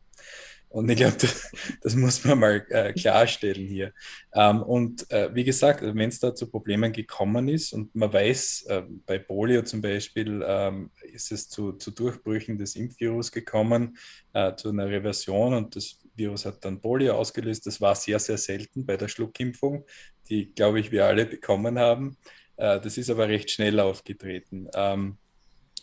Und 0.72 0.88
ich 0.90 0.96
glaube, 0.96 1.16
das, 1.82 1.94
muss 1.94 2.24
man 2.24 2.38
mal 2.38 2.66
äh, 2.70 2.92
klarstellen 2.94 3.66
hier. 3.68 3.92
Ähm, 4.34 4.62
und 4.62 5.10
äh, 5.10 5.34
wie 5.34 5.44
gesagt, 5.44 5.82
wenn 5.82 6.08
es 6.08 6.18
da 6.18 6.34
zu 6.34 6.50
Problemen 6.50 6.92
gekommen 6.92 7.48
ist 7.48 7.74
und 7.74 7.94
man 7.94 8.12
weiß, 8.12 8.66
äh, 8.68 8.82
bei 9.04 9.18
Polio 9.18 9.62
zum 9.62 9.82
Beispiel 9.82 10.42
ähm, 10.46 10.90
ist 11.12 11.30
es 11.30 11.50
zu, 11.50 11.72
zu, 11.72 11.90
Durchbrüchen 11.90 12.56
des 12.56 12.74
Impfvirus 12.74 13.30
gekommen, 13.30 13.98
äh, 14.32 14.54
zu 14.54 14.70
einer 14.70 14.88
Reversion 14.88 15.52
und 15.52 15.76
das 15.76 15.98
Virus 16.14 16.46
hat 16.46 16.64
dann 16.64 16.80
Polio 16.80 17.14
ausgelöst. 17.14 17.66
Das 17.66 17.80
war 17.80 17.94
sehr, 17.94 18.18
sehr 18.18 18.38
selten 18.38 18.86
bei 18.86 18.96
der 18.96 19.08
Schluckimpfung, 19.08 19.84
die, 20.30 20.54
glaube 20.54 20.80
ich, 20.80 20.90
wir 20.90 21.04
alle 21.04 21.26
bekommen 21.26 21.78
haben. 21.78 22.16
Äh, 22.56 22.80
das 22.80 22.96
ist 22.96 23.10
aber 23.10 23.28
recht 23.28 23.50
schnell 23.50 23.78
aufgetreten. 23.78 24.68
Ähm, 24.74 25.18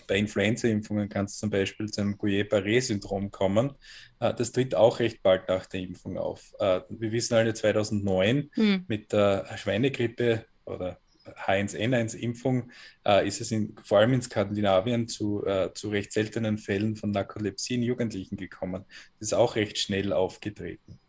bei 0.10 0.18
Influenza-Impfungen 0.18 1.08
kann 1.08 1.26
es 1.26 1.38
zum 1.38 1.50
Beispiel 1.50 1.90
zu 1.90 2.02
einem 2.02 2.18
Guillain-Barré-Syndrom 2.18 3.32
kommen. 3.32 3.74
Äh, 4.20 4.34
das 4.34 4.52
tritt 4.52 4.76
auch 4.76 5.00
recht 5.00 5.24
bald 5.24 5.48
nach 5.48 5.68
der 5.68 5.82
Impfung 5.82 6.18
auf. 6.18 6.52
Äh, 6.60 6.82
wir 6.90 7.12
wissen 7.12 7.36
alle 7.36 7.54
2009 7.54 8.50
hm. 8.54 8.86
mit 8.88 9.14
der 9.14 9.46
Schweinegrippe 9.56 10.46
oder 10.66 11.00
H1N1-Impfung 11.46 12.72
äh, 13.06 13.28
ist 13.28 13.40
es 13.40 13.52
in, 13.52 13.76
vor 13.84 14.00
allem 14.00 14.14
in 14.14 14.22
Skandinavien 14.22 15.08
zu, 15.08 15.46
äh, 15.46 15.72
zu 15.74 15.90
recht 15.90 16.12
seltenen 16.12 16.58
Fällen 16.58 16.96
von 16.96 17.12
Narkolepsie 17.12 17.76
in 17.76 17.84
Jugendlichen 17.84 18.36
gekommen. 18.36 18.86
Das 19.20 19.28
ist 19.28 19.34
auch 19.34 19.56
recht 19.56 19.78
schnell 19.78 20.12
aufgetreten. 20.12 21.00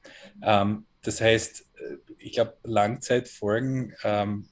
Ähm, 0.43 0.85
das 1.03 1.23
heißt, 1.23 1.67
äh, 1.77 1.97
ich 2.19 2.33
glaube, 2.33 2.55
Langzeitfolgen, 2.65 3.95
ähm, 4.05 4.49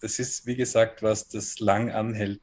das 0.00 0.18
ist, 0.18 0.46
wie 0.46 0.56
gesagt, 0.56 1.02
was 1.02 1.28
das 1.28 1.60
lang 1.60 1.90
anhält, 1.90 2.40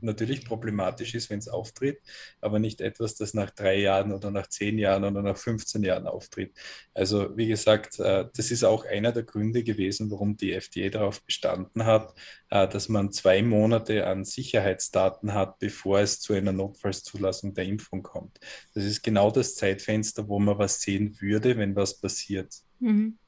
natürlich 0.00 0.44
problematisch 0.44 1.14
ist, 1.14 1.30
wenn 1.30 1.38
es 1.38 1.48
auftritt, 1.48 2.00
aber 2.40 2.58
nicht 2.58 2.80
etwas, 2.80 3.14
das 3.14 3.34
nach 3.34 3.50
drei 3.50 3.78
Jahren 3.78 4.12
oder 4.12 4.30
nach 4.30 4.46
zehn 4.46 4.78
Jahren 4.78 5.04
oder 5.04 5.22
nach 5.22 5.36
15 5.36 5.82
Jahren 5.82 6.06
auftritt. 6.06 6.52
Also 6.92 7.36
wie 7.36 7.46
gesagt, 7.46 7.98
äh, 7.98 8.26
das 8.34 8.50
ist 8.50 8.64
auch 8.64 8.84
einer 8.84 9.12
der 9.12 9.22
Gründe 9.22 9.62
gewesen, 9.64 10.10
warum 10.10 10.36
die 10.36 10.52
FDA 10.52 10.88
darauf 10.88 11.22
bestanden 11.22 11.84
hat, 11.84 12.14
äh, 12.50 12.68
dass 12.68 12.88
man 12.88 13.12
zwei 13.12 13.42
Monate 13.42 14.06
an 14.06 14.24
Sicherheitsdaten 14.24 15.34
hat, 15.34 15.58
bevor 15.58 16.00
es 16.00 16.20
zu 16.20 16.32
einer 16.32 16.52
Notfallszulassung 16.52 17.54
der 17.54 17.64
Impfung 17.64 18.02
kommt. 18.02 18.38
Das 18.74 18.84
ist 18.84 19.02
genau 19.02 19.30
das 19.30 19.54
Zeitfenster, 19.56 20.28
wo 20.28 20.38
man 20.38 20.58
was 20.58 20.80
sehen 20.80 21.20
würde, 21.20 21.56
wenn 21.56 21.76
was 21.76 22.00
passiert. 22.00 22.54
Mhm. 22.80 23.18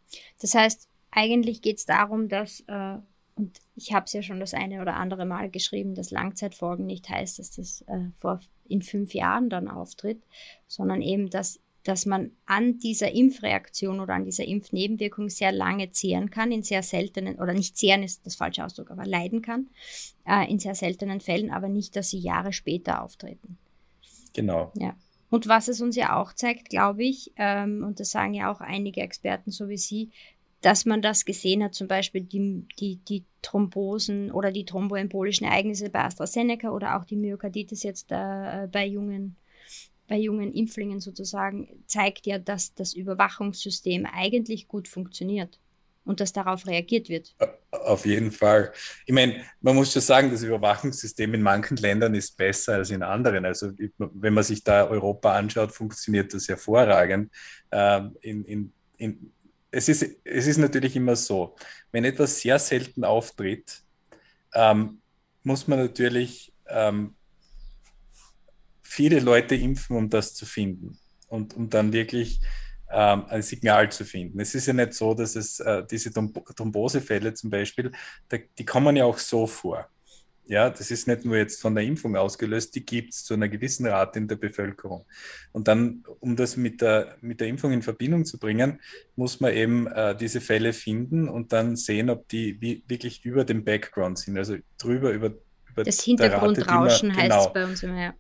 Das 0.41 0.55
heißt, 0.55 0.89
eigentlich 1.11 1.63
geht 1.63 1.79
es 1.79 1.87
darum, 1.87 2.29
dass 2.29 2.61
äh, 2.69 2.99
und 3.37 3.61
ich 3.75 3.93
habe 3.93 4.07
es 4.07 4.13
ja 4.15 4.23
schon 4.23 4.41
das 4.41 4.55
eine 4.55 4.81
oder 4.81 4.97
andere 4.97 5.27
Mal 5.27 5.51
geschrieben, 5.51 5.95
dass 5.95 6.11
Langzeitfolgen 6.11 6.87
nicht 6.87 7.09
heißt, 7.09 7.39
dass 7.39 7.51
das 7.51 7.83
äh, 7.83 8.11
vor, 8.17 8.41
in 8.67 8.81
fünf 8.81 9.13
Jahren 9.13 9.51
dann 9.51 9.69
auftritt, 9.69 10.23
sondern 10.67 11.03
eben, 11.03 11.29
dass, 11.29 11.61
dass 11.85 12.07
man 12.07 12.33
an 12.47 12.79
dieser 12.79 13.13
Impfreaktion 13.13 14.01
oder 14.01 14.15
an 14.15 14.25
dieser 14.25 14.47
Impfnebenwirkung 14.47 15.29
sehr 15.29 15.53
lange 15.53 15.91
zehren 15.91 16.31
kann, 16.31 16.51
in 16.51 16.63
sehr 16.63 16.83
seltenen, 16.83 17.37
oder 17.37 17.53
nicht 17.53 17.77
zehren 17.77 18.03
ist 18.03 18.25
das 18.25 18.37
falsche 18.37 18.65
Ausdruck, 18.65 18.91
aber 18.91 19.05
leiden 19.05 19.43
kann, 19.43 19.69
äh, 20.27 20.51
in 20.51 20.59
sehr 20.59 20.75
seltenen 20.75 21.21
Fällen, 21.21 21.51
aber 21.51 21.69
nicht, 21.69 21.95
dass 21.95 22.09
sie 22.09 22.19
Jahre 22.19 22.55
später 22.55 23.03
auftreten. 23.03 23.59
Genau. 24.33 24.73
Ja. 24.77 24.97
Und 25.29 25.49
was 25.49 25.69
es 25.69 25.83
uns 25.83 25.97
ja 25.97 26.17
auch 26.17 26.33
zeigt, 26.33 26.71
glaube 26.71 27.05
ich, 27.05 27.33
ähm, 27.37 27.85
und 27.85 28.01
das 28.01 28.11
sagen 28.11 28.33
ja 28.33 28.51
auch 28.51 28.61
einige 28.61 29.03
Experten 29.03 29.51
so 29.51 29.69
wie 29.69 29.77
Sie, 29.77 30.11
dass 30.67 30.85
man 30.85 31.01
das 31.01 31.25
gesehen 31.25 31.63
hat, 31.63 31.75
zum 31.75 31.87
Beispiel 31.87 32.23
die, 32.23 32.67
die, 32.81 32.97
die 32.97 33.25
Thrombosen 33.41 34.33
oder 34.33 34.51
die 34.51 34.65
thromboembolischen 34.65 35.47
Ereignisse 35.47 35.91
bei 35.91 36.03
AstraZeneca 36.03 36.71
oder 36.71 36.97
auch 36.97 37.05
die 37.05 37.15
Myokarditis 37.15 37.85
jetzt 37.85 38.11
äh, 38.11 38.67
bei 38.67 38.85
jungen 38.85 39.37
bei 40.09 40.17
jungen 40.17 40.53
Impflingen 40.53 41.01
sozusagen, 41.01 41.69
zeigt 41.87 42.27
ja, 42.27 42.39
dass 42.39 42.75
das 42.75 42.95
Überwachungssystem 42.95 44.07
eigentlich 44.07 44.67
gut 44.67 44.89
funktioniert 44.89 45.61
und 46.05 46.21
dass 46.21 46.33
darauf 46.33 46.67
reagiert 46.67 47.09
wird. 47.09 47.35
Auf 47.71 48.05
jeden 48.05 48.33
Fall. 48.33 48.73
Ich 49.05 49.15
meine, 49.15 49.45
man 49.61 49.77
muss 49.77 49.93
schon 49.93 50.03
sagen, 50.03 50.31
das 50.31 50.43
Überwachungssystem 50.43 51.35
in 51.35 51.43
manchen 51.43 51.77
Ländern 51.77 52.15
ist 52.15 52.37
besser 52.37 52.75
als 52.75 52.91
in 52.91 53.03
anderen. 53.03 53.45
Also 53.45 53.71
wenn 53.99 54.35
man 54.35 54.45
sich 54.45 54.65
da 54.65 54.89
Europa 54.89 55.33
anschaut, 55.33 55.71
funktioniert 55.71 56.35
das 56.35 56.49
hervorragend. 56.49 57.33
Ähm, 57.73 58.17
in, 58.21 58.45
in, 58.45 58.73
in 58.97 59.33
es 59.71 59.89
ist, 59.89 60.07
es 60.25 60.47
ist 60.47 60.59
natürlich 60.59 60.97
immer 60.97 61.17
so, 61.17 61.57
wenn 61.93 62.05
etwas 62.05 62.41
sehr 62.41 62.59
selten 62.59 63.05
auftritt, 63.05 63.83
ähm, 64.55 65.01
muss 65.43 65.69
man 65.69 65.79
natürlich 65.79 66.53
ähm, 66.69 67.15
viele 68.83 69.21
Leute 69.21 69.55
impfen, 69.55 69.97
um 69.97 70.11
das 70.11 70.35
zu 70.35 70.47
finden 70.47 70.99
und 71.29 71.55
um 71.55 71.69
dann 71.69 71.93
wirklich 71.93 72.41
ähm, 72.91 73.27
ein 73.27 73.43
Signal 73.43 73.91
zu 73.91 74.05
finden. 74.05 74.41
Es 74.41 74.55
ist 74.55 74.67
ja 74.67 74.73
nicht 74.73 74.95
so, 74.95 75.15
dass 75.15 75.37
es 75.37 75.61
äh, 75.61 75.85
diese 75.91 76.13
Thrombosefälle 76.13 77.35
zum 77.35 77.51
Beispiel, 77.51 77.93
da, 78.29 78.39
die 78.59 78.65
kommen 78.65 78.97
ja 78.97 79.05
auch 79.05 79.19
so 79.19 79.47
vor. 79.47 79.89
Ja, 80.49 80.71
das 80.71 80.93
ist 80.93 81.09
nicht 81.09 81.25
nur 81.25 81.37
jetzt 81.37 81.61
von 81.61 81.75
der 81.75 81.85
Impfung 81.85 82.17
ausgelöst, 82.17 82.75
die 82.77 82.87
gibt 82.87 83.13
es 83.13 83.25
zu 83.25 83.35
einer 83.35 83.49
gewissen 83.49 83.85
Rate 83.87 84.19
in 84.21 84.29
der 84.29 84.37
Bevölkerung. 84.37 85.05
Und 85.53 85.67
dann, 85.67 86.05
um 86.21 86.37
das 86.37 86.57
mit 86.57 86.81
der, 86.81 87.17
mit 87.21 87.41
der 87.41 87.49
Impfung 87.49 87.73
in 87.73 87.83
Verbindung 87.83 88.25
zu 88.25 88.39
bringen, 88.39 88.81
muss 89.17 89.41
man 89.41 89.53
eben 89.53 89.89
äh, 89.89 90.17
diese 90.17 90.41
Fälle 90.41 90.73
finden 90.73 91.29
und 91.29 91.53
dann 91.53 91.75
sehen, 91.75 92.11
ob 92.11 92.29
die 92.29 92.61
wie, 92.61 92.85
wirklich 92.87 93.25
über 93.25 93.45
dem 93.45 93.65
Background 93.65 94.19
sind, 94.19 94.39
also 94.39 94.57
drüber 94.79 95.11
über, 95.11 95.33
über 95.69 95.83
das 95.83 96.01
Hintergrundrauschen 96.01 97.15
heißt 97.15 97.23
genau, 97.23 97.47
es 97.47 97.53
bei 97.53 97.65
uns 97.65 97.83
immer, 97.83 98.01
ja. 98.01 98.15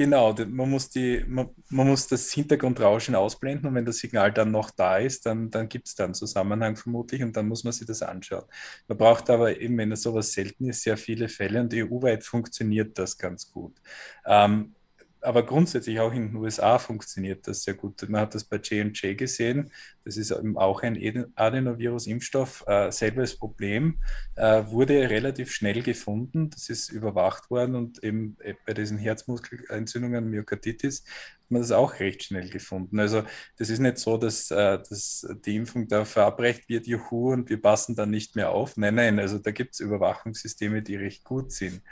Genau, 0.00 0.34
man 0.48 0.70
muss, 0.70 0.88
die, 0.88 1.22
man, 1.28 1.50
man, 1.68 1.86
muss 1.86 2.06
das 2.06 2.32
Hintergrundrauschen 2.32 3.14
ausblenden 3.14 3.66
und 3.68 3.74
wenn 3.74 3.84
das 3.84 3.98
Signal 3.98 4.32
dann 4.32 4.50
noch 4.50 4.70
da 4.70 4.96
ist, 4.96 5.26
dann, 5.26 5.50
dann 5.50 5.68
gibt 5.68 5.88
es 5.88 5.94
da 5.94 6.04
einen 6.04 6.14
Zusammenhang 6.14 6.74
vermutlich 6.74 7.22
und 7.22 7.36
dann 7.36 7.46
muss 7.46 7.64
man 7.64 7.74
sich 7.74 7.86
das 7.86 8.00
anschauen. 8.00 8.44
Man 8.88 8.96
braucht 8.96 9.28
aber 9.28 9.60
eben, 9.60 9.76
wenn 9.76 9.92
es 9.92 10.00
sowas 10.00 10.32
selten 10.32 10.70
ist, 10.70 10.84
sehr 10.84 10.96
viele 10.96 11.28
Fälle 11.28 11.60
und 11.60 11.74
EU-weit 11.74 12.24
funktioniert 12.24 12.98
das 12.98 13.18
ganz 13.18 13.52
gut. 13.52 13.76
Ähm, 14.24 14.74
aber 15.22 15.44
grundsätzlich 15.44 16.00
auch 16.00 16.12
in 16.12 16.28
den 16.28 16.36
USA 16.36 16.78
funktioniert 16.78 17.46
das 17.46 17.62
sehr 17.62 17.74
gut. 17.74 18.08
Man 18.08 18.22
hat 18.22 18.34
das 18.34 18.44
bei 18.44 18.56
J&J 18.56 19.16
gesehen. 19.16 19.70
Das 20.04 20.16
ist 20.16 20.30
eben 20.30 20.56
auch 20.56 20.82
ein 20.82 20.96
Adenovirus-Impfstoff. 21.34 22.64
Äh, 22.66 22.90
selbes 22.90 23.36
Problem 23.36 23.98
äh, 24.36 24.64
wurde 24.66 25.10
relativ 25.10 25.52
schnell 25.52 25.82
gefunden. 25.82 26.50
Das 26.50 26.68
ist 26.68 26.90
überwacht 26.90 27.50
worden 27.50 27.74
und 27.74 28.02
eben 28.02 28.36
äh, 28.40 28.54
bei 28.66 28.72
diesen 28.72 28.98
Herzmuskelentzündungen, 28.98 30.30
Myokarditis, 30.30 31.04
hat 31.04 31.50
man 31.50 31.60
das 31.62 31.72
auch 31.72 32.00
recht 32.00 32.24
schnell 32.24 32.48
gefunden. 32.48 32.98
Also 32.98 33.22
das 33.56 33.68
ist 33.68 33.80
nicht 33.80 33.98
so, 33.98 34.16
dass, 34.16 34.50
äh, 34.50 34.78
dass 34.78 35.26
die 35.44 35.56
Impfung 35.56 35.88
da 35.88 36.04
verabreicht 36.04 36.68
wird, 36.68 36.86
juhu, 36.86 37.32
und 37.32 37.50
wir 37.50 37.60
passen 37.60 37.94
dann 37.94 38.10
nicht 38.10 38.36
mehr 38.36 38.50
auf. 38.50 38.76
Nein, 38.76 38.94
nein, 38.94 39.18
also 39.18 39.38
da 39.38 39.50
gibt 39.50 39.74
es 39.74 39.80
Überwachungssysteme, 39.80 40.82
die 40.82 40.96
recht 40.96 41.24
gut 41.24 41.52
sind. 41.52 41.82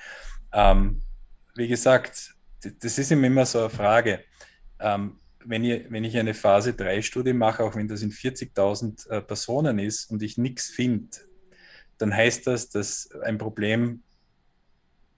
Ähm, 0.53 1.03
wie 1.55 1.69
gesagt, 1.69 2.38
das 2.61 2.99
ist 2.99 3.13
immer 3.13 3.47
so 3.47 3.61
eine 3.61 3.71
Frage. 3.71 4.25
Ähm, 4.81 5.19
wenn, 5.45 5.65
ich, 5.65 5.91
wenn 5.91 6.05
ich 6.05 6.17
eine 6.17 6.35
Phase 6.35 6.71
3-Studie 6.71 7.33
mache, 7.33 7.65
auch 7.65 7.75
wenn 7.75 7.89
das 7.89 8.03
in 8.03 8.11
40.000 8.11 9.09
äh, 9.09 9.21
Personen 9.23 9.79
ist 9.79 10.11
und 10.11 10.23
ich 10.23 10.39
nichts 10.39 10.67
finde, 10.67 11.09
dann 11.99 12.15
heißt 12.15 12.47
das, 12.47 12.69
dass 12.69 13.11
ein 13.23 13.39
Problem 13.39 14.03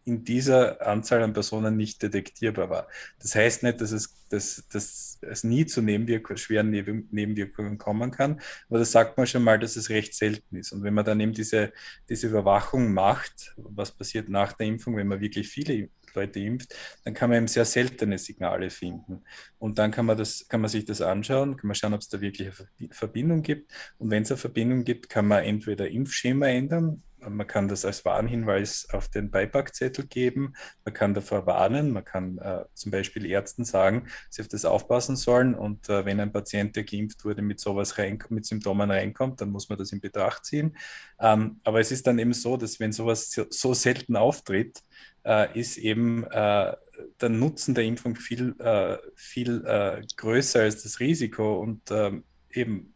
in 0.04 0.24
dieser 0.24 0.84
Anzahl 0.86 1.22
an 1.22 1.34
Personen 1.34 1.76
nicht 1.76 2.02
detektierbar 2.02 2.70
war. 2.70 2.88
Das 3.20 3.34
heißt 3.34 3.62
nicht, 3.62 3.80
dass 3.80 3.92
es, 3.92 4.26
dass, 4.30 4.64
dass 4.72 5.18
es 5.20 5.44
nie 5.44 5.66
zu 5.66 5.82
Nebenwirkungen, 5.82 6.38
schweren 6.38 6.70
Nebenwirkungen 6.70 7.76
kommen 7.76 8.10
kann, 8.10 8.40
aber 8.68 8.78
das 8.78 8.92
sagt 8.92 9.18
man 9.18 9.26
schon 9.26 9.44
mal, 9.44 9.58
dass 9.58 9.76
es 9.76 9.90
recht 9.90 10.14
selten 10.14 10.56
ist. 10.56 10.72
Und 10.72 10.82
wenn 10.82 10.94
man 10.94 11.04
dann 11.04 11.20
eben 11.20 11.32
diese, 11.32 11.72
diese 12.08 12.28
Überwachung 12.28 12.92
macht, 12.94 13.54
was 13.56 13.92
passiert 13.92 14.28
nach 14.28 14.54
der 14.54 14.66
Impfung, 14.66 14.96
wenn 14.96 15.06
man 15.08 15.20
wirklich 15.20 15.48
viele 15.48 15.90
Leute 16.14 16.40
impft, 16.40 16.74
dann 17.04 17.14
kann 17.14 17.30
man 17.30 17.38
eben 17.38 17.48
sehr 17.48 17.64
seltene 17.64 18.18
Signale 18.18 18.70
finden. 18.70 19.22
Und 19.58 19.78
dann 19.78 19.90
kann 19.90 20.06
man, 20.06 20.16
das, 20.16 20.46
kann 20.48 20.60
man 20.60 20.70
sich 20.70 20.84
das 20.84 21.00
anschauen, 21.00 21.56
kann 21.56 21.68
man 21.68 21.74
schauen, 21.74 21.94
ob 21.94 22.00
es 22.00 22.08
da 22.08 22.20
wirklich 22.20 22.48
eine 22.80 22.88
Verbindung 22.92 23.42
gibt. 23.42 23.72
Und 23.98 24.10
wenn 24.10 24.22
es 24.22 24.30
eine 24.30 24.38
Verbindung 24.38 24.84
gibt, 24.84 25.08
kann 25.08 25.26
man 25.26 25.44
entweder 25.44 25.88
Impfschema 25.88 26.48
ändern, 26.48 27.02
man 27.28 27.46
kann 27.46 27.68
das 27.68 27.84
als 27.84 28.04
Warnhinweis 28.04 28.88
auf 28.92 29.08
den 29.08 29.30
Beipackzettel 29.30 30.06
geben. 30.06 30.54
Man 30.84 30.94
kann 30.94 31.14
davor 31.14 31.46
warnen. 31.46 31.90
Man 31.90 32.04
kann 32.04 32.38
äh, 32.38 32.64
zum 32.74 32.90
Beispiel 32.92 33.26
Ärzten 33.26 33.64
sagen, 33.64 34.06
sie 34.28 34.42
auf 34.42 34.48
das 34.48 34.64
aufpassen 34.64 35.16
sollen. 35.16 35.54
Und 35.54 35.88
äh, 35.88 36.04
wenn 36.04 36.20
ein 36.20 36.32
Patient, 36.32 36.74
der 36.76 36.84
geimpft 36.84 37.24
wurde, 37.24 37.42
mit 37.42 37.60
sowas 37.60 37.98
reinkommt, 37.98 38.30
mit 38.32 38.46
Symptomen 38.46 38.90
reinkommt, 38.90 39.40
dann 39.40 39.50
muss 39.50 39.68
man 39.68 39.78
das 39.78 39.92
in 39.92 40.00
Betracht 40.00 40.44
ziehen. 40.44 40.76
Ähm, 41.18 41.60
aber 41.64 41.80
es 41.80 41.92
ist 41.92 42.06
dann 42.06 42.18
eben 42.18 42.32
so, 42.32 42.56
dass 42.56 42.80
wenn 42.80 42.92
sowas 42.92 43.30
so, 43.30 43.46
so 43.50 43.74
selten 43.74 44.16
auftritt, 44.16 44.82
äh, 45.24 45.58
ist 45.58 45.76
eben 45.78 46.24
äh, 46.24 46.74
der 47.20 47.28
Nutzen 47.28 47.74
der 47.74 47.84
Impfung 47.84 48.16
viel, 48.16 48.54
äh, 48.58 48.98
viel 49.14 49.64
äh, 49.66 50.02
größer 50.16 50.60
als 50.60 50.82
das 50.82 51.00
Risiko. 51.00 51.60
Und 51.60 51.90
ähm, 51.90 52.24
eben, 52.52 52.94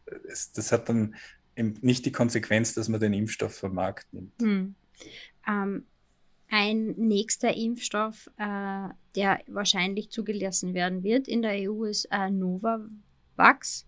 das 0.55 0.71
hat 0.71 0.89
dann 0.89 1.15
nicht 1.55 2.05
die 2.05 2.11
Konsequenz, 2.11 2.73
dass 2.73 2.89
man 2.89 2.99
den 2.99 3.13
Impfstoff 3.13 3.55
vom 3.55 3.73
Markt 3.73 4.13
nimmt. 4.13 4.33
Hm. 4.41 4.75
Ähm, 5.47 5.85
ein 6.49 6.91
nächster 6.97 7.55
Impfstoff, 7.55 8.29
äh, 8.37 8.89
der 9.15 9.39
wahrscheinlich 9.47 10.09
zugelassen 10.09 10.73
werden 10.73 11.03
wird 11.03 11.27
in 11.27 11.41
der 11.41 11.69
EU, 11.69 11.85
ist 11.85 12.05
äh, 12.11 12.29
Novavax. 12.29 13.87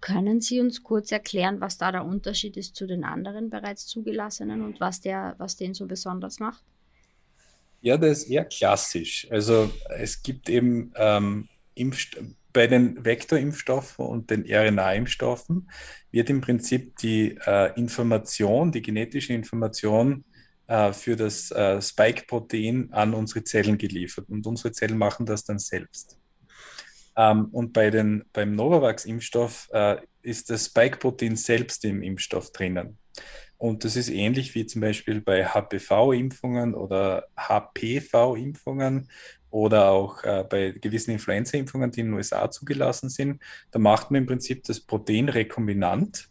Können 0.00 0.40
Sie 0.40 0.60
uns 0.60 0.82
kurz 0.82 1.10
erklären, 1.10 1.60
was 1.60 1.78
da 1.78 1.90
der 1.90 2.04
Unterschied 2.04 2.56
ist 2.56 2.76
zu 2.76 2.86
den 2.86 3.04
anderen 3.04 3.50
bereits 3.50 3.86
zugelassenen 3.86 4.62
und 4.62 4.80
was, 4.80 5.00
der, 5.00 5.34
was 5.38 5.56
den 5.56 5.74
so 5.74 5.86
besonders 5.86 6.38
macht? 6.38 6.62
Ja, 7.80 7.96
das 7.96 8.18
ist 8.18 8.30
eher 8.30 8.44
klassisch. 8.44 9.26
Also 9.30 9.70
es 9.98 10.22
gibt 10.22 10.48
eben 10.48 10.92
ähm, 10.96 11.48
Impfstoffe 11.74 12.26
bei 12.56 12.66
den 12.66 13.04
Vektorimpfstoffen 13.04 14.06
und 14.06 14.30
den 14.30 14.46
RNA-Impfstoffen 14.50 15.70
wird 16.10 16.30
im 16.30 16.40
Prinzip 16.40 16.96
die 16.96 17.36
äh, 17.46 17.78
Information, 17.78 18.72
die 18.72 18.80
genetische 18.80 19.34
Information 19.34 20.24
äh, 20.66 20.94
für 20.94 21.16
das 21.16 21.50
äh, 21.50 21.82
Spike-Protein 21.82 22.88
an 22.92 23.12
unsere 23.12 23.44
Zellen 23.44 23.76
geliefert 23.76 24.30
und 24.30 24.46
unsere 24.46 24.72
Zellen 24.72 24.96
machen 24.96 25.26
das 25.26 25.44
dann 25.44 25.58
selbst. 25.58 26.18
Ähm, 27.14 27.48
und 27.52 27.74
bei 27.74 27.90
den, 27.90 28.24
beim 28.32 28.54
Novavax-Impfstoff 28.54 29.68
äh, 29.74 29.96
ist 30.22 30.48
das 30.48 30.64
Spike-Protein 30.64 31.36
selbst 31.36 31.84
im 31.84 32.02
Impfstoff 32.02 32.52
drinnen. 32.52 32.96
Und 33.58 33.84
das 33.84 33.96
ist 33.96 34.08
ähnlich 34.08 34.54
wie 34.54 34.64
zum 34.64 34.80
Beispiel 34.80 35.20
bei 35.20 35.44
HPV-Impfungen 35.44 36.74
oder 36.74 37.26
HPV-Impfungen 37.36 39.10
oder 39.50 39.90
auch 39.90 40.22
äh, 40.24 40.44
bei 40.48 40.70
gewissen 40.70 41.12
Influenza-Impfungen, 41.12 41.90
die 41.90 42.00
in 42.00 42.06
den 42.06 42.14
USA 42.14 42.50
zugelassen 42.50 43.08
sind. 43.08 43.42
Da 43.70 43.78
macht 43.78 44.10
man 44.10 44.22
im 44.22 44.26
Prinzip 44.26 44.64
das 44.64 44.80
Protein 44.80 45.28
rekombinant 45.28 46.28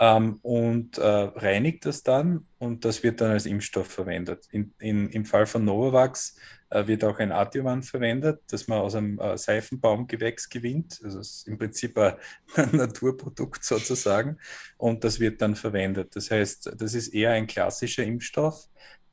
ähm, 0.00 0.38
und 0.42 0.96
äh, 0.98 1.06
reinigt 1.06 1.84
das 1.84 2.02
dann 2.02 2.46
und 2.58 2.84
das 2.84 3.02
wird 3.02 3.20
dann 3.20 3.32
als 3.32 3.46
Impfstoff 3.46 3.86
verwendet. 3.86 4.48
In, 4.50 4.72
in, 4.78 5.10
Im 5.10 5.26
Fall 5.26 5.46
von 5.46 5.64
Novavax 5.64 6.36
äh, 6.70 6.86
wird 6.86 7.04
auch 7.04 7.18
ein 7.18 7.32
Adjuvant 7.32 7.84
verwendet, 7.84 8.40
das 8.48 8.66
man 8.66 8.78
aus 8.80 8.94
einem 8.94 9.18
äh, 9.18 9.36
Seifenbaumgewächs 9.36 10.48
gewinnt. 10.48 11.00
Also 11.04 11.20
ist 11.20 11.46
im 11.46 11.58
Prinzip 11.58 11.98
ein 11.98 12.16
Naturprodukt 12.72 13.62
sozusagen 13.62 14.38
und 14.78 15.04
das 15.04 15.20
wird 15.20 15.42
dann 15.42 15.54
verwendet. 15.54 16.16
Das 16.16 16.30
heißt, 16.30 16.72
das 16.76 16.94
ist 16.94 17.08
eher 17.08 17.32
ein 17.32 17.46
klassischer 17.46 18.04
Impfstoff. 18.04 18.68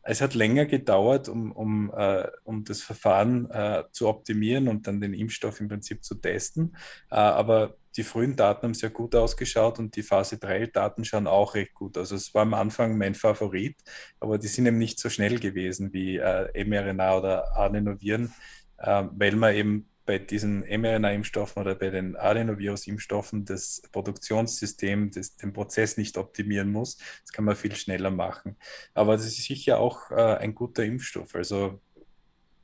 Es 0.10 0.22
hat 0.22 0.36
länger 0.36 0.66
gedauert, 0.66 1.28
um, 1.28 1.52
um, 1.52 1.92
äh, 1.94 2.28
um 2.46 2.64
das 2.64 2.82
Verfahren 2.82 3.52
äh, 3.52 3.84
zu 3.92 4.08
optimieren 4.08 4.70
und 4.70 4.88
dann 4.88 5.02
den 5.02 5.14
Impfstoff 5.14 5.60
im 5.60 5.68
Prinzip 5.68 6.04
zu 6.04 6.16
testen. 6.16 6.78
Äh, 7.12 7.16
aber 7.16 7.76
die 7.98 8.04
frühen 8.04 8.38
Daten 8.38 8.68
haben 8.68 8.74
sehr 8.74 8.90
gut 8.90 9.16
ausgeschaut 9.16 9.80
und 9.80 9.96
die 9.98 10.04
Phase 10.04 10.38
3 10.38 10.68
Daten 10.68 11.04
schauen 11.04 11.28
auch 11.28 11.56
recht 11.56 11.74
gut. 11.74 11.98
Also 11.98 12.16
es 12.16 12.34
war 12.34 12.44
am 12.44 12.54
Anfang 12.54 12.98
mein 12.98 13.16
Favorit, 13.16 13.76
aber 14.22 14.38
die 14.38 14.48
sind 14.48 14.66
eben 14.66 14.78
nicht 14.78 14.98
so 14.98 15.10
schnell 15.10 15.40
gewesen 15.40 15.92
wie 15.92 16.18
äh, 16.18 16.64
mRNA 16.64 17.18
oder 17.18 17.58
Adenoviren, 17.58 18.34
äh, 18.78 19.04
weil 19.12 19.36
man 19.36 19.56
eben 19.56 19.90
bei 20.08 20.18
diesen 20.18 20.62
mRNA-Impfstoffen 20.62 21.62
oder 21.62 21.76
bei 21.76 21.90
den 21.90 22.16
Adenovirus-Impfstoffen 22.16 23.46
das 23.46 23.84
Produktionssystem, 23.92 25.12
das, 25.12 25.36
den 25.36 25.54
Prozess 25.54 25.98
nicht 25.98 26.18
optimieren 26.18 26.72
muss. 26.72 26.98
Das 27.22 27.34
kann 27.34 27.46
man 27.46 27.58
viel 27.58 27.76
schneller 27.76 28.10
machen. 28.10 28.56
Aber 28.94 29.18
das 29.18 29.26
ist 29.26 29.44
sicher 29.44 29.80
auch 29.80 30.10
äh, 30.10 30.38
ein 30.38 30.56
guter 30.56 30.86
Impfstoff. 30.86 31.36
Also 31.36 31.82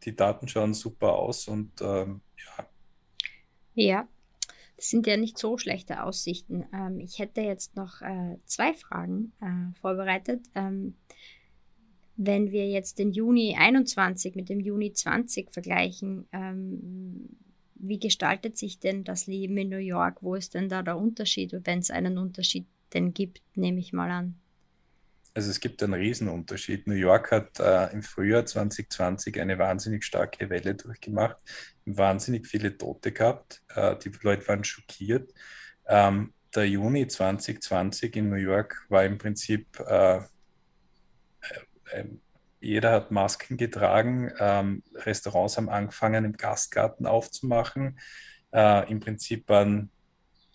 die 0.03 0.15
Daten 0.15 0.47
schauen 0.47 0.73
super 0.73 1.13
aus 1.13 1.47
und 1.49 1.81
ähm, 1.81 2.21
ja. 2.37 2.67
Ja, 3.75 4.07
das 4.77 4.89
sind 4.89 5.05
ja 5.05 5.17
nicht 5.17 5.37
so 5.37 5.57
schlechte 5.57 6.03
Aussichten. 6.03 6.65
Ähm, 6.73 7.01
ich 7.01 7.19
hätte 7.19 7.41
jetzt 7.41 7.75
noch 7.75 8.01
äh, 8.01 8.37
zwei 8.45 8.73
Fragen 8.73 9.33
äh, 9.41 9.77
vorbereitet. 9.81 10.45
Ähm, 10.55 10.95
wenn 12.15 12.51
wir 12.51 12.67
jetzt 12.69 12.99
den 12.99 13.11
Juni 13.11 13.55
21 13.57 14.35
mit 14.35 14.49
dem 14.49 14.59
Juni 14.59 14.93
20 14.93 15.51
vergleichen, 15.51 16.27
ähm, 16.31 17.29
wie 17.75 17.99
gestaltet 17.99 18.57
sich 18.57 18.79
denn 18.79 19.03
das 19.03 19.27
Leben 19.27 19.57
in 19.57 19.69
New 19.69 19.77
York? 19.77 20.17
Wo 20.21 20.35
ist 20.35 20.53
denn 20.53 20.69
da 20.69 20.83
der 20.83 20.97
Unterschied? 20.97 21.53
Wenn 21.63 21.79
es 21.79 21.91
einen 21.91 22.17
Unterschied 22.17 22.65
denn 22.93 23.13
gibt, 23.13 23.41
nehme 23.55 23.79
ich 23.79 23.91
mal 23.91 24.09
an. 24.09 24.35
Also 25.35 25.49
es 25.49 25.59
gibt 25.59 25.81
einen 25.81 25.95
Riesenunterschied. 25.95 26.87
New 26.87 26.93
York 26.93 27.31
hat 27.31 27.59
äh, 27.59 27.91
im 27.91 28.03
Frühjahr 28.03 28.45
2020 28.45 29.41
eine 29.41 29.57
wahnsinnig 29.57 30.05
starke 30.05 30.49
Welle 30.49 30.75
durchgemacht, 30.75 31.37
wahnsinnig 31.85 32.47
viele 32.47 32.77
Tote 32.77 33.11
gehabt. 33.11 33.63
Äh, 33.75 33.95
die 33.97 34.11
Leute 34.21 34.47
waren 34.47 34.63
schockiert. 34.63 35.33
Ähm, 35.87 36.33
der 36.53 36.69
Juni 36.69 37.07
2020 37.07 38.15
in 38.15 38.29
New 38.29 38.35
York 38.35 38.85
war 38.89 39.03
im 39.05 39.17
Prinzip, 39.17 39.79
äh, 39.79 40.21
äh, 41.91 42.01
äh, 42.01 42.05
jeder 42.59 42.91
hat 42.91 43.11
Masken 43.11 43.57
getragen, 43.57 44.31
ähm, 44.39 44.83
Restaurants 44.95 45.57
haben 45.57 45.69
angefangen, 45.69 46.23
im 46.23 46.37
Gastgarten 46.37 47.05
aufzumachen. 47.05 47.99
Äh, 48.53 48.89
Im 48.89 49.01
Prinzip 49.01 49.49
waren 49.49 49.91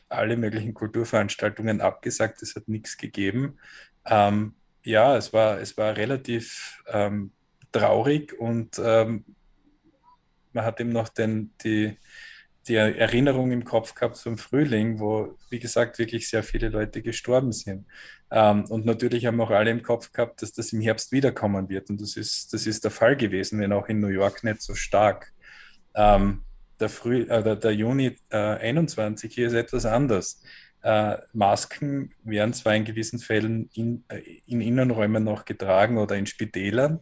alle 0.08 0.38
möglichen 0.38 0.72
Kulturveranstaltungen 0.72 1.82
abgesagt, 1.82 2.40
es 2.42 2.56
hat 2.56 2.66
nichts 2.66 2.96
gegeben. 2.96 3.58
Ähm, 4.06 4.54
ja, 4.82 5.16
es 5.16 5.34
war, 5.34 5.60
es 5.60 5.76
war 5.76 5.96
relativ 5.96 6.82
ähm, 6.86 7.32
traurig 7.72 8.32
und 8.38 8.80
ähm, 8.82 9.26
man 10.54 10.64
hat 10.64 10.80
eben 10.80 10.92
noch 10.92 11.10
den, 11.10 11.52
die, 11.62 11.98
die 12.68 12.74
Erinnerung 12.76 13.50
im 13.50 13.64
Kopf 13.64 13.94
gehabt 13.94 14.16
zum 14.16 14.38
Frühling, 14.38 15.00
wo, 15.00 15.36
wie 15.50 15.58
gesagt, 15.58 15.98
wirklich 15.98 16.28
sehr 16.28 16.42
viele 16.42 16.68
Leute 16.68 17.02
gestorben 17.02 17.52
sind. 17.52 17.86
Ähm, 18.30 18.64
und 18.66 18.84
natürlich 18.84 19.26
haben 19.26 19.40
auch 19.40 19.50
alle 19.50 19.70
im 19.70 19.82
Kopf 19.82 20.12
gehabt, 20.12 20.42
dass 20.42 20.52
das 20.52 20.72
im 20.72 20.80
Herbst 20.80 21.12
wiederkommen 21.12 21.68
wird. 21.68 21.90
Und 21.90 22.00
das 22.00 22.16
ist, 22.16 22.52
das 22.52 22.66
ist 22.66 22.84
der 22.84 22.90
Fall 22.90 23.16
gewesen, 23.16 23.60
wenn 23.60 23.72
auch 23.72 23.88
in 23.88 24.00
New 24.00 24.08
York 24.08 24.44
nicht 24.44 24.62
so 24.62 24.74
stark. 24.74 25.32
Ähm, 25.94 26.42
der, 26.78 26.88
Früh, 26.88 27.22
äh, 27.22 27.42
der, 27.42 27.56
der 27.56 27.72
Juni 27.72 28.16
äh, 28.30 28.36
21 28.36 29.34
hier 29.34 29.48
ist 29.48 29.54
etwas 29.54 29.86
anders. 29.86 30.42
Äh, 30.82 31.16
Masken 31.32 32.10
werden 32.22 32.52
zwar 32.52 32.74
in 32.74 32.84
gewissen 32.84 33.18
Fällen 33.18 33.68
in, 33.72 34.04
äh, 34.08 34.20
in 34.46 34.60
Innenräumen 34.60 35.24
noch 35.24 35.44
getragen 35.44 35.98
oder 35.98 36.16
in 36.16 36.26
Spitälern, 36.26 37.00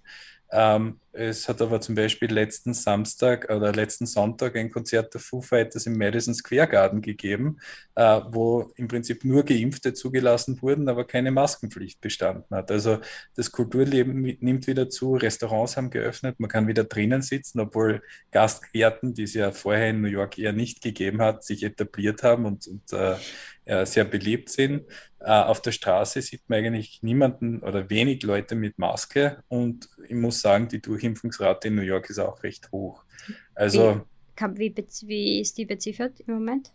ähm, 0.51 1.01
es 1.17 1.49
hat 1.49 1.63
aber 1.63 1.81
zum 1.81 1.95
Beispiel 1.95 2.31
letzten 2.33 2.75
Samstag 2.75 3.51
oder 3.51 3.73
letzten 3.73 4.07
Sonntag 4.07 4.55
ein 4.57 4.71
Konzert 4.71 5.15
der 5.15 5.21
Foo 5.21 5.41
Fighters 5.41 5.87
im 5.87 5.97
Madison 5.97 6.35
Square 6.35 6.69
Garden 6.69 7.01
gegeben, 7.01 7.59
äh, 7.95 8.21
wo 8.29 8.71
im 8.77 8.87
Prinzip 8.89 9.25
nur 9.25 9.45
Geimpfte 9.45 9.95
zugelassen 9.95 10.61
wurden, 10.61 10.89
aber 10.89 11.07
keine 11.07 11.31
Maskenpflicht 11.31 12.01
bestanden 12.01 12.55
hat. 12.55 12.71
Also 12.71 12.99
das 13.35 13.51
Kulturleben 13.51 14.21
nimmt 14.41 14.67
wieder 14.67 14.89
zu, 14.91 15.15
Restaurants 15.15 15.77
haben 15.77 15.91
geöffnet, 15.91 16.39
man 16.39 16.51
kann 16.51 16.69
wieder 16.69 16.85
drinnen 16.85 17.23
sitzen, 17.23 17.61
obwohl 17.61 18.03
Gastgärten, 18.31 19.15
die 19.15 19.25
es 19.25 19.35
ja 19.35 19.53
vorher 19.53 19.91
in 19.91 20.03
New 20.03 20.09
York 20.09 20.39
eher 20.39 20.53
nicht 20.53 20.83
gegeben 20.83 21.23
hat, 21.23 21.45
sich 21.45 21.63
etabliert 21.63 22.23
haben 22.23 22.45
und, 22.45 22.67
und 22.67 22.93
äh, 22.93 23.17
sehr 23.85 24.05
beliebt 24.05 24.49
sind. 24.49 24.85
Äh, 25.19 25.31
auf 25.31 25.61
der 25.61 25.73
Straße 25.73 26.23
sieht 26.23 26.43
man 26.49 26.59
eigentlich 26.61 27.03
niemanden 27.03 27.61
oder 27.61 27.91
wenig 27.91 28.23
Leute 28.23 28.55
mit 28.55 28.79
Maske 28.79 29.43
und 29.49 29.89
ich 30.07 30.15
muss 30.15 30.41
sagen, 30.41 30.69
die 30.69 30.81
Durchimpfungsrate 31.07 31.69
in 31.69 31.77
New 31.77 31.83
York 31.83 32.11
ist 32.11 32.19
auch 32.19 32.43
recht 32.43 32.71
hoch. 32.73 33.05
Also, 33.55 34.03
wie, 34.55 34.77
wie, 34.77 34.87
wie 35.07 35.41
ist 35.41 35.57
die 35.59 35.65
beziffert 35.65 36.21
im 36.21 36.35
Moment? 36.35 36.73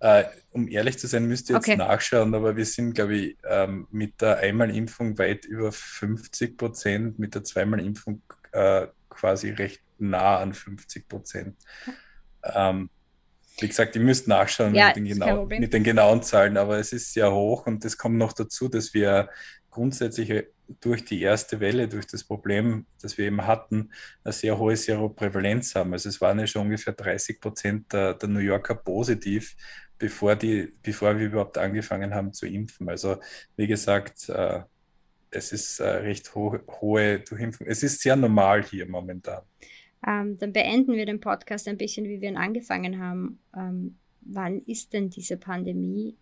Äh, 0.00 0.24
um 0.50 0.68
ehrlich 0.68 0.98
zu 0.98 1.08
sein, 1.08 1.26
müsst 1.26 1.50
ihr 1.50 1.56
jetzt 1.56 1.66
okay. 1.66 1.76
nachschauen, 1.76 2.34
aber 2.34 2.56
wir 2.56 2.64
sind, 2.64 2.94
glaube 2.94 3.16
ich, 3.16 3.36
ähm, 3.48 3.88
mit 3.90 4.20
der 4.20 4.38
Einmalimpfung 4.38 5.18
weit 5.18 5.44
über 5.44 5.72
50 5.72 6.56
Prozent, 6.56 7.18
mit 7.18 7.34
der 7.34 7.42
Zweimalimpfung 7.42 8.22
äh, 8.52 8.86
quasi 9.08 9.50
recht 9.50 9.82
nah 9.98 10.38
an 10.38 10.54
50 10.54 11.08
Prozent. 11.08 11.56
Ähm, 12.44 12.90
wie 13.60 13.66
gesagt, 13.66 13.96
ihr 13.96 14.02
müsst 14.02 14.28
nachschauen 14.28 14.72
ja, 14.74 14.88
mit, 14.88 14.96
den 14.96 15.04
genau, 15.06 15.46
mit, 15.46 15.72
den 15.72 15.82
genauen 15.82 16.22
Zahlen, 16.22 16.56
aber 16.56 16.78
es 16.78 16.92
ist 16.92 17.12
sehr 17.12 17.32
hoch 17.32 17.66
und 17.66 17.84
es 17.84 17.98
kommt 17.98 18.16
noch 18.16 18.32
dazu, 18.32 18.68
dass 18.68 18.94
wir 18.94 19.28
grundsätzlich 19.70 20.30
durch 20.80 21.04
die 21.04 21.22
erste 21.22 21.60
Welle, 21.60 21.88
durch 21.88 22.06
das 22.06 22.24
Problem, 22.24 22.86
das 23.00 23.18
wir 23.18 23.26
eben 23.26 23.46
hatten, 23.46 23.90
eine 24.24 24.32
sehr 24.32 24.58
hohe 24.58 24.76
Seroprävalenz 24.76 25.74
haben. 25.74 25.92
Also 25.92 26.08
es 26.08 26.20
waren 26.20 26.38
ja 26.38 26.46
schon 26.46 26.62
ungefähr 26.62 26.92
30 26.92 27.40
Prozent 27.40 27.92
der, 27.92 28.14
der 28.14 28.28
New 28.28 28.40
Yorker 28.40 28.74
positiv, 28.74 29.56
bevor, 29.98 30.36
die, 30.36 30.72
bevor 30.82 31.18
wir 31.18 31.26
überhaupt 31.26 31.58
angefangen 31.58 32.14
haben 32.14 32.32
zu 32.32 32.46
impfen. 32.46 32.88
Also 32.88 33.16
wie 33.56 33.66
gesagt, 33.66 34.28
äh, 34.28 34.60
es 35.30 35.52
ist 35.52 35.80
äh, 35.80 35.88
recht 35.88 36.34
ho 36.34 36.58
hohe 36.80 37.20
Durchimpfung. 37.20 37.66
Es 37.66 37.82
ist 37.82 38.00
sehr 38.00 38.16
normal 38.16 38.62
hier 38.64 38.86
momentan. 38.88 39.42
Ähm, 40.06 40.36
dann 40.38 40.52
beenden 40.52 40.94
wir 40.94 41.06
den 41.06 41.20
Podcast 41.20 41.66
ein 41.68 41.76
bisschen, 41.76 42.06
wie 42.06 42.20
wir 42.20 42.28
ihn 42.28 42.36
angefangen 42.36 42.98
haben. 43.00 43.40
Ähm, 43.56 43.98
wann 44.20 44.60
ist 44.60 44.92
denn 44.92 45.10
diese 45.10 45.36
Pandemie 45.36 46.16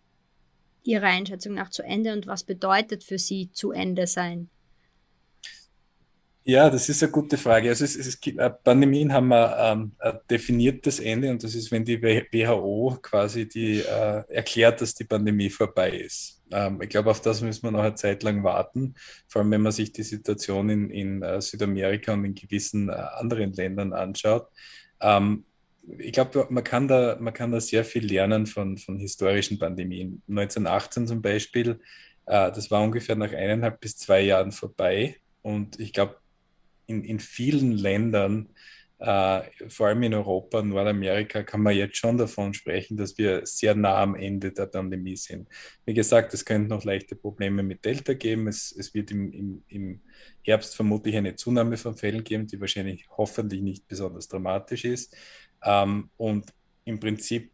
Ihrer 0.86 1.06
Einschätzung 1.06 1.54
nach 1.54 1.70
zu 1.70 1.82
Ende 1.82 2.12
und 2.12 2.26
was 2.26 2.44
bedeutet 2.44 3.04
für 3.04 3.18
Sie 3.18 3.50
zu 3.52 3.72
Ende 3.72 4.06
sein? 4.06 4.48
Ja, 6.48 6.70
das 6.70 6.88
ist 6.88 7.02
eine 7.02 7.10
gute 7.10 7.36
Frage. 7.36 7.70
Also 7.70 7.84
es, 7.84 7.96
es 7.96 8.24
äh, 8.24 8.50
Pandemien 8.50 9.12
haben 9.12 9.26
wir 9.26 9.56
ähm, 9.58 9.96
ein 9.98 10.20
definiertes 10.30 11.00
Ende 11.00 11.28
und 11.32 11.42
das 11.42 11.56
ist, 11.56 11.72
wenn 11.72 11.84
die 11.84 12.00
WHO 12.00 12.98
quasi 13.02 13.48
die, 13.48 13.80
äh, 13.80 14.22
erklärt, 14.28 14.80
dass 14.80 14.94
die 14.94 15.02
Pandemie 15.02 15.50
vorbei 15.50 15.90
ist. 15.90 16.40
Ähm, 16.52 16.80
ich 16.80 16.88
glaube, 16.88 17.10
auf 17.10 17.20
das 17.20 17.42
müssen 17.42 17.64
wir 17.64 17.72
noch 17.72 17.82
eine 17.82 17.96
Zeit 17.96 18.22
lang 18.22 18.44
warten, 18.44 18.94
vor 19.26 19.42
allem 19.42 19.50
wenn 19.50 19.62
man 19.62 19.72
sich 19.72 19.92
die 19.92 20.04
Situation 20.04 20.68
in, 20.70 20.90
in 20.90 21.24
uh, 21.24 21.40
Südamerika 21.40 22.12
und 22.12 22.24
in 22.24 22.36
gewissen 22.36 22.90
uh, 22.90 22.92
anderen 22.92 23.52
Ländern 23.52 23.92
anschaut. 23.92 24.46
Ähm, 25.00 25.46
ich 25.98 26.12
glaube, 26.12 26.46
man, 26.50 26.64
kann 26.64 26.88
da, 26.88 27.16
man 27.20 27.32
kann 27.32 27.52
da 27.52 27.60
sehr 27.60 27.84
viel 27.84 28.06
lernen 28.06 28.46
von, 28.46 28.76
von 28.78 28.98
historischen 28.98 29.58
Pandemien. 29.58 30.22
1918 30.28 31.06
zum 31.06 31.22
Beispiel, 31.22 31.80
uh, 32.26 32.50
das 32.50 32.70
war 32.70 32.82
ungefähr 32.82 33.16
nach 33.16 33.32
eineinhalb 33.32 33.80
bis 33.80 33.96
zwei 33.96 34.22
Jahren 34.22 34.52
vorbei 34.52 35.16
und 35.42 35.78
ich 35.78 35.92
glaube, 35.92 36.16
in, 36.86 37.04
in 37.04 37.20
vielen 37.20 37.72
Ländern 37.72 38.48
äh, 38.98 39.42
vor 39.68 39.88
allem 39.88 40.02
in 40.04 40.14
Europa 40.14 40.62
Nordamerika 40.62 41.42
kann 41.42 41.60
man 41.60 41.76
jetzt 41.76 41.98
schon 41.98 42.16
davon 42.16 42.54
sprechen, 42.54 42.96
dass 42.96 43.18
wir 43.18 43.44
sehr 43.44 43.74
nah 43.74 43.96
am 44.00 44.14
Ende 44.14 44.52
der 44.52 44.66
Pandemie 44.66 45.16
sind. 45.16 45.48
Wie 45.84 45.92
gesagt, 45.92 46.32
es 46.32 46.46
könnte 46.46 46.70
noch 46.70 46.84
leichte 46.84 47.14
Probleme 47.14 47.62
mit 47.62 47.84
Delta 47.84 48.14
geben. 48.14 48.48
Es, 48.48 48.72
es 48.72 48.94
wird 48.94 49.10
im, 49.10 49.30
im, 49.32 49.62
im 49.68 50.00
Herbst 50.42 50.74
vermutlich 50.76 51.14
eine 51.14 51.34
Zunahme 51.34 51.76
von 51.76 51.96
Fällen 51.96 52.24
geben, 52.24 52.46
die 52.46 52.58
wahrscheinlich 52.58 53.06
hoffentlich 53.10 53.60
nicht 53.60 53.86
besonders 53.86 54.28
dramatisch 54.28 54.86
ist. 54.86 55.14
Ähm, 55.62 56.10
und 56.16 56.52
im 56.84 57.00
Prinzip 57.00 57.50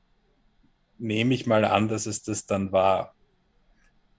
nehme 0.98 1.34
ich 1.34 1.46
mal 1.46 1.64
an, 1.64 1.88
dass 1.88 2.06
es 2.06 2.22
das 2.22 2.46
dann 2.46 2.72
war. 2.72 3.14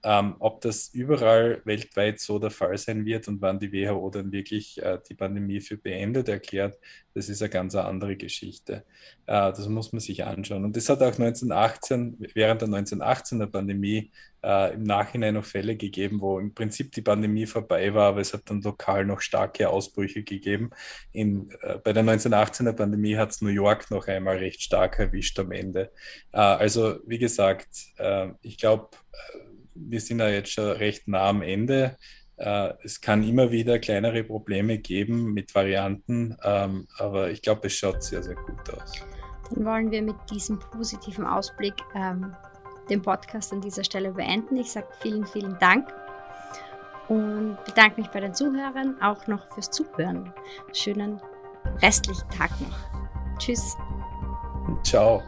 Ähm, 0.06 0.36
ob 0.38 0.60
das 0.60 0.88
überall 0.88 1.62
weltweit 1.64 2.20
so 2.20 2.38
der 2.38 2.50
Fall 2.50 2.76
sein 2.76 3.06
wird 3.06 3.26
und 3.26 3.40
wann 3.40 3.58
die 3.58 3.72
WHO 3.72 4.10
dann 4.10 4.30
wirklich 4.32 4.80
äh, 4.82 4.98
die 5.08 5.14
Pandemie 5.14 5.60
für 5.60 5.78
beendet 5.78 6.28
erklärt, 6.28 6.78
das 7.14 7.30
ist 7.30 7.40
eine 7.40 7.48
ganz 7.48 7.74
andere 7.74 8.16
Geschichte. 8.16 8.84
Äh, 9.26 9.52
das 9.52 9.66
muss 9.68 9.92
man 9.92 10.00
sich 10.00 10.24
anschauen. 10.24 10.64
Und 10.64 10.76
es 10.76 10.90
hat 10.90 11.00
auch 11.00 11.18
1918, 11.18 12.18
während 12.34 12.60
der 12.60 12.68
1918er 12.68 13.46
Pandemie, 13.46 14.10
äh, 14.44 14.74
im 14.74 14.82
Nachhinein 14.82 15.34
noch 15.34 15.44
Fälle 15.44 15.76
gegeben, 15.76 16.20
wo 16.20 16.38
im 16.38 16.52
Prinzip 16.52 16.92
die 16.92 17.00
Pandemie 17.00 17.46
vorbei 17.46 17.94
war, 17.94 18.08
aber 18.08 18.20
es 18.20 18.34
hat 18.34 18.42
dann 18.50 18.60
lokal 18.60 19.06
noch 19.06 19.22
starke 19.22 19.70
Ausbrüche 19.70 20.22
gegeben. 20.22 20.70
In, 21.12 21.50
äh, 21.62 21.78
bei 21.78 21.94
der 21.94 22.04
1918er 22.04 22.74
Pandemie 22.74 23.16
hat 23.16 23.30
es 23.30 23.40
New 23.40 23.48
York 23.48 23.90
noch 23.90 24.06
einmal 24.06 24.36
recht 24.36 24.60
stark 24.60 24.98
erwischt 24.98 25.38
am 25.38 25.50
Ende. 25.50 25.90
Äh, 26.32 26.40
also 26.40 26.98
wie 27.06 27.18
gesagt, 27.18 27.68
äh, 27.96 28.28
ich 28.42 28.58
glaube, 28.58 28.90
wir 29.74 30.00
sind 30.00 30.20
ja 30.20 30.28
jetzt 30.28 30.52
schon 30.52 30.70
recht 30.70 31.08
nah 31.08 31.28
am 31.28 31.42
Ende. 31.42 31.96
Äh, 32.36 32.72
es 32.82 33.00
kann 33.00 33.22
immer 33.22 33.50
wieder 33.52 33.78
kleinere 33.78 34.24
Probleme 34.24 34.78
geben 34.78 35.32
mit 35.32 35.54
Varianten, 35.54 36.36
ähm, 36.42 36.86
aber 36.98 37.30
ich 37.30 37.42
glaube, 37.42 37.68
es 37.68 37.74
schaut 37.74 38.02
sehr, 38.02 38.22
sehr 38.22 38.34
gut 38.34 38.70
aus. 38.70 38.92
Dann 39.50 39.64
wollen 39.64 39.90
wir 39.90 40.02
mit 40.02 40.16
diesem 40.30 40.58
positiven 40.58 41.26
Ausblick 41.26 41.74
ähm, 41.94 42.34
den 42.90 43.02
Podcast 43.02 43.52
an 43.52 43.60
dieser 43.60 43.84
Stelle 43.84 44.10
beenden. 44.12 44.56
Ich 44.56 44.72
sage 44.72 44.88
vielen, 45.00 45.26
vielen 45.26 45.58
Dank 45.58 45.88
und 47.08 47.56
bedanke 47.64 48.00
mich 48.00 48.10
bei 48.10 48.20
den 48.20 48.34
Zuhörern 48.34 49.00
auch 49.00 49.26
noch 49.26 49.46
fürs 49.54 49.70
Zuhören. 49.70 50.32
Schönen 50.72 51.20
restlichen 51.82 52.28
Tag 52.30 52.50
noch. 52.60 53.38
Tschüss. 53.38 53.76
Ciao. 54.82 55.22